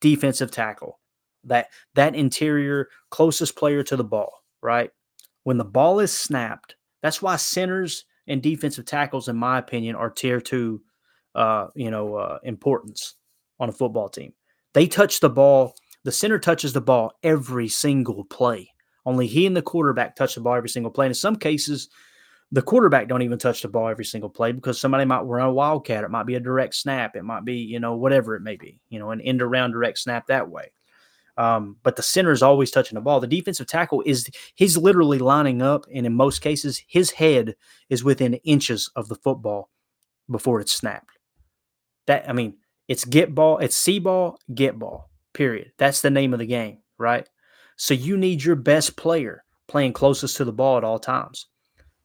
defensive 0.00 0.50
tackle. 0.50 0.98
That 1.44 1.68
that 1.94 2.14
interior 2.14 2.88
closest 3.10 3.56
player 3.56 3.82
to 3.84 3.96
the 3.96 4.04
ball, 4.04 4.32
right? 4.62 4.90
When 5.44 5.58
the 5.58 5.64
ball 5.64 6.00
is 6.00 6.12
snapped, 6.12 6.76
that's 7.02 7.20
why 7.20 7.36
centers 7.36 8.04
and 8.28 8.42
defensive 8.42 8.84
tackles, 8.86 9.28
in 9.28 9.36
my 9.36 9.58
opinion, 9.58 9.96
are 9.96 10.10
tier 10.10 10.40
two, 10.40 10.82
uh, 11.34 11.66
you 11.74 11.90
know, 11.90 12.14
uh, 12.14 12.38
importance 12.44 13.16
on 13.58 13.68
a 13.68 13.72
football 13.72 14.08
team. 14.08 14.32
They 14.74 14.86
touch 14.86 15.20
the 15.20 15.30
ball. 15.30 15.74
The 16.04 16.12
center 16.12 16.38
touches 16.38 16.72
the 16.72 16.80
ball 16.80 17.12
every 17.22 17.68
single 17.68 18.24
play. 18.24 18.68
Only 19.04 19.26
he 19.26 19.46
and 19.46 19.56
the 19.56 19.62
quarterback 19.62 20.14
touch 20.14 20.36
the 20.36 20.40
ball 20.40 20.54
every 20.54 20.68
single 20.68 20.90
play. 20.92 21.06
And 21.06 21.10
in 21.10 21.16
some 21.16 21.36
cases, 21.36 21.88
the 22.52 22.62
quarterback 22.62 23.08
don't 23.08 23.22
even 23.22 23.38
touch 23.38 23.62
the 23.62 23.68
ball 23.68 23.88
every 23.88 24.04
single 24.04 24.30
play 24.30 24.52
because 24.52 24.80
somebody 24.80 25.04
might 25.04 25.22
run 25.22 25.48
a 25.48 25.52
wildcat. 25.52 26.04
It 26.04 26.10
might 26.10 26.26
be 26.26 26.34
a 26.34 26.40
direct 26.40 26.74
snap. 26.74 27.16
It 27.16 27.24
might 27.24 27.44
be, 27.44 27.56
you 27.56 27.80
know, 27.80 27.96
whatever 27.96 28.36
it 28.36 28.42
may 28.42 28.56
be, 28.56 28.78
you 28.90 28.98
know, 28.98 29.10
an 29.10 29.20
end 29.22 29.42
around 29.42 29.72
direct 29.72 29.98
snap 29.98 30.26
that 30.26 30.48
way. 30.48 30.72
Um, 31.36 31.76
but 31.82 31.96
the 31.96 32.02
center 32.02 32.30
is 32.30 32.42
always 32.42 32.70
touching 32.70 32.96
the 32.96 33.00
ball. 33.00 33.20
The 33.20 33.26
defensive 33.26 33.66
tackle 33.66 34.02
is 34.04 34.28
he's 34.54 34.76
literally 34.76 35.18
lining 35.18 35.62
up, 35.62 35.86
and 35.92 36.04
in 36.04 36.12
most 36.14 36.40
cases, 36.40 36.82
his 36.86 37.10
head 37.10 37.54
is 37.88 38.04
within 38.04 38.34
inches 38.44 38.90
of 38.96 39.08
the 39.08 39.14
football 39.14 39.70
before 40.30 40.60
it's 40.60 40.72
snapped. 40.72 41.18
That 42.06 42.28
I 42.28 42.32
mean, 42.32 42.56
it's 42.88 43.04
get 43.04 43.34
ball, 43.34 43.58
it's 43.58 43.76
see 43.76 43.98
ball, 43.98 44.38
get 44.54 44.78
ball. 44.78 45.10
Period. 45.32 45.72
That's 45.78 46.02
the 46.02 46.10
name 46.10 46.34
of 46.34 46.38
the 46.38 46.46
game, 46.46 46.78
right? 46.98 47.26
So 47.76 47.94
you 47.94 48.18
need 48.18 48.44
your 48.44 48.56
best 48.56 48.96
player 48.96 49.44
playing 49.68 49.94
closest 49.94 50.36
to 50.36 50.44
the 50.44 50.52
ball 50.52 50.76
at 50.76 50.84
all 50.84 50.98
times. 50.98 51.46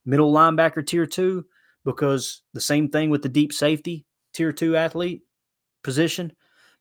Middle 0.06 0.32
linebacker 0.32 0.86
tier 0.86 1.04
two, 1.04 1.44
because 1.84 2.42
the 2.54 2.60
same 2.60 2.88
thing 2.88 3.10
with 3.10 3.22
the 3.22 3.28
deep 3.28 3.52
safety 3.52 4.06
tier 4.32 4.52
two 4.52 4.76
athlete 4.76 5.22
position 5.84 6.32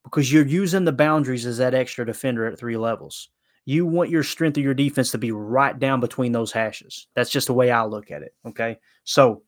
because 0.09 0.31
you're 0.31 0.45
using 0.45 0.85
the 0.85 0.91
boundaries 0.91 1.45
as 1.45 1.57
that 1.57 1.73
extra 1.73 2.05
defender 2.05 2.45
at 2.45 2.57
three 2.57 2.77
levels. 2.77 3.29
You 3.65 3.85
want 3.85 4.09
your 4.09 4.23
strength 4.23 4.57
of 4.57 4.63
your 4.63 4.73
defense 4.73 5.11
to 5.11 5.17
be 5.17 5.31
right 5.31 5.77
down 5.77 5.99
between 5.99 6.31
those 6.31 6.53
hashes. 6.53 7.07
That's 7.15 7.29
just 7.29 7.47
the 7.47 7.53
way 7.53 7.69
I 7.69 7.83
look 7.83 8.11
at 8.11 8.21
it. 8.21 8.33
Okay. 8.45 8.77
So, 9.03 9.43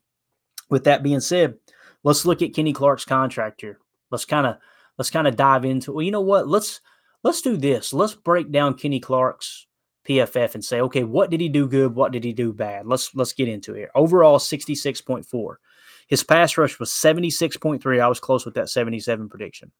with 0.69 0.83
that 0.83 1.03
being 1.03 1.21
said, 1.21 1.55
let's 2.03 2.25
look 2.25 2.41
at 2.41 2.53
Kenny 2.53 2.73
Clark's 2.73 3.05
contract 3.05 3.61
here. 3.61 3.79
Let's 4.11 4.25
kind 4.25 4.45
of 4.45 4.57
let's 4.97 5.09
kind 5.09 5.27
of 5.27 5.37
dive 5.37 5.63
into. 5.63 5.93
Well, 5.93 6.03
you 6.03 6.11
know 6.11 6.21
what? 6.21 6.47
Let's 6.47 6.81
let's 7.23 7.41
do 7.41 7.55
this. 7.55 7.93
Let's 7.93 8.13
break 8.13 8.51
down 8.51 8.73
Kenny 8.73 8.99
Clark's 8.99 9.67
PFF 10.07 10.55
and 10.55 10.65
say, 10.65 10.81
okay, 10.81 11.03
what 11.03 11.29
did 11.29 11.39
he 11.39 11.47
do 11.47 11.67
good? 11.67 11.95
What 11.95 12.11
did 12.11 12.23
he 12.23 12.33
do 12.33 12.51
bad? 12.51 12.85
Let's 12.85 13.15
let's 13.15 13.33
get 13.33 13.47
into 13.47 13.75
it. 13.75 13.89
Overall, 13.95 14.39
sixty 14.39 14.75
six 14.75 14.99
point 14.99 15.25
four. 15.25 15.59
His 16.07 16.23
pass 16.23 16.57
rush 16.57 16.77
was 16.77 16.91
seventy 16.91 17.29
six 17.29 17.55
point 17.55 17.81
three. 17.81 18.01
I 18.01 18.07
was 18.07 18.19
close 18.19 18.43
with 18.45 18.55
that 18.55 18.69
seventy 18.69 18.99
seven 18.99 19.29
prediction. 19.29 19.71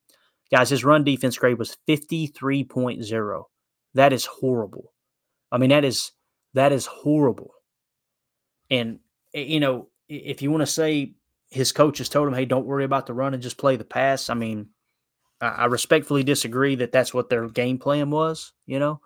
Guys, 0.52 0.70
his 0.70 0.84
run 0.84 1.04
defense 1.04 1.38
grade 1.38 1.60
was 1.60 1.78
53.0. 1.88 3.44
That 3.94 4.14
is 4.14 4.26
horrible. 4.26 4.94
I 5.52 5.58
mean, 5.58 5.70
that 5.70 5.86
is 5.86 6.12
that 6.54 6.72
is 6.72 6.86
horrible. 6.86 7.52
And 8.70 9.00
eh, 9.34 9.42
you 9.42 9.60
know, 9.60 9.90
if 10.08 10.42
you 10.42 10.52
want 10.52 10.62
to 10.62 10.68
say 10.68 11.14
his 11.50 11.72
coaches 11.72 12.10
told 12.10 12.28
him, 12.28 12.34
"Hey, 12.34 12.46
don't 12.46 12.66
worry 12.66 12.84
about 12.84 13.06
the 13.06 13.14
run 13.14 13.34
and 13.34 13.44
just 13.44 13.58
play 13.58 13.76
the 13.76 13.84
pass," 13.84 14.30
I 14.30 14.34
mean, 14.36 14.70
I, 15.42 15.66
respectfully 15.66 16.24
disagree 16.24 16.76
that 16.76 16.92
that's 16.92 17.14
what 17.14 17.30
their 17.30 17.48
game 17.48 17.78
plan 17.78 18.10
was. 18.10 18.54
You 18.66 18.80
know, 18.80 19.02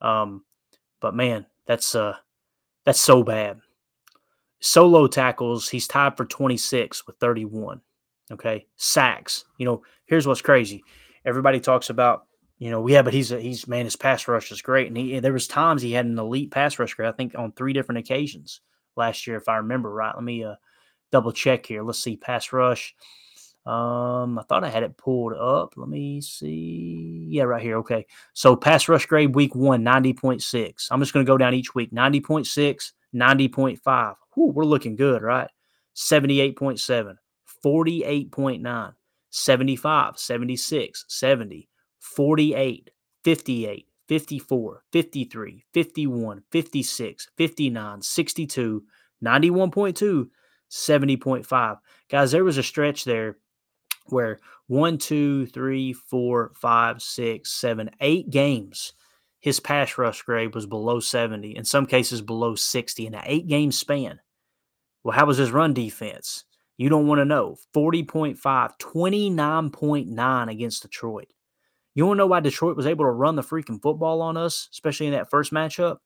um, 0.00 0.44
but 1.00 1.14
man, 1.14 1.46
that's 1.66 1.94
uh, 1.94 2.16
that's 2.84 3.00
so 3.00 3.22
bad. 3.22 3.60
Solo 4.60 5.06
tackles, 5.06 5.68
he's 5.68 5.86
tied 5.86 6.16
for 6.16 6.24
26 6.24 7.06
with 7.06 7.16
31. 7.18 7.80
Okay, 8.30 8.66
sacks. 8.76 9.44
You 9.58 9.66
know, 9.66 9.82
here's 10.06 10.26
what's 10.26 10.42
crazy. 10.42 10.82
Everybody 11.24 11.60
talks 11.60 11.90
about, 11.90 12.26
you 12.58 12.70
know, 12.70 12.86
yeah, 12.88 13.02
but 13.02 13.14
he's 13.14 13.32
a, 13.32 13.40
he's 13.40 13.68
man, 13.68 13.84
his 13.84 13.96
pass 13.96 14.26
rush 14.26 14.50
is 14.50 14.62
great, 14.62 14.88
and 14.88 14.96
he 14.96 15.18
there 15.20 15.32
was 15.32 15.46
times 15.46 15.82
he 15.82 15.92
had 15.92 16.06
an 16.06 16.18
elite 16.18 16.50
pass 16.50 16.78
rush 16.78 16.94
grade. 16.94 17.08
I 17.08 17.12
think 17.12 17.34
on 17.36 17.52
three 17.52 17.72
different 17.72 17.98
occasions 17.98 18.60
last 18.96 19.26
year, 19.26 19.36
if 19.36 19.48
I 19.48 19.56
remember 19.56 19.92
right. 19.92 20.14
Let 20.14 20.24
me 20.24 20.44
uh, 20.44 20.56
double 21.12 21.32
check 21.32 21.66
here. 21.66 21.82
Let's 21.82 22.02
see, 22.02 22.16
pass 22.16 22.52
rush. 22.52 22.94
Um, 23.66 24.38
I 24.38 24.44
thought 24.48 24.62
I 24.62 24.70
had 24.70 24.84
it 24.84 24.96
pulled 24.96 25.32
up. 25.34 25.74
Let 25.76 25.88
me 25.88 26.20
see. 26.20 27.26
Yeah, 27.28 27.44
right 27.44 27.62
here. 27.62 27.78
Okay. 27.78 28.06
So 28.32 28.54
pass 28.54 28.88
rush 28.88 29.06
grade 29.06 29.34
week 29.34 29.56
one, 29.56 29.82
90.6. 29.84 30.86
I'm 30.90 31.00
just 31.00 31.12
going 31.12 31.26
to 31.26 31.30
go 31.30 31.36
down 31.36 31.52
each 31.52 31.74
week 31.74 31.90
90.6, 31.92 32.92
90.5. 33.12 34.14
Whew, 34.34 34.52
we're 34.52 34.64
looking 34.64 34.94
good, 34.94 35.20
right? 35.20 35.50
78.7, 35.96 37.16
48.9, 37.64 38.92
75, 39.30 40.18
76, 40.18 41.04
70, 41.08 41.68
48, 42.00 42.90
58, 43.24 43.86
54, 44.08 44.84
53, 44.92 45.64
51, 45.72 46.42
56, 46.50 47.28
59, 47.36 48.02
62, 48.02 48.82
91.2, 49.24 50.28
70.5. 50.70 51.78
Guys, 52.08 52.32
there 52.32 52.44
was 52.44 52.58
a 52.58 52.62
stretch 52.62 53.04
there 53.04 53.36
where 54.06 54.38
one, 54.68 54.98
two, 54.98 55.46
three, 55.46 55.92
four, 55.92 56.52
five, 56.54 57.02
six, 57.02 57.52
seven, 57.52 57.90
eight 58.00 58.30
games, 58.30 58.92
his 59.40 59.60
pass 59.60 59.98
rush 59.98 60.22
grade 60.22 60.54
was 60.54 60.66
below 60.66 61.00
70, 61.00 61.56
in 61.56 61.64
some 61.64 61.86
cases 61.86 62.20
below 62.20 62.54
60 62.54 63.06
in 63.06 63.14
an 63.14 63.22
eight 63.24 63.46
game 63.46 63.70
span. 63.70 64.20
Well, 65.04 65.16
how 65.16 65.26
was 65.26 65.36
his 65.36 65.52
run 65.52 65.72
defense? 65.72 66.44
You 66.76 66.88
don't 66.88 67.06
want 67.06 67.20
to 67.20 67.24
know. 67.24 67.56
40.5, 67.74 68.38
29.9 68.38 70.50
against 70.50 70.82
Detroit. 70.82 71.32
You 71.94 72.06
want 72.06 72.16
to 72.16 72.18
know 72.18 72.26
why 72.26 72.40
Detroit 72.40 72.76
was 72.76 72.86
able 72.86 73.06
to 73.06 73.10
run 73.10 73.36
the 73.36 73.42
freaking 73.42 73.80
football 73.80 74.20
on 74.20 74.36
us, 74.36 74.68
especially 74.72 75.06
in 75.06 75.12
that 75.12 75.30
first 75.30 75.52
matchup? 75.52 75.98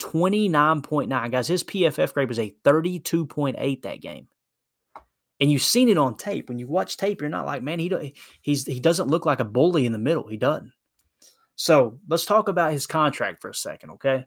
29.9. 0.00 1.30
Guys, 1.30 1.48
his 1.48 1.64
PFF 1.64 2.12
grade 2.12 2.28
was 2.28 2.38
a 2.38 2.54
32.8 2.64 3.82
that 3.82 4.02
game. 4.02 4.28
And 5.40 5.50
you've 5.50 5.62
seen 5.62 5.88
it 5.88 5.98
on 5.98 6.16
tape. 6.16 6.48
When 6.48 6.58
you 6.58 6.66
watch 6.66 6.96
tape, 6.96 7.20
you're 7.20 7.30
not 7.30 7.46
like, 7.46 7.62
man, 7.62 7.78
he 7.78 8.14
he's 8.40 8.66
he 8.66 8.80
doesn't 8.80 9.08
look 9.08 9.26
like 9.26 9.40
a 9.40 9.44
bully 9.44 9.86
in 9.86 9.92
the 9.92 9.98
middle. 9.98 10.28
He 10.28 10.36
doesn't. 10.36 10.72
So 11.56 11.98
let's 12.08 12.24
talk 12.24 12.48
about 12.48 12.72
his 12.72 12.86
contract 12.86 13.40
for 13.40 13.50
a 13.50 13.54
second, 13.54 13.90
okay? 13.92 14.26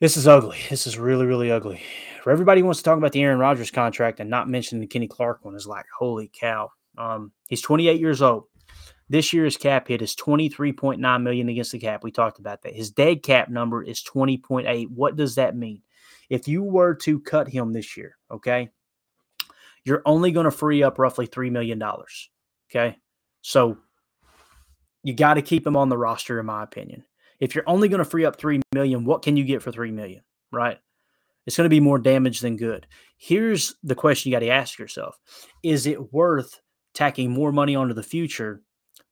This 0.00 0.16
is 0.16 0.28
ugly. 0.28 0.58
This 0.70 0.86
is 0.86 0.96
really, 0.96 1.26
really 1.26 1.50
ugly. 1.50 1.82
For 2.22 2.30
everybody 2.30 2.62
wants 2.62 2.78
to 2.78 2.84
talk 2.84 2.98
about 2.98 3.12
the 3.12 3.22
Aaron 3.22 3.40
Rodgers 3.40 3.70
contract 3.70 4.20
and 4.20 4.30
not 4.30 4.48
mention 4.48 4.78
the 4.78 4.86
Kenny 4.86 5.08
Clark 5.08 5.44
one 5.44 5.56
is 5.56 5.66
like, 5.66 5.86
holy 5.96 6.30
cow. 6.32 6.70
Um, 6.96 7.32
he's 7.48 7.62
28 7.62 8.00
years 8.00 8.22
old. 8.22 8.44
This 9.08 9.32
year's 9.32 9.56
cap 9.56 9.88
hit 9.88 10.02
is 10.02 10.14
23.9 10.14 11.22
million 11.22 11.48
against 11.48 11.72
the 11.72 11.78
cap. 11.78 12.04
We 12.04 12.12
talked 12.12 12.38
about 12.38 12.62
that. 12.62 12.74
His 12.74 12.90
dead 12.90 13.22
cap 13.22 13.48
number 13.48 13.82
is 13.82 14.02
20.8. 14.04 14.86
What 14.90 15.16
does 15.16 15.34
that 15.36 15.56
mean? 15.56 15.82
If 16.28 16.46
you 16.46 16.62
were 16.62 16.94
to 16.96 17.18
cut 17.20 17.48
him 17.48 17.72
this 17.72 17.96
year, 17.96 18.16
okay, 18.30 18.68
you're 19.84 20.02
only 20.04 20.30
going 20.30 20.44
to 20.44 20.50
free 20.50 20.82
up 20.82 20.98
roughly 20.98 21.26
$3 21.26 21.50
million. 21.50 21.82
Okay. 22.70 22.98
So 23.40 23.78
you 25.02 25.14
got 25.14 25.34
to 25.34 25.42
keep 25.42 25.66
him 25.66 25.76
on 25.76 25.88
the 25.88 25.98
roster, 25.98 26.38
in 26.38 26.46
my 26.46 26.62
opinion. 26.62 27.04
If 27.40 27.54
you're 27.54 27.68
only 27.68 27.88
going 27.88 27.98
to 27.98 28.04
free 28.04 28.24
up 28.24 28.38
3 28.38 28.60
million, 28.74 29.04
what 29.04 29.22
can 29.22 29.36
you 29.36 29.44
get 29.44 29.62
for 29.62 29.70
3 29.70 29.90
million? 29.92 30.22
Right. 30.50 30.78
It's 31.46 31.56
going 31.56 31.66
to 31.66 31.70
be 31.70 31.80
more 31.80 31.98
damage 31.98 32.40
than 32.40 32.56
good. 32.56 32.86
Here's 33.16 33.76
the 33.82 33.94
question 33.94 34.30
you 34.30 34.36
got 34.36 34.40
to 34.40 34.50
ask 34.50 34.78
yourself 34.78 35.18
Is 35.62 35.86
it 35.86 36.12
worth 36.12 36.60
tacking 36.98 37.30
more 37.30 37.52
money 37.52 37.76
onto 37.76 37.94
the 37.94 38.02
future 38.02 38.60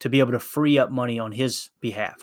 to 0.00 0.08
be 0.08 0.18
able 0.18 0.32
to 0.32 0.40
free 0.40 0.78
up 0.78 0.90
money 0.90 1.18
on 1.18 1.32
his 1.32 1.70
behalf. 1.80 2.16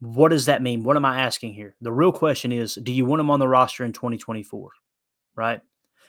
What 0.00 0.30
does 0.30 0.46
that 0.46 0.62
mean? 0.62 0.82
What 0.82 0.96
am 0.96 1.04
I 1.04 1.20
asking 1.20 1.54
here? 1.54 1.76
The 1.80 1.92
real 1.92 2.12
question 2.12 2.52
is 2.52 2.74
do 2.74 2.92
you 2.92 3.06
want 3.06 3.20
him 3.20 3.30
on 3.30 3.38
the 3.38 3.48
roster 3.48 3.84
in 3.84 3.92
2024? 3.92 4.70
Right? 5.36 5.60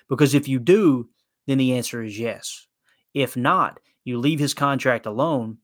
Because 0.10 0.34
if 0.34 0.48
you 0.48 0.60
do, 0.60 1.10
then 1.48 1.58
the 1.58 1.74
answer 1.74 2.02
is 2.02 2.20
yes. 2.20 2.68
If 3.14 3.38
not, 3.38 3.80
you 4.04 4.20
leave 4.20 4.40
his 4.40 4.54
contract 4.54 5.06
alone 5.06 5.60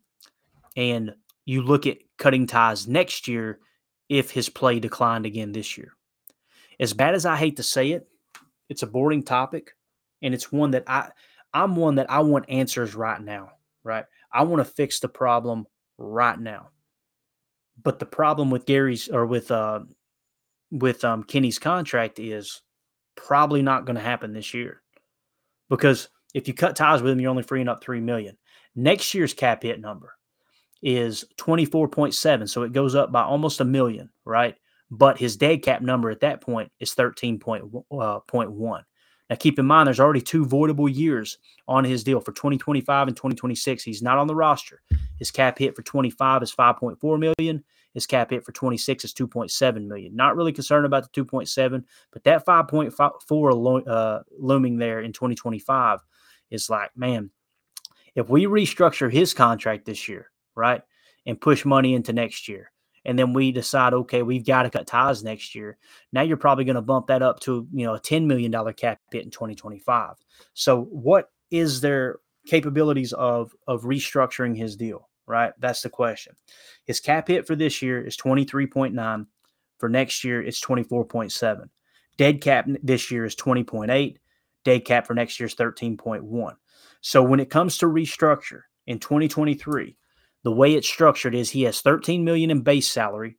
and 0.78 1.14
you 1.46 1.62
look 1.62 1.88
at 1.88 1.98
cutting 2.18 2.48
ties 2.48 2.88
next 2.88 3.28
year 3.28 3.60
if 4.10 4.32
his 4.32 4.50
play 4.50 4.80
declined 4.80 5.26
again 5.26 5.52
this 5.52 5.78
year. 5.78 5.94
As 6.80 6.94
bad 6.94 7.16
as 7.16 7.26
I 7.26 7.36
hate 7.36 7.58
to 7.58 7.64
say 7.64 7.92
it, 7.92 8.08
it's 8.70 8.84
a 8.84 8.88
boring 8.88 9.24
topic 9.24 9.76
and 10.22 10.34
it's 10.34 10.52
one 10.52 10.72
that 10.72 10.84
I 10.88 11.10
I'm 11.54 11.76
one 11.76 11.96
that 11.96 12.10
I 12.10 12.22
want 12.22 12.50
answers 12.50 12.96
right 12.96 13.22
now, 13.22 13.52
right? 13.84 14.06
I 14.32 14.44
want 14.44 14.66
to 14.66 14.74
fix 14.74 15.00
the 15.00 15.10
problem 15.10 15.68
right 15.98 16.40
now. 16.40 16.70
But 17.84 18.00
the 18.00 18.06
problem 18.06 18.50
with 18.50 18.66
Gary's 18.66 19.10
or 19.10 19.26
with 19.26 19.52
uh 19.52 19.82
with 20.72 21.04
um 21.04 21.24
Kenny's 21.24 21.60
contract 21.60 22.20
is 22.20 22.62
probably 23.16 23.62
not 23.62 23.86
going 23.86 23.98
to 23.98 24.02
happen 24.02 24.34
this 24.34 24.54
year. 24.54 24.82
Because 25.70 26.10
if 26.34 26.48
you 26.48 26.54
cut 26.54 26.76
ties 26.76 27.02
with 27.02 27.12
him, 27.12 27.20
you're 27.20 27.30
only 27.30 27.44
freeing 27.44 27.68
up 27.68 27.84
3 27.84 28.00
million. 28.00 28.38
Next 28.76 29.14
year's 29.14 29.34
cap 29.34 29.64
hit 29.64 29.82
number 29.82 30.14
is 30.82 31.26
24.7, 31.38 32.50
so 32.50 32.64
it 32.64 32.74
goes 32.74 32.96
up 32.96 33.12
by 33.12 33.22
almost 33.22 33.62
a 33.62 33.66
million, 33.66 34.10
right? 34.26 34.56
But 34.90 35.18
his 35.18 35.38
dead 35.38 35.64
cap 35.64 35.82
number 35.82 36.10
at 36.10 36.22
that 36.22 36.42
point 36.42 36.72
is 36.80 36.94
13.1. 36.94 37.84
Uh, 37.92 38.82
now, 39.32 39.38
keep 39.38 39.60
in 39.60 39.66
mind, 39.66 39.88
there's 39.88 40.02
already 40.02 40.20
two 40.20 40.46
voidable 40.46 40.94
years 40.94 41.38
on 41.66 41.86
his 41.86 42.04
deal 42.04 42.20
for 42.20 42.34
2025 42.34 43.08
and 43.08 43.16
2026. 43.16 43.82
He's 43.82 44.02
not 44.02 44.18
on 44.18 44.28
the 44.28 44.36
roster. 44.36 44.82
His 45.20 45.32
cap 45.32 45.58
hit 45.58 45.74
for 45.74 45.84
25 45.84 46.44
is 46.44 46.54
5.4 46.54 47.34
million. 47.38 47.64
His 47.94 48.06
cap 48.06 48.32
hit 48.32 48.44
for 48.44 48.52
26 48.52 49.06
is 49.06 49.14
2.7 49.14 49.88
million. 49.88 50.16
Not 50.16 50.36
really 50.36 50.52
concerned 50.52 50.86
about 50.86 51.12
the 51.12 51.24
2.7, 51.24 51.84
but 52.12 52.24
that 52.26 52.46
5.4 52.46 53.88
uh, 53.88 54.24
looming 54.38 54.78
there 54.78 55.00
in 55.00 55.14
2025 55.14 56.00
is 56.50 56.70
like, 56.70 56.92
man, 56.98 57.32
if 58.16 58.30
we 58.30 58.46
restructure 58.46 59.12
his 59.12 59.34
contract 59.34 59.86
this 59.86 60.10
year, 60.10 60.31
right, 60.62 60.82
and 61.26 61.42
push 61.42 61.66
money 61.66 61.96
into 61.96 62.14
next 62.14 62.48
year, 62.48 62.72
and 63.04 63.18
then 63.18 63.34
we 63.34 63.52
decide, 63.52 63.94
okay, 63.94 64.22
we've 64.22 64.46
got 64.46 64.64
to 64.64 64.70
cut 64.70 64.88
ties 64.88 65.24
next 65.24 65.56
year. 65.56 65.78
Now 66.14 66.22
you're 66.22 66.38
probably 66.38 66.66
going 66.66 66.76
to 66.76 66.82
bump 66.82 67.08
that 67.08 67.24
up 67.24 67.40
to 67.42 67.68
you 67.74 67.86
know 67.86 67.96
a 67.96 68.00
ten 68.00 68.28
million 68.28 68.52
dollar 68.52 68.74
cap 68.74 69.00
hit 69.12 69.24
in 69.24 69.32
2025. 69.32 70.16
So 70.54 70.84
what 70.84 71.32
is 71.50 71.82
their 71.82 72.20
capabilities 72.46 73.14
of 73.14 73.52
of 73.68 73.82
restructuring 73.82 74.56
his 74.56 74.76
deal? 74.76 75.10
Right, 75.26 75.54
that's 75.60 75.82
the 75.82 75.90
question. 75.90 76.36
His 76.86 77.00
cap 77.00 77.28
hit 77.28 77.48
for 77.48 77.56
this 77.56 77.82
year 77.82 78.06
is 78.06 78.18
23.9. 78.18 79.26
For 79.78 79.90
next 79.90 80.24
year, 80.24 80.42
it's 80.44 80.62
24.7. 80.62 81.70
Dead 82.18 82.42
cap 82.42 82.68
this 82.84 83.10
year 83.10 83.26
is 83.26 83.36
20.8. 83.36 84.18
Dead 84.64 84.86
cap 84.86 85.08
for 85.08 85.14
next 85.16 85.40
year 85.40 85.48
is 85.48 85.56
13.1. 85.56 86.54
So 87.02 87.24
when 87.24 87.40
it 87.40 87.50
comes 87.50 87.80
to 87.80 87.88
restructure 87.88 88.62
in 88.86 89.00
2023, 89.00 89.98
the 90.44 90.52
way 90.52 90.74
it's 90.74 90.88
structured 90.88 91.36
is 91.36 91.50
he 91.50 91.64
has 91.64 91.82
13 91.82 92.24
million 92.24 92.52
in 92.52 92.62
base 92.62 92.90
salary 92.90 93.38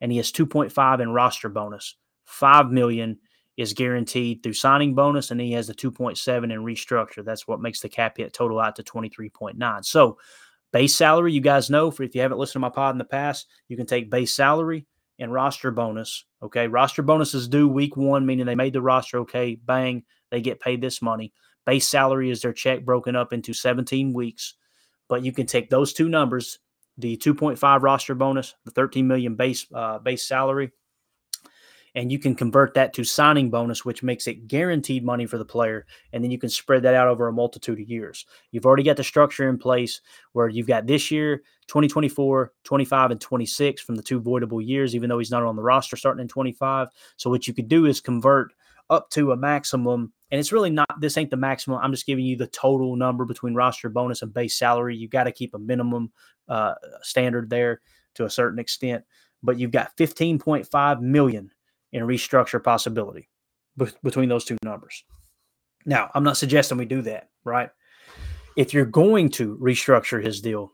and 0.00 0.10
he 0.10 0.18
has 0.18 0.32
2.5 0.32 1.00
in 1.00 1.12
roster 1.12 1.48
bonus. 1.48 1.96
5 2.24 2.70
million 2.70 3.18
is 3.56 3.72
guaranteed 3.72 4.42
through 4.42 4.54
signing 4.54 4.94
bonus 4.94 5.30
and 5.30 5.40
he 5.40 5.52
has 5.52 5.66
the 5.66 5.74
2.7 5.74 6.44
in 6.44 6.60
restructure. 6.60 7.24
That's 7.24 7.46
what 7.46 7.60
makes 7.60 7.80
the 7.80 7.88
cap 7.88 8.16
hit 8.16 8.32
total 8.32 8.58
out 8.58 8.76
to 8.76 8.82
23.9. 8.82 9.84
So, 9.84 10.18
base 10.72 10.96
salary, 10.96 11.32
you 11.32 11.40
guys 11.40 11.70
know, 11.70 11.90
for 11.90 12.02
if 12.02 12.14
you 12.14 12.20
haven't 12.20 12.38
listened 12.38 12.54
to 12.54 12.60
my 12.60 12.70
pod 12.70 12.94
in 12.94 12.98
the 12.98 13.04
past, 13.04 13.46
you 13.68 13.76
can 13.76 13.86
take 13.86 14.10
base 14.10 14.34
salary 14.34 14.86
and 15.18 15.32
roster 15.32 15.70
bonus. 15.70 16.24
Okay. 16.42 16.66
Roster 16.66 17.02
bonuses 17.02 17.48
due 17.48 17.68
week 17.68 17.96
one, 17.96 18.24
meaning 18.24 18.46
they 18.46 18.54
made 18.54 18.72
the 18.72 18.82
roster. 18.82 19.18
Okay. 19.18 19.54
Bang. 19.54 20.04
They 20.30 20.40
get 20.40 20.60
paid 20.60 20.80
this 20.80 21.02
money. 21.02 21.32
Base 21.66 21.88
salary 21.88 22.30
is 22.30 22.40
their 22.40 22.52
check 22.52 22.84
broken 22.84 23.14
up 23.14 23.32
into 23.32 23.52
17 23.52 24.12
weeks. 24.12 24.54
But 25.10 25.24
you 25.24 25.32
can 25.32 25.44
take 25.44 25.68
those 25.68 25.92
two 25.92 26.08
numbers, 26.08 26.60
the 26.96 27.16
2.5 27.16 27.82
roster 27.82 28.14
bonus, 28.14 28.54
the 28.64 28.70
13 28.70 29.06
million 29.06 29.34
base 29.34 29.66
uh, 29.74 29.98
base 29.98 30.26
salary, 30.26 30.70
and 31.96 32.12
you 32.12 32.20
can 32.20 32.36
convert 32.36 32.74
that 32.74 32.92
to 32.94 33.02
signing 33.02 33.50
bonus, 33.50 33.84
which 33.84 34.04
makes 34.04 34.28
it 34.28 34.46
guaranteed 34.46 35.04
money 35.04 35.26
for 35.26 35.36
the 35.36 35.44
player. 35.44 35.84
And 36.12 36.22
then 36.22 36.30
you 36.30 36.38
can 36.38 36.48
spread 36.48 36.84
that 36.84 36.94
out 36.94 37.08
over 37.08 37.26
a 37.26 37.32
multitude 37.32 37.80
of 37.80 37.88
years. 37.88 38.24
You've 38.52 38.66
already 38.66 38.84
got 38.84 38.96
the 38.96 39.02
structure 39.02 39.48
in 39.48 39.58
place 39.58 40.00
where 40.32 40.48
you've 40.48 40.68
got 40.68 40.86
this 40.86 41.10
year, 41.10 41.38
2024, 41.66 42.52
25, 42.62 43.10
and 43.10 43.20
26 43.20 43.82
from 43.82 43.96
the 43.96 44.02
two 44.04 44.20
voidable 44.20 44.64
years, 44.64 44.94
even 44.94 45.08
though 45.08 45.18
he's 45.18 45.32
not 45.32 45.42
on 45.42 45.56
the 45.56 45.62
roster 45.62 45.96
starting 45.96 46.22
in 46.22 46.28
25. 46.28 46.86
So 47.16 47.30
what 47.30 47.48
you 47.48 47.54
could 47.54 47.68
do 47.68 47.86
is 47.86 48.00
convert 48.00 48.52
up 48.88 49.10
to 49.10 49.32
a 49.32 49.36
maximum. 49.36 50.12
And 50.30 50.38
it's 50.38 50.52
really 50.52 50.70
not, 50.70 51.00
this 51.00 51.16
ain't 51.16 51.30
the 51.30 51.36
maximum. 51.36 51.80
I'm 51.82 51.92
just 51.92 52.06
giving 52.06 52.24
you 52.24 52.36
the 52.36 52.46
total 52.46 52.96
number 52.96 53.24
between 53.24 53.54
roster 53.54 53.88
bonus 53.88 54.22
and 54.22 54.32
base 54.32 54.56
salary. 54.56 54.96
You 54.96 55.08
got 55.08 55.24
to 55.24 55.32
keep 55.32 55.54
a 55.54 55.58
minimum 55.58 56.12
uh, 56.48 56.74
standard 57.02 57.50
there 57.50 57.80
to 58.14 58.24
a 58.24 58.30
certain 58.30 58.58
extent. 58.58 59.04
But 59.42 59.58
you've 59.58 59.72
got 59.72 59.96
15.5 59.96 61.00
million 61.00 61.50
in 61.92 62.04
restructure 62.04 62.62
possibility 62.62 63.28
be- 63.76 63.88
between 64.02 64.28
those 64.28 64.44
two 64.44 64.56
numbers. 64.62 65.04
Now, 65.84 66.10
I'm 66.14 66.24
not 66.24 66.36
suggesting 66.36 66.78
we 66.78 66.84
do 66.84 67.02
that, 67.02 67.30
right? 67.44 67.70
If 68.56 68.74
you're 68.74 68.84
going 68.84 69.30
to 69.30 69.56
restructure 69.56 70.22
his 70.22 70.40
deal, 70.40 70.72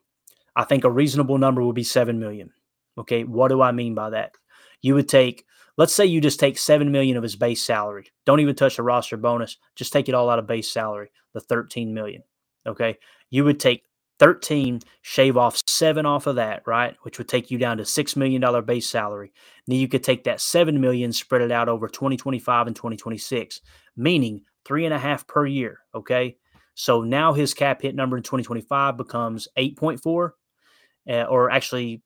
I 0.54 0.64
think 0.64 0.84
a 0.84 0.90
reasonable 0.90 1.38
number 1.38 1.62
would 1.62 1.76
be 1.76 1.84
7 1.84 2.18
million. 2.18 2.50
Okay, 2.98 3.24
what 3.24 3.48
do 3.48 3.62
I 3.62 3.72
mean 3.72 3.94
by 3.94 4.10
that? 4.10 4.32
You 4.80 4.94
would 4.94 5.08
take 5.08 5.44
Let's 5.76 5.92
say 5.92 6.06
you 6.06 6.20
just 6.20 6.40
take 6.40 6.58
7 6.58 6.90
million 6.90 7.16
of 7.16 7.22
his 7.22 7.36
base 7.36 7.62
salary. 7.62 8.06
Don't 8.24 8.40
even 8.40 8.54
touch 8.54 8.76
the 8.76 8.82
roster 8.82 9.16
bonus. 9.16 9.58
Just 9.74 9.92
take 9.92 10.08
it 10.08 10.14
all 10.14 10.30
out 10.30 10.38
of 10.38 10.46
base 10.46 10.70
salary, 10.70 11.10
the 11.34 11.40
13 11.40 11.92
million. 11.92 12.22
Okay? 12.66 12.98
You 13.30 13.44
would 13.44 13.60
take 13.60 13.84
13, 14.18 14.80
shave 15.02 15.36
off 15.36 15.62
7 15.66 16.06
off 16.06 16.26
of 16.26 16.36
that, 16.36 16.62
right? 16.66 16.96
Which 17.02 17.18
would 17.18 17.28
take 17.28 17.50
you 17.50 17.58
down 17.58 17.76
to 17.76 17.84
6 17.84 18.16
million 18.16 18.40
dollar 18.40 18.62
base 18.62 18.88
salary. 18.88 19.32
Then 19.66 19.76
you 19.78 19.88
could 19.88 20.02
take 20.02 20.24
that 20.24 20.40
7 20.40 20.80
million, 20.80 21.12
spread 21.12 21.42
it 21.42 21.52
out 21.52 21.68
over 21.68 21.88
2025 21.88 22.66
and 22.68 22.76
2026, 22.76 23.60
meaning 23.96 24.42
three 24.64 24.86
and 24.86 24.94
a 24.94 24.98
half 24.98 25.26
per 25.26 25.46
year. 25.46 25.80
Okay. 25.94 26.36
So 26.74 27.02
now 27.02 27.32
his 27.32 27.54
cap 27.54 27.82
hit 27.82 27.94
number 27.94 28.16
in 28.16 28.22
2025 28.22 28.96
becomes 28.96 29.48
8.4, 29.58 30.30
uh, 31.08 31.22
or 31.24 31.50
actually 31.50 32.02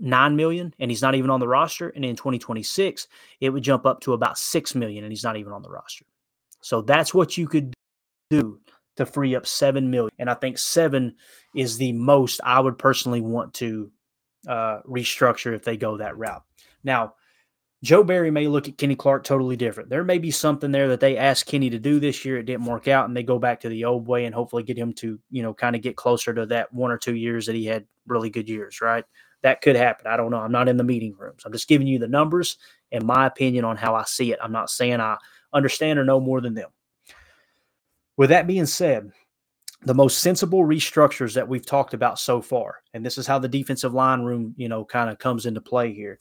9 0.00 0.36
million 0.36 0.74
and 0.78 0.90
he's 0.90 1.02
not 1.02 1.14
even 1.14 1.30
on 1.30 1.40
the 1.40 1.48
roster 1.48 1.90
and 1.90 2.04
in 2.04 2.14
2026 2.16 3.08
it 3.40 3.50
would 3.50 3.62
jump 3.62 3.84
up 3.84 4.00
to 4.00 4.12
about 4.12 4.38
6 4.38 4.74
million 4.74 5.04
and 5.04 5.12
he's 5.12 5.24
not 5.24 5.36
even 5.36 5.52
on 5.52 5.62
the 5.62 5.70
roster 5.70 6.04
So 6.60 6.82
that's 6.82 7.12
what 7.12 7.36
you 7.36 7.48
could 7.48 7.74
do 8.30 8.60
to 8.98 9.06
free 9.06 9.34
up 9.34 9.46
seven 9.46 9.90
million. 9.90 10.10
And 10.18 10.28
I 10.28 10.34
think 10.34 10.58
seven 10.58 11.14
is 11.54 11.78
the 11.78 11.92
most 11.92 12.40
I 12.44 12.60
would 12.60 12.78
personally 12.78 13.20
want 13.20 13.54
to 13.54 13.90
uh, 14.46 14.80
restructure 14.82 15.54
if 15.54 15.64
they 15.64 15.76
go 15.76 15.96
that 15.96 16.18
route. 16.18 16.42
Now, 16.84 17.14
Joe 17.84 18.02
Barry 18.02 18.32
may 18.32 18.48
look 18.48 18.68
at 18.68 18.76
Kenny 18.76 18.96
Clark 18.96 19.22
totally 19.22 19.54
different. 19.54 19.88
There 19.88 20.02
may 20.02 20.18
be 20.18 20.32
something 20.32 20.72
there 20.72 20.88
that 20.88 20.98
they 20.98 21.16
asked 21.16 21.46
Kenny 21.46 21.70
to 21.70 21.78
do 21.78 22.00
this 22.00 22.24
year. 22.24 22.38
It 22.38 22.46
didn't 22.46 22.66
work 22.66 22.88
out, 22.88 23.06
and 23.06 23.16
they 23.16 23.22
go 23.22 23.38
back 23.38 23.60
to 23.60 23.68
the 23.68 23.84
old 23.84 24.08
way 24.08 24.24
and 24.24 24.34
hopefully 24.34 24.64
get 24.64 24.76
him 24.76 24.92
to, 24.94 25.20
you 25.30 25.44
know, 25.44 25.54
kind 25.54 25.76
of 25.76 25.82
get 25.82 25.94
closer 25.94 26.34
to 26.34 26.44
that 26.46 26.72
one 26.72 26.90
or 26.90 26.98
two 26.98 27.14
years 27.14 27.46
that 27.46 27.54
he 27.54 27.66
had 27.66 27.86
really 28.08 28.30
good 28.30 28.48
years, 28.48 28.80
right? 28.80 29.04
That 29.42 29.60
could 29.60 29.76
happen. 29.76 30.06
I 30.06 30.16
don't 30.16 30.30
know. 30.30 30.38
I'm 30.38 30.52
not 30.52 30.68
in 30.68 30.76
the 30.76 30.84
meeting 30.84 31.14
rooms. 31.16 31.42
I'm 31.44 31.52
just 31.52 31.68
giving 31.68 31.86
you 31.86 31.98
the 31.98 32.08
numbers 32.08 32.58
and 32.90 33.04
my 33.04 33.26
opinion 33.26 33.64
on 33.64 33.76
how 33.76 33.94
I 33.94 34.04
see 34.04 34.32
it. 34.32 34.38
I'm 34.42 34.52
not 34.52 34.70
saying 34.70 35.00
I 35.00 35.16
understand 35.52 35.98
or 35.98 36.04
know 36.04 36.20
more 36.20 36.40
than 36.40 36.54
them. 36.54 36.70
With 38.16 38.30
that 38.30 38.48
being 38.48 38.66
said, 38.66 39.12
the 39.82 39.94
most 39.94 40.18
sensible 40.18 40.64
restructures 40.64 41.34
that 41.34 41.48
we've 41.48 41.64
talked 41.64 41.94
about 41.94 42.18
so 42.18 42.42
far, 42.42 42.82
and 42.94 43.06
this 43.06 43.16
is 43.16 43.28
how 43.28 43.38
the 43.38 43.46
defensive 43.46 43.94
line 43.94 44.22
room, 44.22 44.54
you 44.56 44.68
know, 44.68 44.84
kind 44.84 45.08
of 45.08 45.18
comes 45.18 45.46
into 45.46 45.60
play 45.60 45.92
here 45.92 46.18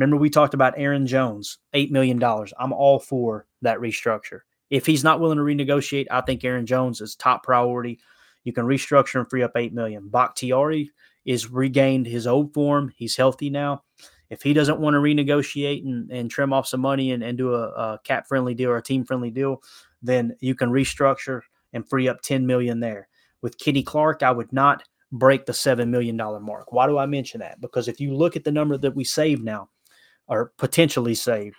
Remember, 0.00 0.16
we 0.16 0.30
talked 0.30 0.54
about 0.54 0.72
Aaron 0.78 1.06
Jones, 1.06 1.58
$8 1.74 1.90
million. 1.90 2.22
I'm 2.58 2.72
all 2.72 2.98
for 2.98 3.46
that 3.60 3.80
restructure. 3.80 4.40
If 4.70 4.86
he's 4.86 5.04
not 5.04 5.20
willing 5.20 5.36
to 5.36 5.44
renegotiate, 5.44 6.06
I 6.10 6.22
think 6.22 6.42
Aaron 6.42 6.64
Jones 6.64 7.02
is 7.02 7.14
top 7.14 7.42
priority. 7.42 7.98
You 8.44 8.54
can 8.54 8.64
restructure 8.64 9.20
and 9.20 9.28
free 9.28 9.42
up 9.42 9.52
8 9.54 9.74
million. 9.74 10.08
Bakhtiari 10.08 10.90
is 11.24 11.50
regained 11.50 12.06
his 12.06 12.26
old 12.26 12.54
form. 12.54 12.92
He's 12.96 13.16
healthy 13.16 13.50
now. 13.50 13.82
If 14.30 14.42
he 14.42 14.52
doesn't 14.52 14.78
want 14.78 14.94
to 14.94 15.00
renegotiate 15.00 15.84
and, 15.84 16.10
and 16.10 16.30
trim 16.30 16.52
off 16.52 16.68
some 16.68 16.80
money 16.80 17.10
and, 17.12 17.22
and 17.22 17.36
do 17.36 17.54
a, 17.54 17.68
a 17.68 18.00
cap 18.04 18.26
friendly 18.28 18.54
deal 18.54 18.70
or 18.70 18.76
a 18.76 18.82
team 18.82 19.04
friendly 19.04 19.30
deal, 19.30 19.62
then 20.02 20.36
you 20.40 20.54
can 20.54 20.70
restructure 20.70 21.40
and 21.72 21.88
free 21.88 22.08
up 22.08 22.22
10 22.22 22.46
million 22.46 22.80
there. 22.80 23.08
With 23.42 23.58
Kenny 23.58 23.82
Clark, 23.82 24.22
I 24.22 24.30
would 24.30 24.52
not 24.52 24.84
break 25.12 25.46
the 25.46 25.52
$7 25.52 25.88
million 25.88 26.16
mark. 26.16 26.72
Why 26.72 26.86
do 26.86 26.96
I 26.98 27.06
mention 27.06 27.40
that? 27.40 27.60
Because 27.60 27.88
if 27.88 28.00
you 28.00 28.14
look 28.14 28.36
at 28.36 28.44
the 28.44 28.52
number 28.52 28.78
that 28.78 28.94
we 28.94 29.04
saved 29.04 29.42
now, 29.42 29.68
or 30.30 30.52
potentially 30.56 31.14
saved. 31.14 31.56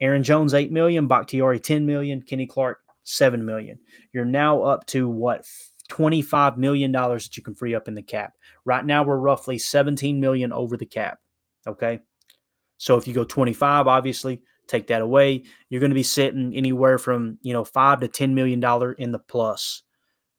Aaron 0.00 0.22
Jones, 0.22 0.54
8 0.54 0.70
million, 0.70 1.08
Bakhtiari, 1.08 1.58
10 1.58 1.84
million, 1.84 2.22
Kenny 2.22 2.46
Clark, 2.46 2.78
7 3.02 3.44
million. 3.44 3.78
You're 4.12 4.24
now 4.26 4.62
up 4.62 4.86
to 4.88 5.08
what? 5.08 5.44
$25 5.90 6.56
million 6.56 6.92
that 6.92 7.36
you 7.36 7.42
can 7.42 7.54
free 7.54 7.74
up 7.74 7.88
in 7.88 7.94
the 7.94 8.02
cap. 8.02 8.34
Right 8.64 8.84
now, 8.84 9.02
we're 9.02 9.18
roughly 9.18 9.58
17 9.58 10.20
million 10.20 10.52
over 10.52 10.76
the 10.76 10.86
cap. 10.86 11.18
Okay. 11.66 12.00
So 12.78 12.96
if 12.96 13.06
you 13.06 13.12
go 13.12 13.24
25, 13.24 13.86
obviously, 13.86 14.42
take 14.66 14.86
that 14.86 15.02
away. 15.02 15.44
You're 15.68 15.80
going 15.80 15.90
to 15.90 15.94
be 15.94 16.02
sitting 16.02 16.54
anywhere 16.56 16.96
from, 16.96 17.38
you 17.42 17.52
know, 17.52 17.64
five 17.64 18.00
to 18.00 18.08
$10 18.08 18.30
million 18.30 18.62
in 18.98 19.12
the 19.12 19.18
plus 19.18 19.82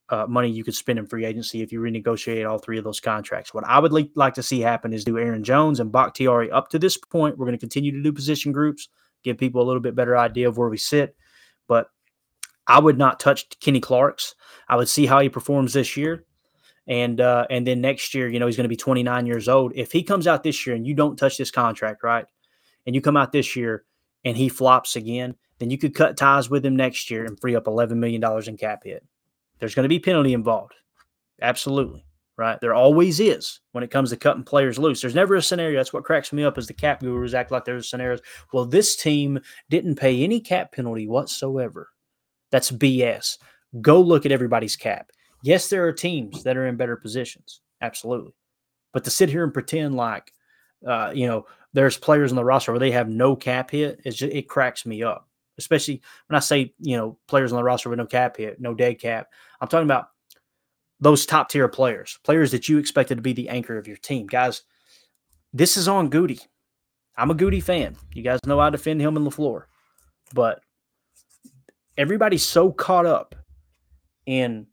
uh, 0.09 0.25
money 0.27 0.49
you 0.49 0.63
could 0.63 0.75
spend 0.75 0.99
in 0.99 1.05
free 1.05 1.25
agency 1.25 1.61
if 1.61 1.71
you 1.71 1.79
renegotiate 1.79 2.49
all 2.49 2.57
three 2.57 2.77
of 2.77 2.83
those 2.83 2.99
contracts. 2.99 3.53
What 3.53 3.63
I 3.65 3.79
would 3.79 3.93
li- 3.93 4.11
like 4.15 4.33
to 4.35 4.43
see 4.43 4.59
happen 4.59 4.91
is 4.91 5.05
do 5.05 5.17
Aaron 5.17 5.43
Jones 5.43 5.79
and 5.79 5.91
Bakhtiari 5.91 6.51
up 6.51 6.69
to 6.69 6.79
this 6.79 6.97
point. 6.97 7.37
We're 7.37 7.45
going 7.45 7.57
to 7.57 7.59
continue 7.59 7.91
to 7.91 8.03
do 8.03 8.11
position 8.11 8.51
groups, 8.51 8.89
give 9.23 9.37
people 9.37 9.61
a 9.61 9.67
little 9.67 9.81
bit 9.81 9.95
better 9.95 10.17
idea 10.17 10.49
of 10.49 10.57
where 10.57 10.69
we 10.69 10.77
sit. 10.77 11.15
But 11.67 11.87
I 12.71 12.79
would 12.79 12.97
not 12.97 13.19
touch 13.19 13.59
Kenny 13.59 13.81
Clark's. 13.81 14.33
I 14.69 14.77
would 14.77 14.87
see 14.87 15.05
how 15.05 15.19
he 15.19 15.27
performs 15.27 15.73
this 15.73 15.97
year. 15.97 16.23
And 16.87 17.19
uh, 17.19 17.45
and 17.49 17.67
then 17.67 17.81
next 17.81 18.13
year, 18.13 18.29
you 18.29 18.39
know, 18.39 18.45
he's 18.45 18.55
going 18.55 18.63
to 18.63 18.69
be 18.69 18.77
29 18.77 19.25
years 19.25 19.49
old. 19.49 19.73
If 19.75 19.91
he 19.91 20.03
comes 20.03 20.25
out 20.25 20.43
this 20.43 20.65
year 20.65 20.73
and 20.73 20.87
you 20.87 20.93
don't 20.93 21.17
touch 21.17 21.37
this 21.37 21.51
contract, 21.51 22.01
right? 22.01 22.25
And 22.85 22.95
you 22.95 23.01
come 23.01 23.17
out 23.17 23.33
this 23.33 23.57
year 23.57 23.83
and 24.23 24.37
he 24.37 24.47
flops 24.47 24.95
again, 24.95 25.35
then 25.59 25.69
you 25.69 25.77
could 25.77 25.93
cut 25.93 26.15
ties 26.15 26.49
with 26.49 26.65
him 26.65 26.77
next 26.77 27.11
year 27.11 27.25
and 27.25 27.39
free 27.39 27.55
up 27.55 27.65
$11 27.65 27.91
million 27.97 28.23
in 28.47 28.57
cap 28.57 28.83
hit. 28.85 29.05
There's 29.59 29.75
going 29.75 29.83
to 29.83 29.89
be 29.89 29.99
penalty 29.99 30.33
involved. 30.33 30.73
Absolutely. 31.41 32.05
Right. 32.37 32.59
There 32.61 32.73
always 32.73 33.19
is 33.19 33.59
when 33.73 33.83
it 33.83 33.91
comes 33.91 34.09
to 34.09 34.17
cutting 34.17 34.45
players 34.45 34.79
loose. 34.79 35.01
There's 35.01 35.13
never 35.13 35.35
a 35.35 35.41
scenario. 35.41 35.77
That's 35.77 35.93
what 35.93 36.05
cracks 36.05 36.31
me 36.31 36.45
up 36.45 36.57
is 36.57 36.67
the 36.67 36.73
cap 36.73 37.01
gurus 37.01 37.33
act 37.33 37.51
like 37.51 37.65
there's 37.65 37.89
scenarios. 37.89 38.21
Well, 38.53 38.65
this 38.65 38.95
team 38.95 39.41
didn't 39.69 39.95
pay 39.95 40.23
any 40.23 40.39
cap 40.39 40.71
penalty 40.71 41.07
whatsoever. 41.07 41.89
That's 42.51 42.71
BS. 42.71 43.37
Go 43.81 44.01
look 44.01 44.25
at 44.25 44.31
everybody's 44.31 44.75
cap. 44.75 45.11
Yes, 45.43 45.69
there 45.69 45.87
are 45.87 45.93
teams 45.93 46.43
that 46.43 46.57
are 46.57 46.67
in 46.67 46.75
better 46.75 46.95
positions. 46.95 47.61
Absolutely. 47.81 48.33
But 48.93 49.03
to 49.05 49.09
sit 49.09 49.29
here 49.29 49.43
and 49.43 49.53
pretend 49.53 49.95
like, 49.95 50.33
uh, 50.85 51.11
you 51.15 51.27
know, 51.27 51.45
there's 51.73 51.97
players 51.97 52.31
on 52.31 52.35
the 52.35 52.43
roster 52.43 52.71
where 52.71 52.79
they 52.79 52.91
have 52.91 53.07
no 53.07 53.35
cap 53.35 53.71
hit, 53.71 54.03
just, 54.03 54.21
it 54.21 54.49
cracks 54.49 54.85
me 54.85 55.03
up 55.03 55.27
especially 55.61 56.01
when 56.27 56.35
I 56.35 56.39
say, 56.39 56.73
you 56.79 56.97
know, 56.97 57.17
players 57.27 57.51
on 57.51 57.57
the 57.57 57.63
roster 57.63 57.89
with 57.89 57.99
no 57.99 58.05
cap 58.05 58.37
hit, 58.37 58.59
no 58.59 58.73
dead 58.73 58.99
cap. 58.99 59.27
I'm 59.59 59.67
talking 59.67 59.87
about 59.87 60.07
those 60.99 61.25
top 61.25 61.49
tier 61.49 61.67
players, 61.67 62.19
players 62.23 62.51
that 62.51 62.67
you 62.67 62.77
expected 62.77 63.15
to 63.15 63.21
be 63.21 63.33
the 63.33 63.49
anchor 63.49 63.77
of 63.77 63.87
your 63.87 63.97
team. 63.97 64.27
Guys, 64.27 64.63
this 65.53 65.77
is 65.77 65.87
on 65.87 66.09
Goody. 66.09 66.39
I'm 67.15 67.31
a 67.31 67.35
Goody 67.35 67.59
fan. 67.59 67.95
You 68.13 68.23
guys 68.23 68.39
know 68.45 68.59
I 68.59 68.69
defend 68.69 69.01
him 69.01 69.17
in 69.17 69.23
LaFleur. 69.23 69.63
But 70.33 70.61
everybody's 72.01 72.43
so 72.43 72.71
caught 72.71 73.05
up 73.05 73.35
in 74.25 74.65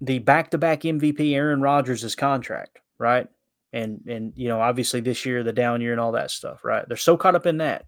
the 0.00 0.20
back-to-back 0.20 0.82
MVP 0.82 1.34
Aaron 1.34 1.60
Rodgers' 1.60 2.14
contract, 2.14 2.78
right? 2.98 3.26
And 3.72 4.00
and 4.06 4.32
you 4.36 4.48
know, 4.48 4.60
obviously 4.60 5.00
this 5.00 5.26
year, 5.26 5.42
the 5.42 5.52
down 5.52 5.80
year 5.80 5.92
and 5.92 6.00
all 6.00 6.12
that 6.12 6.30
stuff, 6.30 6.64
right? 6.64 6.86
They're 6.86 6.96
so 6.96 7.16
caught 7.16 7.34
up 7.34 7.46
in 7.46 7.58
that. 7.58 7.86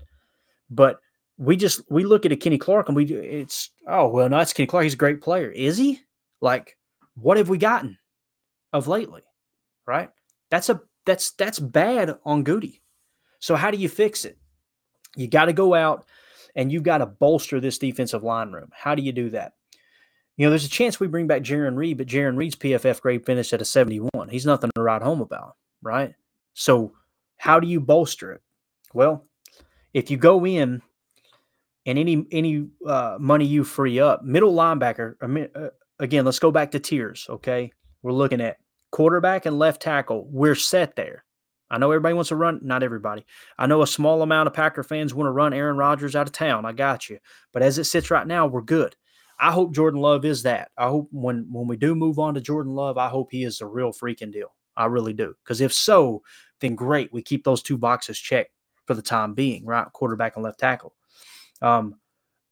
But 0.68 1.01
we 1.38 1.57
just 1.57 1.80
we 1.88 2.05
look 2.05 2.26
at 2.26 2.32
a 2.32 2.36
Kenny 2.36 2.59
Clark 2.59 2.88
and 2.88 2.96
we 2.96 3.05
do 3.05 3.16
it's 3.16 3.70
oh 3.86 4.09
well 4.09 4.28
no 4.28 4.38
that's 4.38 4.53
Kenny 4.53 4.66
Clark 4.66 4.82
he's 4.82 4.94
a 4.94 4.99
great 4.99 5.22
player 5.22 5.49
is 5.51 5.78
he 5.78 6.01
like 6.40 6.76
what 7.14 7.36
have 7.36 7.49
we 7.49 7.59
gotten 7.59 7.96
of 8.72 8.88
lately 8.88 9.22
right 9.86 10.11
that's 10.51 10.68
a 10.68 10.80
that's 11.07 11.30
that's 11.32 11.61
bad 11.61 12.18
on 12.24 12.42
Goody 12.42 12.82
so 13.38 13.55
how 13.55 13.70
do 13.70 13.78
you 13.78 13.88
fix 13.88 14.24
it 14.24 14.36
you 15.16 15.28
got 15.28 15.44
to 15.44 15.53
go 15.53 15.74
out 15.74 16.05
and 16.55 16.72
you've 16.72 16.82
got 16.82 16.99
to 16.99 17.07
bolster 17.07 17.61
this 17.61 17.78
defensive 17.78 18.22
line 18.22 18.51
room 18.53 18.70
how 18.72 18.94
do 18.94 19.03
you 19.03 19.12
do 19.12 19.30
that 19.30 19.55
you 20.36 20.46
know 20.46 20.51
there's 20.51 20.64
a 20.64 20.70
chance 20.70 20.99
we 20.99 21.07
bring 21.07 21.26
back 21.26 21.42
Jarran 21.42 21.76
Reed 21.76 21.99
but 21.99 22.07
Jarran 22.07 22.36
Reed's 22.36 22.57
PFF 22.57 23.01
grade 23.01 23.26
finished 23.26 23.53
at 23.53 23.62
a 23.62 23.64
71 23.64 24.11
he's 24.28 24.46
nothing 24.46 24.70
to 24.74 24.82
write 24.82 25.03
home 25.03 25.20
about 25.20 25.57
right 25.82 26.14
so 26.55 26.92
how 27.36 27.61
do 27.61 27.66
you 27.66 27.80
bolster 27.80 28.32
it 28.32 28.42
well 28.92 29.24
if 29.94 30.11
you 30.11 30.16
go 30.16 30.46
in 30.46 30.82
and 31.88 31.99
any 31.99 32.26
any 32.30 32.68
uh, 32.86 33.16
money 33.18 33.46
you 33.46 33.64
free 33.64 33.99
up, 33.99 34.22
middle 34.22 34.53
linebacker. 34.53 35.14
Uh, 35.55 35.70
again, 35.99 36.24
let's 36.24 36.38
go 36.38 36.51
back 36.51 36.70
to 36.72 36.78
tiers. 36.78 37.26
Okay, 37.30 37.72
we're 38.03 38.12
looking 38.12 38.42
at 38.42 38.59
quarterback 38.90 39.46
and 39.46 39.59
left 39.59 39.80
tackle. 39.80 40.28
We're 40.30 40.55
set 40.55 40.96
there. 40.96 41.24
I 41.70 41.78
know 41.78 41.90
everybody 41.90 42.14
wants 42.14 42.28
to 42.28 42.36
run. 42.36 42.60
Not 42.62 42.82
everybody. 42.82 43.26
I 43.58 43.66
know 43.66 43.82
a 43.82 43.86
small 43.86 44.22
amount 44.22 44.46
of 44.46 44.54
Packer 44.54 44.82
fans 44.82 45.14
want 45.14 45.26
to 45.26 45.32
run 45.32 45.52
Aaron 45.52 45.76
Rodgers 45.76 46.16
out 46.16 46.26
of 46.26 46.32
town. 46.32 46.64
I 46.64 46.72
got 46.72 47.08
you. 47.08 47.18
But 47.52 47.62
as 47.62 47.78
it 47.78 47.84
sits 47.84 48.10
right 48.10 48.26
now, 48.26 48.46
we're 48.46 48.62
good. 48.62 48.96
I 49.38 49.52
hope 49.52 49.74
Jordan 49.74 50.00
Love 50.00 50.24
is 50.24 50.42
that. 50.42 50.70
I 50.76 50.88
hope 50.88 51.08
when 51.12 51.46
when 51.52 51.68
we 51.68 51.76
do 51.76 51.94
move 51.94 52.18
on 52.18 52.34
to 52.34 52.40
Jordan 52.40 52.74
Love, 52.74 52.98
I 52.98 53.08
hope 53.08 53.28
he 53.30 53.44
is 53.44 53.60
a 53.60 53.66
real 53.66 53.92
freaking 53.92 54.32
deal. 54.32 54.54
I 54.76 54.86
really 54.86 55.12
do. 55.12 55.34
Because 55.44 55.60
if 55.60 55.72
so, 55.72 56.22
then 56.60 56.74
great. 56.74 57.12
We 57.12 57.22
keep 57.22 57.44
those 57.44 57.62
two 57.62 57.78
boxes 57.78 58.18
checked 58.18 58.52
for 58.86 58.94
the 58.94 59.02
time 59.02 59.34
being, 59.34 59.64
right? 59.64 59.86
Quarterback 59.92 60.36
and 60.36 60.44
left 60.44 60.60
tackle. 60.60 60.94
Um, 61.60 61.96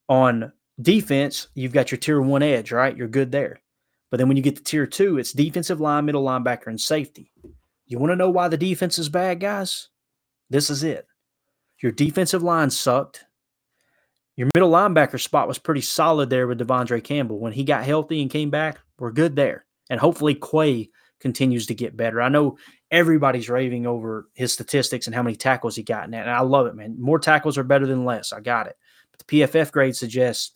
on 0.09 0.53
defense, 0.81 1.49
you've 1.55 1.73
got 1.73 1.91
your 1.91 1.99
tier 1.99 2.21
one 2.21 2.43
edge, 2.43 2.71
right? 2.71 2.97
You're 2.97 3.09
good 3.09 3.33
there. 3.33 3.61
But 4.11 4.19
then 4.19 4.29
when 4.29 4.37
you 4.37 4.43
get 4.43 4.57
to 4.57 4.63
tier 4.63 4.87
two, 4.87 5.19
it's 5.19 5.33
defensive 5.33 5.81
line, 5.81 6.05
middle 6.05 6.25
linebacker, 6.25 6.69
and 6.69 6.81
safety. 6.81 7.33
You 7.87 7.99
want 7.99 8.11
to 8.11 8.17
know 8.17 8.31
why 8.31 8.49
the 8.49 8.57
defense 8.57 8.99
is 8.99 9.09
bad, 9.09 9.41
guys? 9.41 9.89
This 10.51 10.71
is 10.71 10.83
it. 10.83 11.07
Your 11.81 11.93
defensive 11.93 12.43
line 12.43 12.71
sucked. 12.71 13.25
Your 14.37 14.49
middle 14.55 14.71
linebacker 14.71 15.21
spot 15.21 15.49
was 15.49 15.59
pretty 15.59 15.81
solid 15.81 16.29
there 16.29 16.47
with 16.47 16.59
De'Vondre 16.59 17.03
Campbell. 17.03 17.39
When 17.39 17.53
he 17.53 17.65
got 17.65 17.85
healthy 17.85 18.21
and 18.21 18.31
came 18.31 18.51
back, 18.51 18.79
we're 18.99 19.13
good 19.13 19.37
there. 19.37 19.65
And 19.89 20.01
hopefully 20.01 20.35
Quay 20.35 20.91
continues 21.21 21.67
to 21.67 21.75
get 21.75 21.97
better. 21.97 22.21
I 22.21 22.29
know 22.29 22.59
everybody's 22.91 23.49
raving 23.49 23.87
over 23.87 24.29
his 24.35 24.53
statistics 24.53 25.07
and 25.07 25.15
how 25.15 25.23
many 25.23 25.37
tackles 25.37 25.77
he 25.77 25.83
got. 25.83 26.05
In 26.05 26.11
that. 26.11 26.27
And 26.27 26.31
I 26.31 26.41
love 26.41 26.67
it, 26.67 26.75
man. 26.75 27.01
More 27.01 27.19
tackles 27.19 27.57
are 27.57 27.65
better 27.65 27.87
than 27.87 28.05
less. 28.05 28.33
I 28.33 28.41
got 28.41 28.67
it. 28.67 28.77
But 29.11 29.27
the 29.27 29.41
PFF 29.41 29.73
grade 29.73 29.97
suggests 29.97 30.53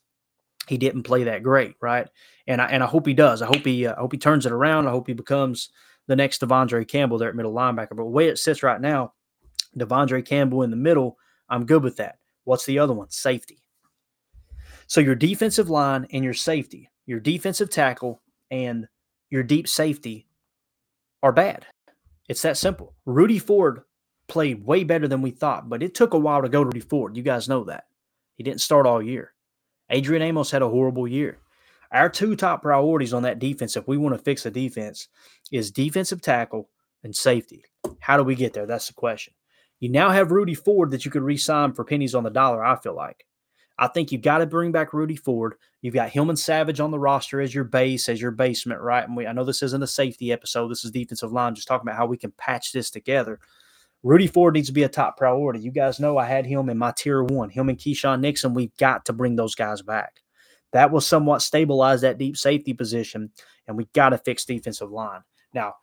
he 0.68 0.76
didn't 0.76 1.04
play 1.04 1.24
that 1.24 1.42
great, 1.42 1.74
right? 1.80 2.08
And 2.46 2.60
I 2.60 2.66
and 2.66 2.82
I 2.82 2.86
hope 2.86 3.06
he 3.06 3.14
does. 3.14 3.40
I 3.40 3.46
hope 3.46 3.64
he 3.64 3.86
uh, 3.86 3.94
I 3.96 4.00
hope 4.00 4.12
he 4.12 4.18
turns 4.18 4.46
it 4.46 4.52
around. 4.52 4.86
I 4.86 4.90
hope 4.90 5.06
he 5.06 5.14
becomes 5.14 5.70
the 6.10 6.16
next 6.16 6.40
De'Vondre 6.40 6.86
Campbell 6.88 7.18
there 7.18 7.28
at 7.28 7.36
middle 7.36 7.54
linebacker. 7.54 7.90
But 7.90 7.98
the 7.98 8.04
way 8.06 8.26
it 8.26 8.36
sits 8.36 8.64
right 8.64 8.80
now, 8.80 9.12
De'Vondre 9.78 10.26
Campbell 10.26 10.64
in 10.64 10.70
the 10.70 10.76
middle, 10.76 11.16
I'm 11.48 11.64
good 11.64 11.84
with 11.84 11.98
that. 11.98 12.18
What's 12.42 12.66
the 12.66 12.80
other 12.80 12.92
one? 12.92 13.08
Safety. 13.10 13.62
So 14.88 15.00
your 15.00 15.14
defensive 15.14 15.70
line 15.70 16.08
and 16.12 16.24
your 16.24 16.34
safety, 16.34 16.90
your 17.06 17.20
defensive 17.20 17.70
tackle 17.70 18.20
and 18.50 18.88
your 19.30 19.44
deep 19.44 19.68
safety 19.68 20.26
are 21.22 21.30
bad. 21.30 21.64
It's 22.28 22.42
that 22.42 22.56
simple. 22.56 22.96
Rudy 23.06 23.38
Ford 23.38 23.82
played 24.26 24.66
way 24.66 24.82
better 24.82 25.06
than 25.06 25.22
we 25.22 25.30
thought, 25.30 25.68
but 25.68 25.80
it 25.80 25.94
took 25.94 26.12
a 26.12 26.18
while 26.18 26.42
to 26.42 26.48
go 26.48 26.64
to 26.64 26.66
Rudy 26.66 26.80
Ford. 26.80 27.16
You 27.16 27.22
guys 27.22 27.48
know 27.48 27.62
that. 27.64 27.84
He 28.34 28.42
didn't 28.42 28.62
start 28.62 28.84
all 28.84 29.00
year. 29.00 29.32
Adrian 29.90 30.22
Amos 30.22 30.50
had 30.50 30.62
a 30.62 30.68
horrible 30.68 31.06
year. 31.06 31.38
Our 31.92 32.08
two 32.08 32.36
top 32.36 32.62
priorities 32.62 33.12
on 33.12 33.22
that 33.24 33.38
defense, 33.38 33.76
if 33.76 33.88
we 33.88 33.96
want 33.96 34.16
to 34.16 34.22
fix 34.22 34.46
a 34.46 34.50
defense, 34.50 35.08
is 35.50 35.70
defensive 35.70 36.22
tackle 36.22 36.68
and 37.02 37.14
safety. 37.14 37.64
How 37.98 38.16
do 38.16 38.22
we 38.22 38.34
get 38.34 38.52
there? 38.52 38.66
That's 38.66 38.86
the 38.86 38.94
question. 38.94 39.34
You 39.80 39.88
now 39.88 40.10
have 40.10 40.30
Rudy 40.30 40.54
Ford 40.54 40.90
that 40.90 41.04
you 41.04 41.10
could 41.10 41.22
re-sign 41.22 41.72
for 41.72 41.84
pennies 41.84 42.14
on 42.14 42.22
the 42.22 42.30
dollar. 42.30 42.64
I 42.64 42.76
feel 42.76 42.94
like. 42.94 43.26
I 43.78 43.88
think 43.88 44.12
you've 44.12 44.20
got 44.20 44.38
to 44.38 44.46
bring 44.46 44.72
back 44.72 44.92
Rudy 44.92 45.16
Ford. 45.16 45.54
You've 45.80 45.94
got 45.94 46.10
Hillman 46.10 46.36
Savage 46.36 46.80
on 46.80 46.90
the 46.90 46.98
roster 46.98 47.40
as 47.40 47.54
your 47.54 47.64
base, 47.64 48.10
as 48.10 48.20
your 48.20 48.30
basement, 48.30 48.82
right? 48.82 49.02
And 49.02 49.16
we, 49.16 49.26
I 49.26 49.32
know 49.32 49.42
this 49.42 49.62
isn't 49.62 49.82
a 49.82 49.86
safety 49.86 50.32
episode. 50.32 50.68
This 50.68 50.84
is 50.84 50.90
defensive 50.90 51.32
line, 51.32 51.54
just 51.54 51.66
talking 51.66 51.88
about 51.88 51.96
how 51.96 52.04
we 52.04 52.18
can 52.18 52.32
patch 52.32 52.72
this 52.72 52.90
together. 52.90 53.40
Rudy 54.02 54.26
Ford 54.26 54.52
needs 54.52 54.68
to 54.68 54.74
be 54.74 54.82
a 54.82 54.88
top 54.88 55.16
priority. 55.16 55.60
You 55.60 55.70
guys 55.70 55.98
know 55.98 56.18
I 56.18 56.26
had 56.26 56.44
him 56.44 56.68
in 56.68 56.76
my 56.76 56.92
tier 56.94 57.22
one. 57.22 57.48
Him 57.48 57.70
and 57.70 57.78
Keisean 57.78 58.20
Nixon, 58.20 58.52
we've 58.52 58.76
got 58.76 59.06
to 59.06 59.14
bring 59.14 59.36
those 59.36 59.54
guys 59.54 59.80
back. 59.80 60.20
That 60.72 60.90
will 60.90 61.00
somewhat 61.00 61.42
stabilize 61.42 62.00
that 62.02 62.18
deep 62.18 62.36
safety 62.36 62.72
position, 62.72 63.30
and 63.66 63.76
we 63.76 63.86
got 63.92 64.10
to 64.10 64.18
fix 64.18 64.44
defensive 64.44 64.90
line. 64.90 65.22
Now, 65.52 65.74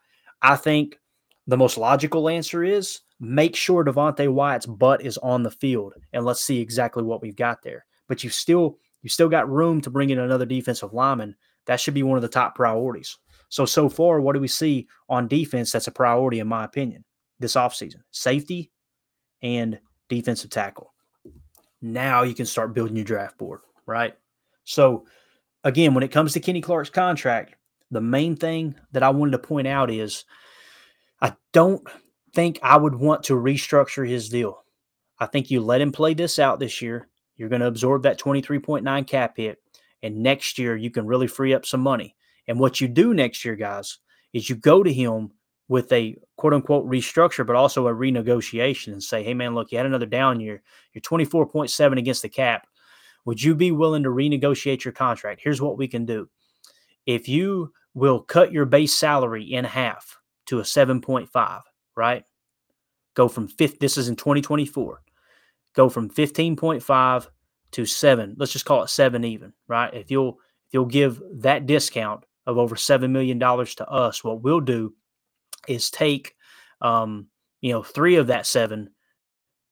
I 0.42 0.56
think 0.56 1.00
the 1.48 1.58
most 1.58 1.78
logical 1.78 2.30
answer 2.30 2.64
is 2.64 3.02
make 3.20 3.56
sure 3.56 3.84
Devonte 3.84 4.32
Wyatt's 4.32 4.66
butt 4.66 5.02
is 5.02 5.18
on 5.20 5.44
the 5.44 5.52
field, 5.52 5.94
and 6.14 6.26
let's 6.26 6.42
see 6.42 6.60
exactly 6.60 7.04
what 7.04 7.22
we've 7.22 7.36
got 7.36 7.62
there. 7.64 7.86
But 8.08 8.24
you 8.24 8.30
still 8.30 8.78
you 9.02 9.10
still 9.10 9.30
got 9.30 9.50
room 9.50 9.82
to 9.82 9.90
bring 9.90 10.10
in 10.10 10.20
another 10.20 10.46
defensive 10.46 10.94
lineman. 10.94 11.36
That 11.66 11.80
should 11.80 11.94
be 11.94 12.04
one 12.04 12.18
of 12.18 12.22
the 12.22 12.28
top 12.28 12.56
priorities. 12.56 13.18
So 13.50 13.66
so 13.66 13.90
far, 13.90 14.22
what 14.22 14.34
do 14.34 14.40
we 14.40 14.48
see 14.48 14.88
on 15.10 15.28
defense 15.28 15.72
that's 15.72 15.88
a 15.88 15.92
priority 15.92 16.40
in 16.40 16.48
my 16.48 16.66
opinion 16.66 17.04
this 17.40 17.56
offseason? 17.56 18.02
Safety 18.12 18.72
and 19.42 19.80
defensive 20.10 20.50
tackle. 20.50 20.94
Now 21.82 22.24
you 22.24 22.34
can 22.34 22.46
start 22.46 22.74
building 22.74 22.96
your 22.96 23.06
draft 23.06 23.38
board, 23.38 23.62
right? 23.86 24.16
So 24.68 25.06
again, 25.64 25.94
when 25.94 26.04
it 26.04 26.12
comes 26.12 26.34
to 26.34 26.42
Kenny 26.42 26.60
Clark's 26.60 26.90
contract, 26.90 27.56
the 27.90 28.02
main 28.02 28.36
thing 28.36 28.76
that 28.92 29.02
I 29.02 29.10
wanted 29.10 29.32
to 29.32 29.40
point 29.40 29.66
out 29.66 29.90
is 29.90 30.26
I 31.22 31.34
don't 31.54 31.82
think 32.34 32.60
I 32.62 32.76
would 32.76 32.94
want 32.94 33.24
to 33.24 33.34
restructure 33.34 34.08
his 34.08 34.28
deal. 34.28 34.66
I 35.20 35.26
think 35.26 35.50
you 35.50 35.62
let 35.62 35.80
him 35.80 35.94
play 35.94 36.14
this 36.14 36.38
out 36.38 36.60
this 36.60 36.82
year. 36.82 37.08
You're 37.38 37.48
going 37.48 37.62
to 37.62 37.68
absorb 37.68 38.04
that 38.04 38.20
23.9 38.20 39.08
cap 39.08 39.38
hit. 39.38 39.58
And 40.04 40.22
next 40.22 40.60
year, 40.60 40.76
you 40.76 40.92
can 40.92 41.08
really 41.08 41.28
free 41.28 41.54
up 41.54 41.66
some 41.66 41.82
money. 41.82 42.16
And 42.48 42.60
what 42.60 42.82
you 42.82 42.90
do 42.90 43.14
next 43.14 43.46
year, 43.46 43.56
guys, 43.56 44.00
is 44.34 44.50
you 44.50 44.58
go 44.58 44.84
to 44.84 44.92
him 44.92 45.32
with 45.70 45.92
a 45.94 46.18
quote 46.36 46.54
unquote 46.54 46.86
restructure, 46.86 47.48
but 47.48 47.56
also 47.56 47.88
a 47.88 47.94
renegotiation 47.94 48.92
and 48.92 49.02
say, 49.02 49.24
hey, 49.24 49.34
man, 49.34 49.56
look, 49.56 49.72
you 49.72 49.78
had 49.78 49.88
another 49.88 50.06
down 50.06 50.42
year. 50.42 50.62
You're 50.94 51.02
24.7 51.02 51.98
against 51.98 52.22
the 52.22 52.30
cap. 52.30 52.68
Would 53.28 53.44
you 53.44 53.56
be 53.56 53.72
willing 53.72 54.04
to 54.04 54.10
renegotiate 54.10 54.86
your 54.86 54.94
contract? 54.94 55.42
Here's 55.44 55.62
what 55.62 55.78
we 55.78 55.90
can 55.90 56.06
do. 56.06 56.30
If 57.06 57.28
you 57.28 57.74
will 57.94 58.22
cut 58.22 58.54
your 58.54 58.64
base 58.64 58.94
salary 58.94 59.44
in 59.44 59.66
half 59.66 60.18
to 60.46 60.60
a 60.60 60.64
7.5, 60.64 61.62
right? 61.98 62.24
Go 63.16 63.28
from 63.28 63.50
fifth, 63.50 63.80
this 63.80 63.98
is 63.98 64.08
in 64.08 64.16
2024, 64.16 65.02
go 65.76 65.90
from 65.90 66.10
15.5 66.10 67.28
to 67.72 67.86
seven. 67.86 68.34
Let's 68.40 68.54
just 68.54 68.64
call 68.64 68.84
it 68.84 68.90
seven 68.90 69.26
even, 69.26 69.52
right? 69.68 69.94
If 69.94 70.10
you'll 70.10 70.40
if 70.68 70.74
you'll 70.74 70.86
give 70.86 71.22
that 71.42 71.66
discount 71.66 72.24
of 72.46 72.58
over 72.58 72.78
seven 72.78 73.12
million 73.12 73.40
dollars 73.40 73.76
to 73.76 73.90
us, 73.90 74.24
what 74.24 74.42
we'll 74.42 74.62
do 74.62 74.94
is 75.68 75.92
take 75.92 76.34
um, 76.80 77.28
you 77.60 77.74
know, 77.74 77.84
three 77.84 78.16
of 78.16 78.28
that 78.28 78.46
seven 78.46 78.92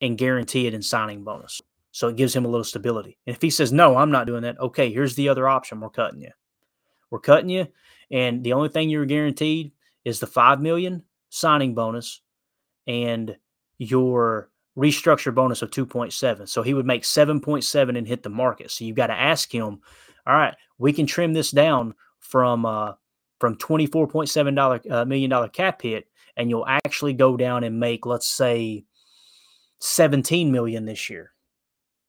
and 0.01 0.17
guarantee 0.17 0.67
it 0.67 0.73
in 0.73 0.81
signing 0.81 1.23
bonus. 1.23 1.61
So 1.95 2.09
it 2.09 2.17
gives 2.17 2.35
him 2.35 2.43
a 2.43 2.49
little 2.49 2.65
stability. 2.65 3.17
And 3.25 3.33
if 3.33 3.41
he 3.41 3.49
says, 3.49 3.71
no, 3.71 3.95
I'm 3.95 4.11
not 4.11 4.27
doing 4.27 4.41
that, 4.41 4.59
okay, 4.59 4.91
here's 4.91 5.15
the 5.15 5.29
other 5.29 5.47
option. 5.47 5.79
We're 5.79 5.89
cutting 5.89 6.19
you. 6.19 6.31
We're 7.09 7.21
cutting 7.21 7.47
you. 7.47 7.67
And 8.11 8.43
the 8.43 8.51
only 8.51 8.67
thing 8.67 8.89
you're 8.89 9.05
guaranteed 9.05 9.71
is 10.03 10.19
the 10.19 10.27
five 10.27 10.59
million 10.59 11.03
signing 11.29 11.73
bonus 11.73 12.19
and 12.85 13.37
your 13.77 14.49
restructure 14.77 15.33
bonus 15.33 15.61
of 15.61 15.71
2.7. 15.71 16.49
So 16.49 16.63
he 16.63 16.73
would 16.73 16.85
make 16.85 17.03
7.7 17.03 17.97
and 17.97 18.05
hit 18.05 18.23
the 18.23 18.29
market. 18.29 18.71
So 18.71 18.83
you've 18.83 18.97
got 18.97 19.07
to 19.07 19.13
ask 19.13 19.49
him, 19.49 19.79
all 20.27 20.35
right, 20.35 20.55
we 20.77 20.91
can 20.91 21.05
trim 21.05 21.31
this 21.31 21.51
down 21.51 21.95
from 22.19 22.65
uh 22.65 22.91
from 23.39 23.55
24.7 23.55 24.53
dollar 24.53 24.81
uh, 24.91 25.05
million 25.05 25.29
dollar 25.29 25.47
cap 25.47 25.81
hit 25.81 26.09
and 26.35 26.49
you'll 26.49 26.67
actually 26.67 27.13
go 27.13 27.37
down 27.37 27.63
and 27.63 27.79
make 27.79 28.05
let's 28.05 28.27
say 28.27 28.83
17 29.79 30.51
million 30.51 30.83
this 30.83 31.09
year. 31.09 31.31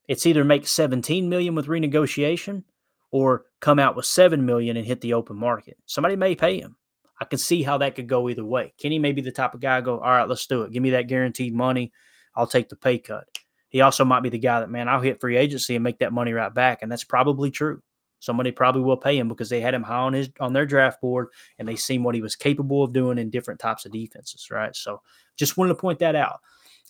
It's 0.07 0.25
either 0.25 0.43
make 0.43 0.67
17 0.67 1.27
million 1.29 1.55
with 1.55 1.67
renegotiation 1.67 2.63
or 3.11 3.45
come 3.59 3.79
out 3.79 3.95
with 3.95 4.05
7 4.05 4.45
million 4.45 4.77
and 4.77 4.85
hit 4.85 5.01
the 5.01 5.13
open 5.13 5.37
market. 5.37 5.77
Somebody 5.85 6.15
may 6.15 6.35
pay 6.35 6.59
him. 6.59 6.77
I 7.19 7.25
can 7.25 7.39
see 7.39 7.63
how 7.63 7.79
that 7.79 7.95
could 7.95 8.07
go 8.07 8.29
either 8.29 8.45
way. 8.45 8.73
Kenny 8.77 8.99
may 8.99 9.11
be 9.11 9.21
the 9.21 9.31
type 9.31 9.53
of 9.53 9.59
guy 9.59 9.81
go, 9.81 9.99
all 9.99 10.11
right, 10.11 10.29
let's 10.29 10.45
do 10.45 10.63
it. 10.63 10.71
Give 10.71 10.83
me 10.83 10.91
that 10.91 11.07
guaranteed 11.07 11.53
money. 11.53 11.91
I'll 12.35 12.47
take 12.47 12.69
the 12.69 12.75
pay 12.75 12.99
cut. 12.99 13.25
He 13.69 13.81
also 13.81 14.05
might 14.05 14.21
be 14.21 14.29
the 14.29 14.37
guy 14.37 14.59
that, 14.59 14.69
man, 14.69 14.87
I'll 14.87 15.01
hit 15.01 15.19
free 15.19 15.35
agency 15.35 15.75
and 15.75 15.83
make 15.83 15.99
that 15.99 16.13
money 16.13 16.31
right 16.31 16.53
back. 16.53 16.81
And 16.81 16.91
that's 16.91 17.03
probably 17.03 17.51
true. 17.51 17.81
Somebody 18.19 18.51
probably 18.51 18.81
will 18.81 18.97
pay 18.97 19.17
him 19.17 19.27
because 19.27 19.49
they 19.49 19.61
had 19.61 19.73
him 19.73 19.83
high 19.83 19.97
on 19.97 20.13
his 20.13 20.29
on 20.39 20.53
their 20.53 20.65
draft 20.65 21.01
board 21.01 21.27
and 21.59 21.67
they 21.67 21.75
seen 21.75 22.03
what 22.03 22.15
he 22.15 22.21
was 22.21 22.35
capable 22.35 22.83
of 22.83 22.93
doing 22.93 23.17
in 23.17 23.29
different 23.29 23.59
types 23.59 23.85
of 23.85 23.91
defenses, 23.91 24.49
right? 24.49 24.75
So 24.75 25.01
just 25.35 25.57
wanted 25.57 25.69
to 25.69 25.79
point 25.79 25.99
that 25.99 26.15
out. 26.15 26.39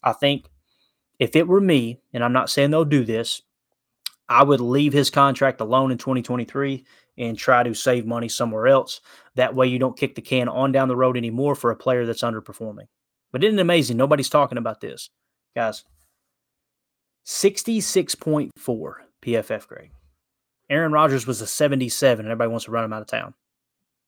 I 0.03 0.13
think 0.13 0.49
if 1.19 1.35
it 1.35 1.47
were 1.47 1.61
me, 1.61 1.99
and 2.13 2.23
I'm 2.23 2.33
not 2.33 2.49
saying 2.49 2.71
they'll 2.71 2.85
do 2.85 3.03
this, 3.03 3.41
I 4.29 4.43
would 4.43 4.61
leave 4.61 4.93
his 4.93 5.09
contract 5.09 5.61
alone 5.61 5.91
in 5.91 5.97
2023 5.97 6.85
and 7.17 7.37
try 7.37 7.63
to 7.63 7.73
save 7.73 8.05
money 8.05 8.29
somewhere 8.29 8.67
else. 8.67 9.01
That 9.35 9.55
way, 9.55 9.67
you 9.67 9.79
don't 9.79 9.97
kick 9.97 10.15
the 10.15 10.21
can 10.21 10.49
on 10.49 10.71
down 10.71 10.87
the 10.87 10.95
road 10.95 11.17
anymore 11.17 11.55
for 11.55 11.71
a 11.71 11.75
player 11.75 12.05
that's 12.05 12.23
underperforming. 12.23 12.87
But 13.31 13.43
isn't 13.43 13.57
it 13.57 13.61
amazing? 13.61 13.97
Nobody's 13.97 14.29
talking 14.29 14.57
about 14.57 14.81
this, 14.81 15.09
guys. 15.55 15.83
66.4 17.25 18.51
PFF 19.21 19.67
grade. 19.67 19.91
Aaron 20.69 20.91
Rodgers 20.91 21.25
was 21.25 21.41
a 21.41 21.47
77, 21.47 22.25
and 22.25 22.31
everybody 22.31 22.49
wants 22.49 22.65
to 22.65 22.71
run 22.71 22.85
him 22.85 22.93
out 22.93 23.01
of 23.01 23.07
town. 23.07 23.33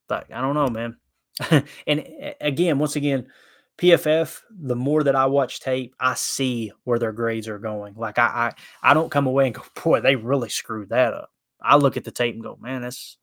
Like, 0.10 0.32
I 0.32 0.42
don't 0.42 0.56
know, 0.56 0.68
man. 0.68 0.98
and 1.88 2.06
again, 2.42 2.80
once 2.80 2.96
again, 2.96 3.28
PFF, 3.80 4.42
the 4.52 4.76
more 4.76 5.04
that 5.04 5.16
I 5.16 5.26
watch 5.26 5.62
tape, 5.62 5.96
I 6.00 6.14
see 6.16 6.72
where 6.84 7.00
their 7.00 7.14
grades 7.14 7.48
are 7.48 7.60
going. 7.60 7.96
Like 7.96 8.20
I, 8.20 8.54
I, 8.84 8.92
I 8.92 8.94
don't 8.94 9.10
come 9.10 9.26
away 9.26 9.48
and 9.48 9.56
go, 9.56 9.64
boy, 9.84 10.02
they 10.02 10.16
really 10.16 10.50
screwed 10.50 10.90
that 10.90 11.14
up. 11.14 11.32
I 11.62 11.78
look 11.78 11.98
at 11.98 12.04
the 12.04 12.12
tape 12.12 12.36
and 12.36 12.44
go, 12.44 12.58
man, 12.62 12.82
that's 12.82 13.18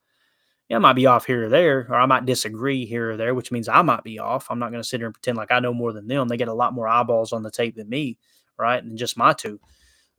yeah, 0.67 0.77
I 0.77 0.79
might 0.79 0.93
be 0.93 1.05
off 1.05 1.25
here 1.25 1.45
or 1.45 1.49
there, 1.49 1.87
or 1.89 1.95
I 1.95 2.05
might 2.07 2.25
disagree 2.25 2.85
here 2.85 3.11
or 3.11 3.17
there, 3.17 3.33
which 3.33 3.51
means 3.51 3.69
I 3.69 3.81
might 3.83 4.03
be 4.03 4.19
off. 4.19 4.47
I'm 4.49 4.59
not 4.59 4.71
going 4.71 4.81
to 4.81 4.87
sit 4.87 4.99
here 4.99 5.07
and 5.07 5.13
pretend 5.13 5.37
like 5.37 5.51
I 5.51 5.59
know 5.59 5.73
more 5.73 5.93
than 5.93 6.07
them. 6.07 6.27
They 6.27 6.35
get 6.35 6.49
a 6.49 6.53
lot 6.53 6.73
more 6.73 6.87
eyeballs 6.87 7.31
on 7.31 7.41
the 7.41 7.51
tape 7.51 7.75
than 7.75 7.87
me, 7.87 8.17
right? 8.57 8.83
And 8.83 8.97
just 8.97 9.17
my 9.17 9.31
two. 9.31 9.61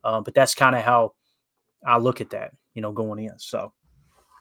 Uh, 0.03 0.21
but 0.21 0.33
that's 0.33 0.55
kind 0.55 0.75
of 0.75 0.81
how 0.81 1.13
I 1.85 1.97
look 1.97 2.19
at 2.19 2.31
that, 2.31 2.53
you 2.73 2.81
know, 2.81 2.91
going 2.91 3.23
in. 3.23 3.37
So 3.37 3.73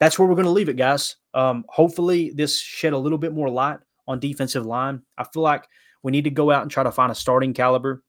that's 0.01 0.19
where 0.19 0.27
we're 0.27 0.35
going 0.35 0.47
to 0.47 0.51
leave 0.51 0.71
it, 0.71 0.77
guys. 0.77 1.17
Um, 1.35 1.65
hopefully, 1.69 2.31
this 2.35 2.59
shed 2.59 2.95
a 2.95 2.99
little 2.99 3.19
bit 3.19 3.35
more 3.35 3.51
light 3.51 3.81
on 4.07 4.19
defensive 4.19 4.65
line. 4.65 5.03
I 5.19 5.25
feel 5.25 5.43
like 5.43 5.69
we 6.03 6.13
need 6.13 6.25
to 6.25 6.31
go 6.31 6.51
out 6.51 6.63
and 6.63 6.71
try 6.71 6.83
to 6.83 6.93
find 6.93 7.13
a 7.13 7.15
starting 7.15 7.55
caliber 7.55 8.03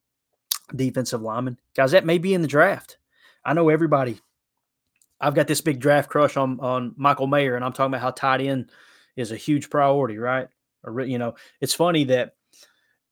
defensive 0.76 1.22
lineman. 1.22 1.58
Guys, 1.76 1.92
that 1.92 2.06
may 2.06 2.18
be 2.18 2.34
in 2.34 2.42
the 2.42 2.48
draft. 2.48 2.98
I 3.44 3.54
know 3.54 3.70
everybody. 3.70 4.20
I've 5.20 5.36
got 5.36 5.48
this 5.48 5.62
big 5.62 5.80
draft 5.80 6.10
crush 6.10 6.38
on 6.38 6.60
on 6.60 6.94
Michael 6.96 7.28
Mayer, 7.28 7.56
and 7.56 7.66
I'm 7.66 7.74
talking 7.74 7.94
about 7.94 8.02
how 8.02 8.12
tight 8.12 8.42
end 8.42 8.72
is 9.16 9.32
a 9.32 9.38
huge 9.38 9.70
priority, 9.70 10.18
right? 10.18 10.48
Or, 10.84 11.02
you 11.02 11.18
know, 11.18 11.36
it's 11.60 11.74
funny 11.74 12.06
that 12.06 12.36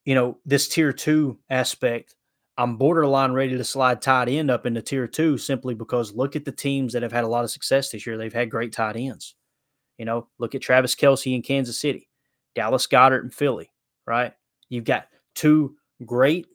you 0.06 0.16
know 0.16 0.38
this 0.46 0.68
tier 0.68 0.94
two 0.94 1.38
aspect. 1.50 2.16
I'm 2.60 2.78
borderline 2.78 3.34
ready 3.34 3.56
to 3.56 3.64
slide 3.64 4.02
tight 4.02 4.30
end 4.30 4.50
up 4.50 4.66
into 4.66 4.82
tier 4.82 5.08
two 5.08 5.38
simply 5.38 5.76
because 5.76 6.16
look 6.16 6.36
at 6.36 6.46
the 6.46 6.52
teams 6.52 6.94
that 6.94 7.04
have 7.04 7.12
had 7.12 7.24
a 7.24 7.28
lot 7.28 7.44
of 7.44 7.52
success 7.52 7.90
this 7.92 8.08
year. 8.08 8.18
They've 8.18 8.34
had 8.34 8.50
great 8.50 8.72
tight 8.72 8.96
ends. 8.96 9.36
You 9.98 10.06
know, 10.06 10.28
look 10.40 10.56
at 10.56 10.62
Travis 10.62 10.96
Kelce 10.96 11.36
in 11.36 11.42
Kansas 11.42 11.80
City, 11.80 12.08
Dallas 12.56 12.88
Goedert 12.88 13.24
in 13.24 13.30
Philly, 13.30 13.72
right? 14.06 14.34
You've 14.70 14.84
got 14.84 15.08
two 15.36 15.76
great 16.06 16.48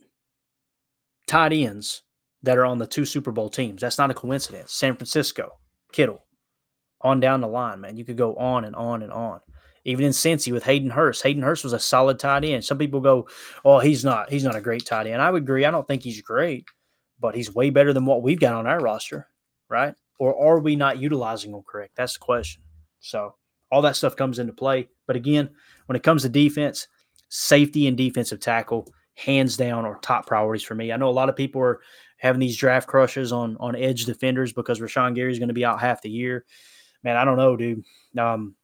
tight 1.26 1.52
ends 1.52 2.02
that 2.42 2.58
are 2.58 2.66
on 2.66 2.78
the 2.78 2.86
two 2.86 3.04
Super 3.04 3.32
Bowl 3.32 3.48
teams. 3.48 3.80
That's 3.80 3.98
not 3.98 4.10
a 4.10 4.14
coincidence. 4.14 4.72
San 4.72 4.96
Francisco, 4.96 5.58
Kittle, 5.92 6.24
on 7.00 7.20
down 7.20 7.40
the 7.40 7.48
line, 7.48 7.80
man. 7.80 7.96
You 7.96 8.04
could 8.04 8.16
go 8.16 8.34
on 8.36 8.64
and 8.64 8.76
on 8.76 9.02
and 9.02 9.12
on. 9.12 9.40
Even 9.84 10.04
in 10.04 10.12
Cincy 10.12 10.52
with 10.52 10.62
Hayden 10.64 10.90
Hurst. 10.90 11.22
Hayden 11.24 11.42
Hurst 11.42 11.64
was 11.64 11.72
a 11.72 11.78
solid 11.78 12.18
tight 12.18 12.44
end. 12.44 12.64
Some 12.64 12.78
people 12.78 13.00
go, 13.00 13.28
"Oh, 13.64 13.80
he's 13.80 14.04
not. 14.04 14.30
He's 14.30 14.44
not 14.44 14.54
a 14.54 14.60
great 14.60 14.86
tight 14.86 15.08
end." 15.08 15.20
I 15.20 15.30
would 15.30 15.42
agree. 15.42 15.64
I 15.64 15.72
don't 15.72 15.86
think 15.86 16.02
he's 16.02 16.22
great, 16.22 16.66
but 17.18 17.34
he's 17.34 17.52
way 17.52 17.70
better 17.70 17.92
than 17.92 18.06
what 18.06 18.22
we've 18.22 18.38
got 18.38 18.54
on 18.54 18.68
our 18.68 18.80
roster, 18.80 19.26
right? 19.68 19.94
Or 20.20 20.40
are 20.40 20.60
we 20.60 20.76
not 20.76 20.98
utilizing 20.98 21.52
him 21.52 21.62
correct? 21.66 21.96
That's 21.96 22.12
the 22.12 22.20
question. 22.20 22.62
So 23.00 23.34
all 23.72 23.82
that 23.82 23.96
stuff 23.96 24.14
comes 24.14 24.38
into 24.38 24.52
play. 24.52 24.88
But 25.06 25.16
again, 25.16 25.50
when 25.86 25.96
it 25.96 26.04
comes 26.04 26.22
to 26.22 26.28
defense, 26.28 26.86
safety 27.34 27.86
and 27.86 27.96
defensive 27.96 28.40
tackle, 28.40 28.92
hands 29.14 29.56
down, 29.56 29.86
are 29.86 29.98
top 30.00 30.26
priorities 30.26 30.62
for 30.62 30.74
me. 30.74 30.92
I 30.92 30.98
know 30.98 31.08
a 31.08 31.10
lot 31.10 31.30
of 31.30 31.36
people 31.36 31.62
are 31.62 31.80
having 32.18 32.40
these 32.40 32.56
draft 32.58 32.86
crushes 32.86 33.32
on 33.32 33.56
on 33.58 33.74
edge 33.74 34.04
defenders 34.04 34.52
because 34.52 34.80
Rashan 34.80 35.14
Gary 35.14 35.32
is 35.32 35.38
going 35.38 35.48
to 35.48 35.54
be 35.54 35.64
out 35.64 35.80
half 35.80 36.02
the 36.02 36.10
year. 36.10 36.44
Man, 37.02 37.16
I 37.16 37.24
don't 37.24 37.38
know, 37.38 37.56
dude. 37.56 37.84
Um, 38.18 38.54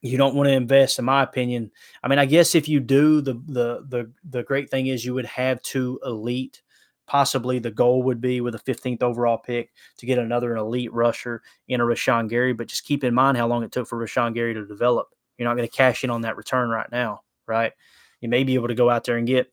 you 0.00 0.16
don't 0.16 0.34
want 0.34 0.48
to 0.48 0.54
invest, 0.54 0.98
in 0.98 1.04
my 1.04 1.22
opinion. 1.22 1.70
I 2.02 2.08
mean, 2.08 2.18
I 2.18 2.24
guess 2.24 2.54
if 2.54 2.68
you 2.68 2.80
do, 2.80 3.20
the 3.20 3.34
the 3.34 3.84
the 3.86 4.12
the 4.24 4.42
great 4.44 4.70
thing 4.70 4.86
is 4.86 5.04
you 5.04 5.14
would 5.14 5.26
have 5.26 5.60
two 5.60 6.00
elite. 6.04 6.62
Possibly 7.06 7.58
the 7.58 7.72
goal 7.72 8.04
would 8.04 8.20
be 8.20 8.40
with 8.40 8.54
a 8.54 8.60
15th 8.60 9.02
overall 9.02 9.36
pick 9.36 9.72
to 9.98 10.06
get 10.06 10.18
another 10.18 10.52
an 10.52 10.60
elite 10.60 10.92
rusher 10.92 11.42
in 11.66 11.80
a 11.80 11.84
Rashan 11.84 12.28
Gary. 12.30 12.52
But 12.52 12.68
just 12.68 12.84
keep 12.84 13.02
in 13.02 13.14
mind 13.14 13.36
how 13.36 13.48
long 13.48 13.64
it 13.64 13.72
took 13.72 13.88
for 13.88 13.98
Rashan 13.98 14.32
Gary 14.32 14.54
to 14.54 14.64
develop. 14.64 15.08
You're 15.36 15.48
not 15.48 15.56
going 15.56 15.68
to 15.68 15.76
cash 15.76 16.04
in 16.04 16.10
on 16.10 16.20
that 16.22 16.36
return 16.36 16.70
right 16.70 16.90
now, 16.92 17.22
right? 17.50 17.72
You 18.20 18.28
may 18.28 18.44
be 18.44 18.54
able 18.54 18.68
to 18.68 18.74
go 18.74 18.88
out 18.88 19.04
there 19.04 19.18
and 19.18 19.26
get 19.26 19.52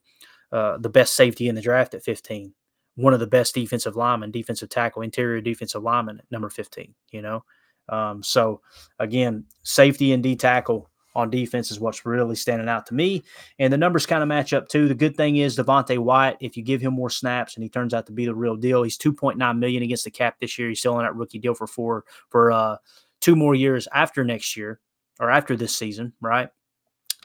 uh, 0.52 0.78
the 0.78 0.90
best 0.90 1.16
safety 1.16 1.50
in 1.50 1.56
the 1.56 1.62
draft 1.62 1.96
at 1.96 2.04
15, 2.04 2.54
one 2.96 3.14
of 3.14 3.20
the 3.20 3.28
best 3.28 3.56
defensive 3.56 3.96
linemen, 3.96 4.32
defensive 4.32 4.70
tackle, 4.70 5.02
interior 5.02 5.42
defensive 5.42 5.84
lineman 5.84 6.20
at 6.20 6.32
number 6.32 6.50
15, 6.50 6.94
you 7.12 7.22
know? 7.22 7.44
Um, 7.90 8.22
so 8.22 8.62
again, 9.00 9.46
safety 9.64 10.14
and 10.14 10.22
D 10.22 10.36
tackle 10.36 10.90
on 11.16 11.32
defense 11.32 11.72
is 11.72 11.80
what's 11.80 12.06
really 12.06 12.36
standing 12.36 12.70
out 12.70 12.86
to 12.86 12.94
me. 12.94 13.24
And 13.58 13.74
the 13.74 13.78
numbers 13.78 14.06
kind 14.06 14.22
of 14.22 14.30
match 14.30 14.54
up 14.54 14.68
too. 14.68 14.88
The 14.88 14.94
good 14.94 15.18
thing 15.18 15.38
is 15.38 15.58
Devonte 15.58 15.98
Wyatt, 15.98 16.38
if 16.40 16.56
you 16.56 16.64
give 16.64 16.80
him 16.80 16.94
more 16.94 17.10
snaps 17.10 17.56
and 17.56 17.64
he 17.64 17.70
turns 17.70 17.94
out 17.94 18.06
to 18.06 18.12
be 18.12 18.26
the 18.26 18.36
real 18.36 18.56
deal, 18.56 18.84
he's 18.84 18.98
2.9 19.00 19.58
million 19.58 19.82
against 19.82 20.04
the 20.04 20.12
cap 20.12 20.36
this 20.40 20.60
year. 20.60 20.70
He's 20.70 20.80
still 20.80 20.94
on 20.94 21.04
that 21.04 21.16
rookie 21.16 21.40
deal 21.40 21.56
for 21.56 21.66
four 21.66 22.06
for 22.30 22.52
uh 22.52 22.78
two 23.20 23.36
more 23.36 23.56
years 23.56 23.88
after 23.94 24.24
next 24.24 24.56
year 24.56 24.80
or 25.20 25.32
after 25.32 25.56
this 25.56 25.76
season, 25.76 26.14
right? 26.22 26.50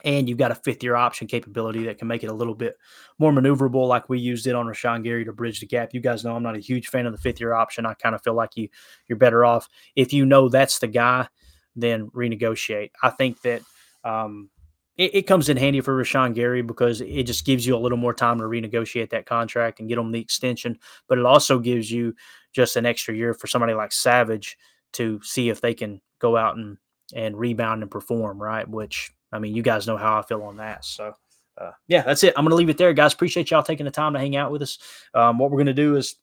And 0.03 0.27
you've 0.27 0.37
got 0.37 0.51
a 0.51 0.55
fifth 0.55 0.83
year 0.83 0.95
option 0.95 1.27
capability 1.27 1.85
that 1.85 1.97
can 1.97 2.07
make 2.07 2.23
it 2.23 2.29
a 2.29 2.33
little 2.33 2.55
bit 2.55 2.77
more 3.19 3.31
maneuverable, 3.31 3.87
like 3.87 4.09
we 4.09 4.19
used 4.19 4.47
it 4.47 4.55
on 4.55 4.65
Rashan 4.65 5.03
Gary 5.03 5.23
to 5.25 5.31
bridge 5.31 5.59
the 5.61 5.65
gap. 5.65 5.93
You 5.93 6.01
guys 6.01 6.25
know 6.25 6.35
I'm 6.35 6.43
not 6.43 6.57
a 6.57 6.59
huge 6.59 6.87
fan 6.87 7.05
of 7.05 7.13
the 7.13 7.17
fifth 7.17 7.39
year 7.39 7.53
option. 7.53 7.85
I 7.85 7.93
kind 7.93 8.13
of 8.13 8.21
feel 8.21 8.33
like 8.33 8.55
you 8.55 8.67
you're 9.07 9.17
better 9.17 9.45
off 9.45 9.69
if 9.95 10.11
you 10.11 10.25
know 10.25 10.49
that's 10.49 10.79
the 10.79 10.87
guy, 10.87 11.27
then 11.75 12.09
renegotiate. 12.09 12.91
I 13.01 13.11
think 13.11 13.41
that 13.43 13.61
um, 14.03 14.49
it, 14.97 15.15
it, 15.15 15.21
comes 15.23 15.49
in 15.49 15.57
handy 15.57 15.81
for 15.81 15.95
Rashan 15.95 16.35
Gary 16.35 16.61
because 16.61 17.01
it 17.01 17.23
just 17.23 17.45
gives 17.45 17.65
you 17.65 17.75
a 17.75 17.79
little 17.79 17.97
more 17.97 18.13
time 18.13 18.37
to 18.39 18.43
renegotiate 18.43 19.09
that 19.11 19.25
contract 19.25 19.79
and 19.79 19.89
get 19.89 19.95
them 19.95 20.11
the 20.11 20.19
extension. 20.19 20.77
But 21.07 21.17
it 21.17 21.25
also 21.25 21.59
gives 21.59 21.89
you 21.89 22.13
just 22.53 22.75
an 22.75 22.85
extra 22.85 23.15
year 23.15 23.33
for 23.33 23.47
somebody 23.47 23.73
like 23.73 23.91
Savage 23.91 24.57
to 24.93 25.19
see 25.23 25.49
if 25.49 25.61
they 25.61 25.73
can 25.73 26.01
go 26.19 26.37
out 26.37 26.57
and 26.57 26.77
and 27.15 27.37
rebound 27.37 27.81
and 27.81 27.91
perform, 27.91 28.41
right? 28.41 28.67
Which 28.67 29.11
I 29.33 29.39
mean, 29.39 29.55
you 29.55 29.63
guys 29.63 29.87
know 29.87 29.97
how 29.97 30.19
I 30.19 30.21
feel 30.21 30.43
on 30.43 30.57
that. 30.57 30.85
So, 30.85 31.13
uh, 31.57 31.71
yeah, 31.87 32.03
that's 32.03 32.23
it. 32.23 32.33
I'm 32.37 32.43
going 32.43 32.51
to 32.51 32.55
leave 32.55 32.69
it 32.69 32.77
there, 32.77 32.93
guys. 32.93 33.13
Appreciate 33.13 33.51
y'all 33.51 33.63
taking 33.63 33.85
the 33.85 33.91
time 33.91 34.13
to 34.13 34.19
hang 34.19 34.35
out 34.35 34.51
with 34.51 34.61
us. 34.61 34.77
Um, 35.13 35.37
what 35.39 35.51
we're 35.51 35.57
going 35.57 35.67
to 35.67 35.73
do 35.73 35.95
is 35.95 36.15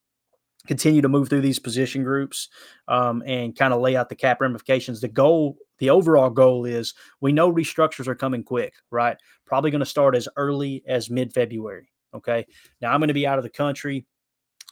continue 0.66 1.02
to 1.02 1.08
move 1.08 1.28
through 1.28 1.40
these 1.40 1.58
position 1.58 2.04
groups 2.04 2.48
um, 2.88 3.22
and 3.26 3.56
kind 3.56 3.72
of 3.72 3.80
lay 3.80 3.96
out 3.96 4.08
the 4.08 4.14
cap 4.14 4.40
ramifications. 4.40 5.00
The 5.00 5.08
goal, 5.08 5.56
the 5.78 5.90
overall 5.90 6.30
goal 6.30 6.64
is 6.64 6.94
we 7.20 7.32
know 7.32 7.52
restructures 7.52 8.06
are 8.06 8.14
coming 8.14 8.44
quick, 8.44 8.74
right? 8.90 9.16
Probably 9.46 9.70
going 9.70 9.80
to 9.80 9.86
start 9.86 10.14
as 10.14 10.28
early 10.36 10.82
as 10.86 11.10
mid 11.10 11.32
February. 11.32 11.90
Okay. 12.14 12.46
Now 12.80 12.92
I'm 12.92 13.00
going 13.00 13.08
to 13.08 13.14
be 13.14 13.26
out 13.26 13.38
of 13.38 13.44
the 13.44 13.50
country 13.50 14.06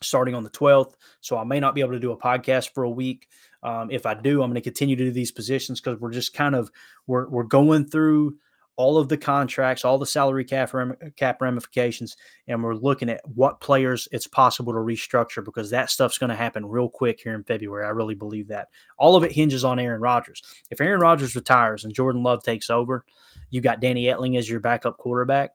starting 0.03 0.35
on 0.35 0.45
the 0.45 0.51
12th. 0.51 0.95
So 1.21 1.37
I 1.37 1.45
may 1.45 1.61
not 1.61 1.75
be 1.75 1.81
able 1.81 1.93
to 1.93 2.01
do 2.01 2.13
a 2.13 2.17
podcast 2.17 2.73
for 2.75 2.85
a 2.85 2.91
week. 2.91 3.27
Um, 3.63 3.91
if 3.91 4.07
I 4.07 4.15
do, 4.15 4.43
I'm 4.43 4.51
going 4.51 4.55
to 4.55 4.61
continue 4.61 4.97
to 4.97 5.05
do 5.05 5.11
these 5.11 5.33
positions 5.33 5.81
because 5.81 6.01
we're 6.01 6.13
just 6.13 6.35
kind 6.35 6.55
of 6.55 6.71
we're 7.07 7.29
we're 7.29 7.43
going 7.43 7.87
through 7.87 8.37
all 8.79 8.97
of 8.97 9.09
the 9.09 9.17
contracts, 9.17 9.85
all 9.85 9.99
the 9.99 10.07
salary 10.07 10.45
cap 10.45 10.73
cap 11.17 11.43
ramifications, 11.43 12.17
and 12.47 12.63
we're 12.63 12.75
looking 12.75 13.11
at 13.11 13.21
what 13.27 13.61
players 13.61 14.07
it's 14.13 14.29
possible 14.29 14.73
to 14.73 14.79
restructure 14.79 15.45
because 15.45 15.71
that 15.71 15.91
stuff's 15.91 16.17
going 16.17 16.31
to 16.31 16.37
happen 16.37 16.65
real 16.65 16.89
quick 16.89 17.21
here 17.21 17.35
in 17.35 17.43
February. 17.43 17.85
I 17.85 17.91
really 17.91 18.15
believe 18.15 18.47
that. 18.49 18.69
All 18.97 19.17
of 19.17 19.25
it 19.25 19.33
hinges 19.33 19.65
on 19.65 19.81
Aaron 19.81 20.01
Rodgers. 20.01 20.43
If 20.71 20.81
Aaron 20.81 21.01
Rodgers 21.01 21.35
retires 21.35 21.85
and 21.85 21.93
Jordan 21.93 22.23
Love 22.23 22.45
takes 22.45 22.71
over, 22.71 23.05
you 23.51 23.61
got 23.61 23.81
Danny 23.81 24.05
Etling 24.05 24.39
as 24.39 24.49
your 24.49 24.61
backup 24.61 24.97
quarterback. 24.97 25.51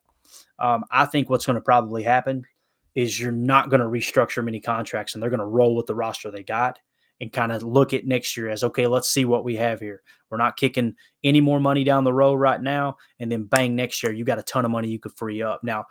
Um, 0.59 0.83
I 0.91 1.05
think 1.05 1.29
what's 1.29 1.45
going 1.45 1.55
to 1.55 1.61
probably 1.61 2.03
happen 2.03 2.45
is 2.93 3.17
you're 3.17 3.31
not 3.31 3.69
going 3.69 3.79
to 3.79 3.87
restructure 3.87 4.43
many 4.43 4.59
contracts 4.59 5.13
and 5.13 5.23
they're 5.23 5.29
going 5.29 5.39
to 5.39 5.45
roll 5.45 5.77
with 5.77 5.85
the 5.85 5.95
roster 5.95 6.29
they 6.29 6.43
got 6.43 6.77
and 7.23 7.31
kind 7.31 7.53
of 7.53 7.63
look 7.63 7.93
at 7.93 8.05
next 8.05 8.35
year 8.35 8.49
as 8.49 8.65
okay, 8.65 8.85
let's 8.85 9.09
see 9.09 9.23
what 9.23 9.45
we 9.45 9.55
have 9.55 9.79
here. 9.79 10.03
We're 10.29 10.37
not 10.37 10.57
kicking 10.57 10.93
any 11.23 11.39
more 11.39 11.57
money 11.57 11.85
down 11.85 12.03
the 12.03 12.11
road 12.11 12.35
right 12.35 12.61
now, 12.61 12.97
and 13.17 13.31
then 13.31 13.45
bang, 13.45 13.77
next 13.77 14.03
year 14.03 14.11
you 14.11 14.25
got 14.25 14.39
a 14.39 14.43
ton 14.43 14.65
of 14.65 14.71
money 14.71 14.89
you 14.89 14.99
could 14.99 15.15
free 15.15 15.41
up. 15.41 15.63
Now 15.63 15.85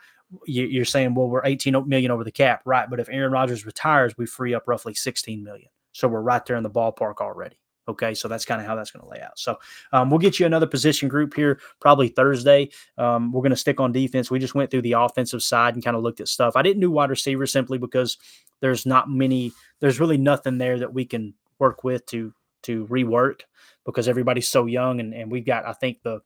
you're 0.45 0.85
saying, 0.85 1.15
well, 1.15 1.31
we're 1.31 1.45
18 1.45 1.89
million 1.89 2.11
over 2.11 2.23
the 2.23 2.31
cap, 2.31 2.61
right? 2.67 2.89
But 2.89 3.01
if 3.01 3.09
Aaron 3.09 3.33
Rodgers 3.33 3.65
retires, 3.65 4.17
we 4.19 4.27
free 4.27 4.53
up 4.53 4.65
roughly 4.67 4.93
16 4.93 5.43
million. 5.43 5.69
So 5.93 6.07
we're 6.07 6.21
right 6.21 6.45
there 6.45 6.57
in 6.57 6.63
the 6.63 6.71
ballpark 6.71 7.17
already. 7.21 7.57
Okay, 7.89 8.15
so 8.15 8.29
that's 8.29 8.45
kind 8.45 8.61
of 8.61 8.67
how 8.67 8.77
that's 8.77 8.93
going 8.93 9.03
to 9.03 9.11
lay 9.11 9.21
out. 9.21 9.39
So 9.39 9.59
um, 9.93 10.09
we'll 10.09 10.21
get 10.21 10.39
you 10.39 10.47
another 10.47 10.69
position 10.69 11.09
group 11.09 11.35
here 11.35 11.61
probably 11.81 12.09
Thursday. 12.09 12.71
Um, 12.97 13.33
we're 13.33 13.43
going 13.43 13.51
to 13.51 13.57
stick 13.57 13.81
on 13.81 13.91
defense. 13.91 14.31
We 14.31 14.39
just 14.39 14.55
went 14.55 14.71
through 14.71 14.83
the 14.83 14.93
offensive 14.93 15.43
side 15.43 15.75
and 15.75 15.85
kind 15.85 15.97
of 15.97 16.03
looked 16.03 16.21
at 16.21 16.29
stuff. 16.29 16.55
I 16.55 16.63
didn't 16.63 16.81
do 16.81 16.91
wide 16.91 17.11
receiver 17.11 17.47
simply 17.47 17.79
because 17.79 18.19
there's 18.61 18.87
not 18.87 19.11
many. 19.11 19.53
There's 19.81 19.99
really 19.99 20.17
nothing 20.17 20.59
there 20.59 20.79
that 20.79 20.95
we 20.95 21.05
can 21.05 21.35
work 21.59 21.83
with 21.83 22.07
to 22.07 22.33
to 22.63 22.87
rework 22.87 23.41
because 23.85 24.07
everybody's 24.07 24.49
so 24.49 24.67
young 24.67 25.01
and, 25.01 25.13
and 25.13 25.31
we've 25.31 25.47
got 25.47 25.67
I 25.67 25.73
think 25.73 26.03
the 26.03 26.21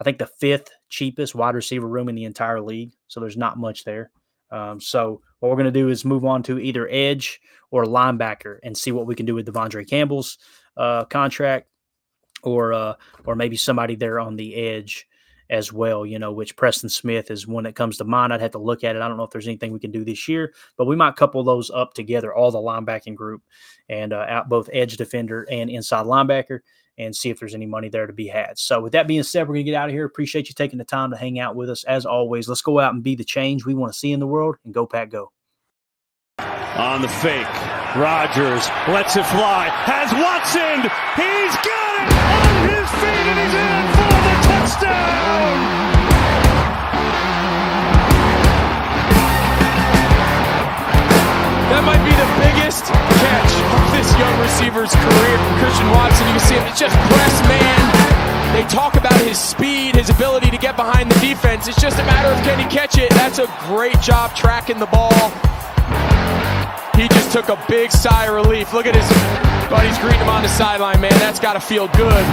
I 0.00 0.04
think 0.04 0.18
the 0.18 0.26
fifth 0.26 0.70
cheapest 0.88 1.34
wide 1.34 1.54
receiver 1.54 1.86
room 1.86 2.08
in 2.08 2.14
the 2.14 2.24
entire 2.24 2.60
league. 2.60 2.92
So 3.08 3.20
there's 3.20 3.36
not 3.36 3.58
much 3.58 3.84
there. 3.84 4.10
Um, 4.50 4.80
so 4.80 5.22
what 5.40 5.48
we're 5.48 5.56
going 5.56 5.72
to 5.72 5.80
do 5.80 5.88
is 5.88 6.04
move 6.04 6.24
on 6.24 6.42
to 6.44 6.58
either 6.58 6.88
edge 6.90 7.40
or 7.70 7.84
linebacker 7.84 8.58
and 8.62 8.76
see 8.76 8.92
what 8.92 9.06
we 9.06 9.14
can 9.14 9.26
do 9.26 9.34
with 9.34 9.46
De'Vondre 9.46 9.88
Campbell's 9.88 10.38
uh, 10.76 11.04
contract, 11.04 11.68
or 12.42 12.72
uh, 12.72 12.94
or 13.24 13.34
maybe 13.34 13.56
somebody 13.56 13.94
there 13.94 14.20
on 14.20 14.36
the 14.36 14.54
edge 14.54 15.06
as 15.50 15.72
well. 15.72 16.04
You 16.04 16.18
know, 16.18 16.32
which 16.32 16.56
Preston 16.56 16.88
Smith 16.88 17.30
is 17.30 17.46
one 17.46 17.64
that 17.64 17.74
comes 17.74 17.96
to 17.98 18.04
mind. 18.04 18.32
I'd 18.32 18.40
have 18.40 18.52
to 18.52 18.58
look 18.58 18.84
at 18.84 18.96
it. 18.96 19.02
I 19.02 19.08
don't 19.08 19.16
know 19.16 19.24
if 19.24 19.30
there's 19.30 19.48
anything 19.48 19.72
we 19.72 19.80
can 19.80 19.90
do 19.90 20.04
this 20.04 20.28
year, 20.28 20.54
but 20.76 20.86
we 20.86 20.96
might 20.96 21.16
couple 21.16 21.42
those 21.44 21.70
up 21.70 21.94
together, 21.94 22.34
all 22.34 22.50
the 22.50 22.58
linebacking 22.58 23.14
group, 23.14 23.42
and 23.88 24.12
uh, 24.12 24.26
out 24.28 24.48
both 24.48 24.70
edge 24.72 24.96
defender 24.96 25.46
and 25.50 25.70
inside 25.70 26.06
linebacker, 26.06 26.60
and 26.98 27.14
see 27.14 27.30
if 27.30 27.38
there's 27.38 27.54
any 27.54 27.66
money 27.66 27.88
there 27.88 28.06
to 28.06 28.12
be 28.12 28.26
had. 28.26 28.58
So, 28.58 28.80
with 28.80 28.92
that 28.92 29.06
being 29.06 29.22
said, 29.22 29.42
we're 29.42 29.54
going 29.54 29.66
to 29.66 29.70
get 29.70 29.76
out 29.76 29.88
of 29.88 29.94
here. 29.94 30.06
Appreciate 30.06 30.48
you 30.48 30.54
taking 30.54 30.78
the 30.78 30.84
time 30.84 31.10
to 31.10 31.16
hang 31.16 31.38
out 31.38 31.56
with 31.56 31.70
us. 31.70 31.84
As 31.84 32.06
always, 32.06 32.48
let's 32.48 32.62
go 32.62 32.78
out 32.78 32.94
and 32.94 33.02
be 33.02 33.14
the 33.14 33.24
change 33.24 33.64
we 33.64 33.74
want 33.74 33.92
to 33.92 33.98
see 33.98 34.12
in 34.12 34.20
the 34.20 34.26
world 34.26 34.56
and 34.64 34.72
go, 34.72 34.86
Pack, 34.86 35.10
go. 35.10 35.32
On 36.38 37.00
the 37.00 37.08
fake, 37.08 37.46
Rodgers 37.96 38.68
lets 38.92 39.16
it 39.16 39.24
fly, 39.24 39.72
has 39.88 40.12
Watson, 40.12 40.84
he's 41.16 41.54
got 41.64 41.92
it 41.96 42.12
on 42.12 42.52
his 42.68 42.88
feet 43.00 43.24
and 43.24 43.38
he's 43.40 43.56
in 43.56 43.84
for 43.96 44.12
the 44.20 44.36
touchdown! 44.44 45.56
That 51.72 51.82
might 51.88 52.04
be 52.04 52.12
the 52.12 52.30
biggest 52.36 52.84
catch 52.92 53.52
of 53.64 53.88
this 53.96 54.12
young 54.20 54.36
receiver's 54.44 54.92
career. 54.92 55.36
Christian 55.56 55.88
Watson, 55.96 56.28
you 56.28 56.36
can 56.36 56.44
see 56.44 56.56
him, 56.60 56.68
it's 56.68 56.76
just 56.76 56.96
press 57.08 57.36
man. 57.48 57.80
They 58.52 58.68
talk 58.68 59.00
about 59.00 59.16
his 59.24 59.40
speed, 59.40 59.96
his 59.96 60.10
ability 60.10 60.50
to 60.50 60.58
get 60.58 60.76
behind 60.76 61.10
the 61.10 61.18
defense. 61.20 61.66
It's 61.66 61.80
just 61.80 61.98
a 61.98 62.04
matter 62.04 62.28
of 62.28 62.44
can 62.44 62.60
he 62.60 62.68
catch 62.68 62.98
it. 62.98 63.08
That's 63.16 63.38
a 63.38 63.48
great 63.72 64.00
job 64.04 64.36
tracking 64.36 64.78
the 64.78 64.86
ball. 64.92 65.32
He 66.96 67.08
just 67.08 67.30
took 67.30 67.50
a 67.50 67.62
big 67.68 67.92
sigh 67.92 68.24
of 68.24 68.34
relief. 68.34 68.72
Look 68.72 68.86
at 68.86 68.96
his 68.96 69.04
buddies 69.68 69.98
greeting 69.98 70.20
him 70.20 70.30
on 70.30 70.42
the 70.42 70.48
sideline, 70.48 70.98
man. 70.98 71.12
That's 71.20 71.38
got 71.38 71.52
to 71.52 71.60
feel 71.60 71.88
good. 71.88 72.24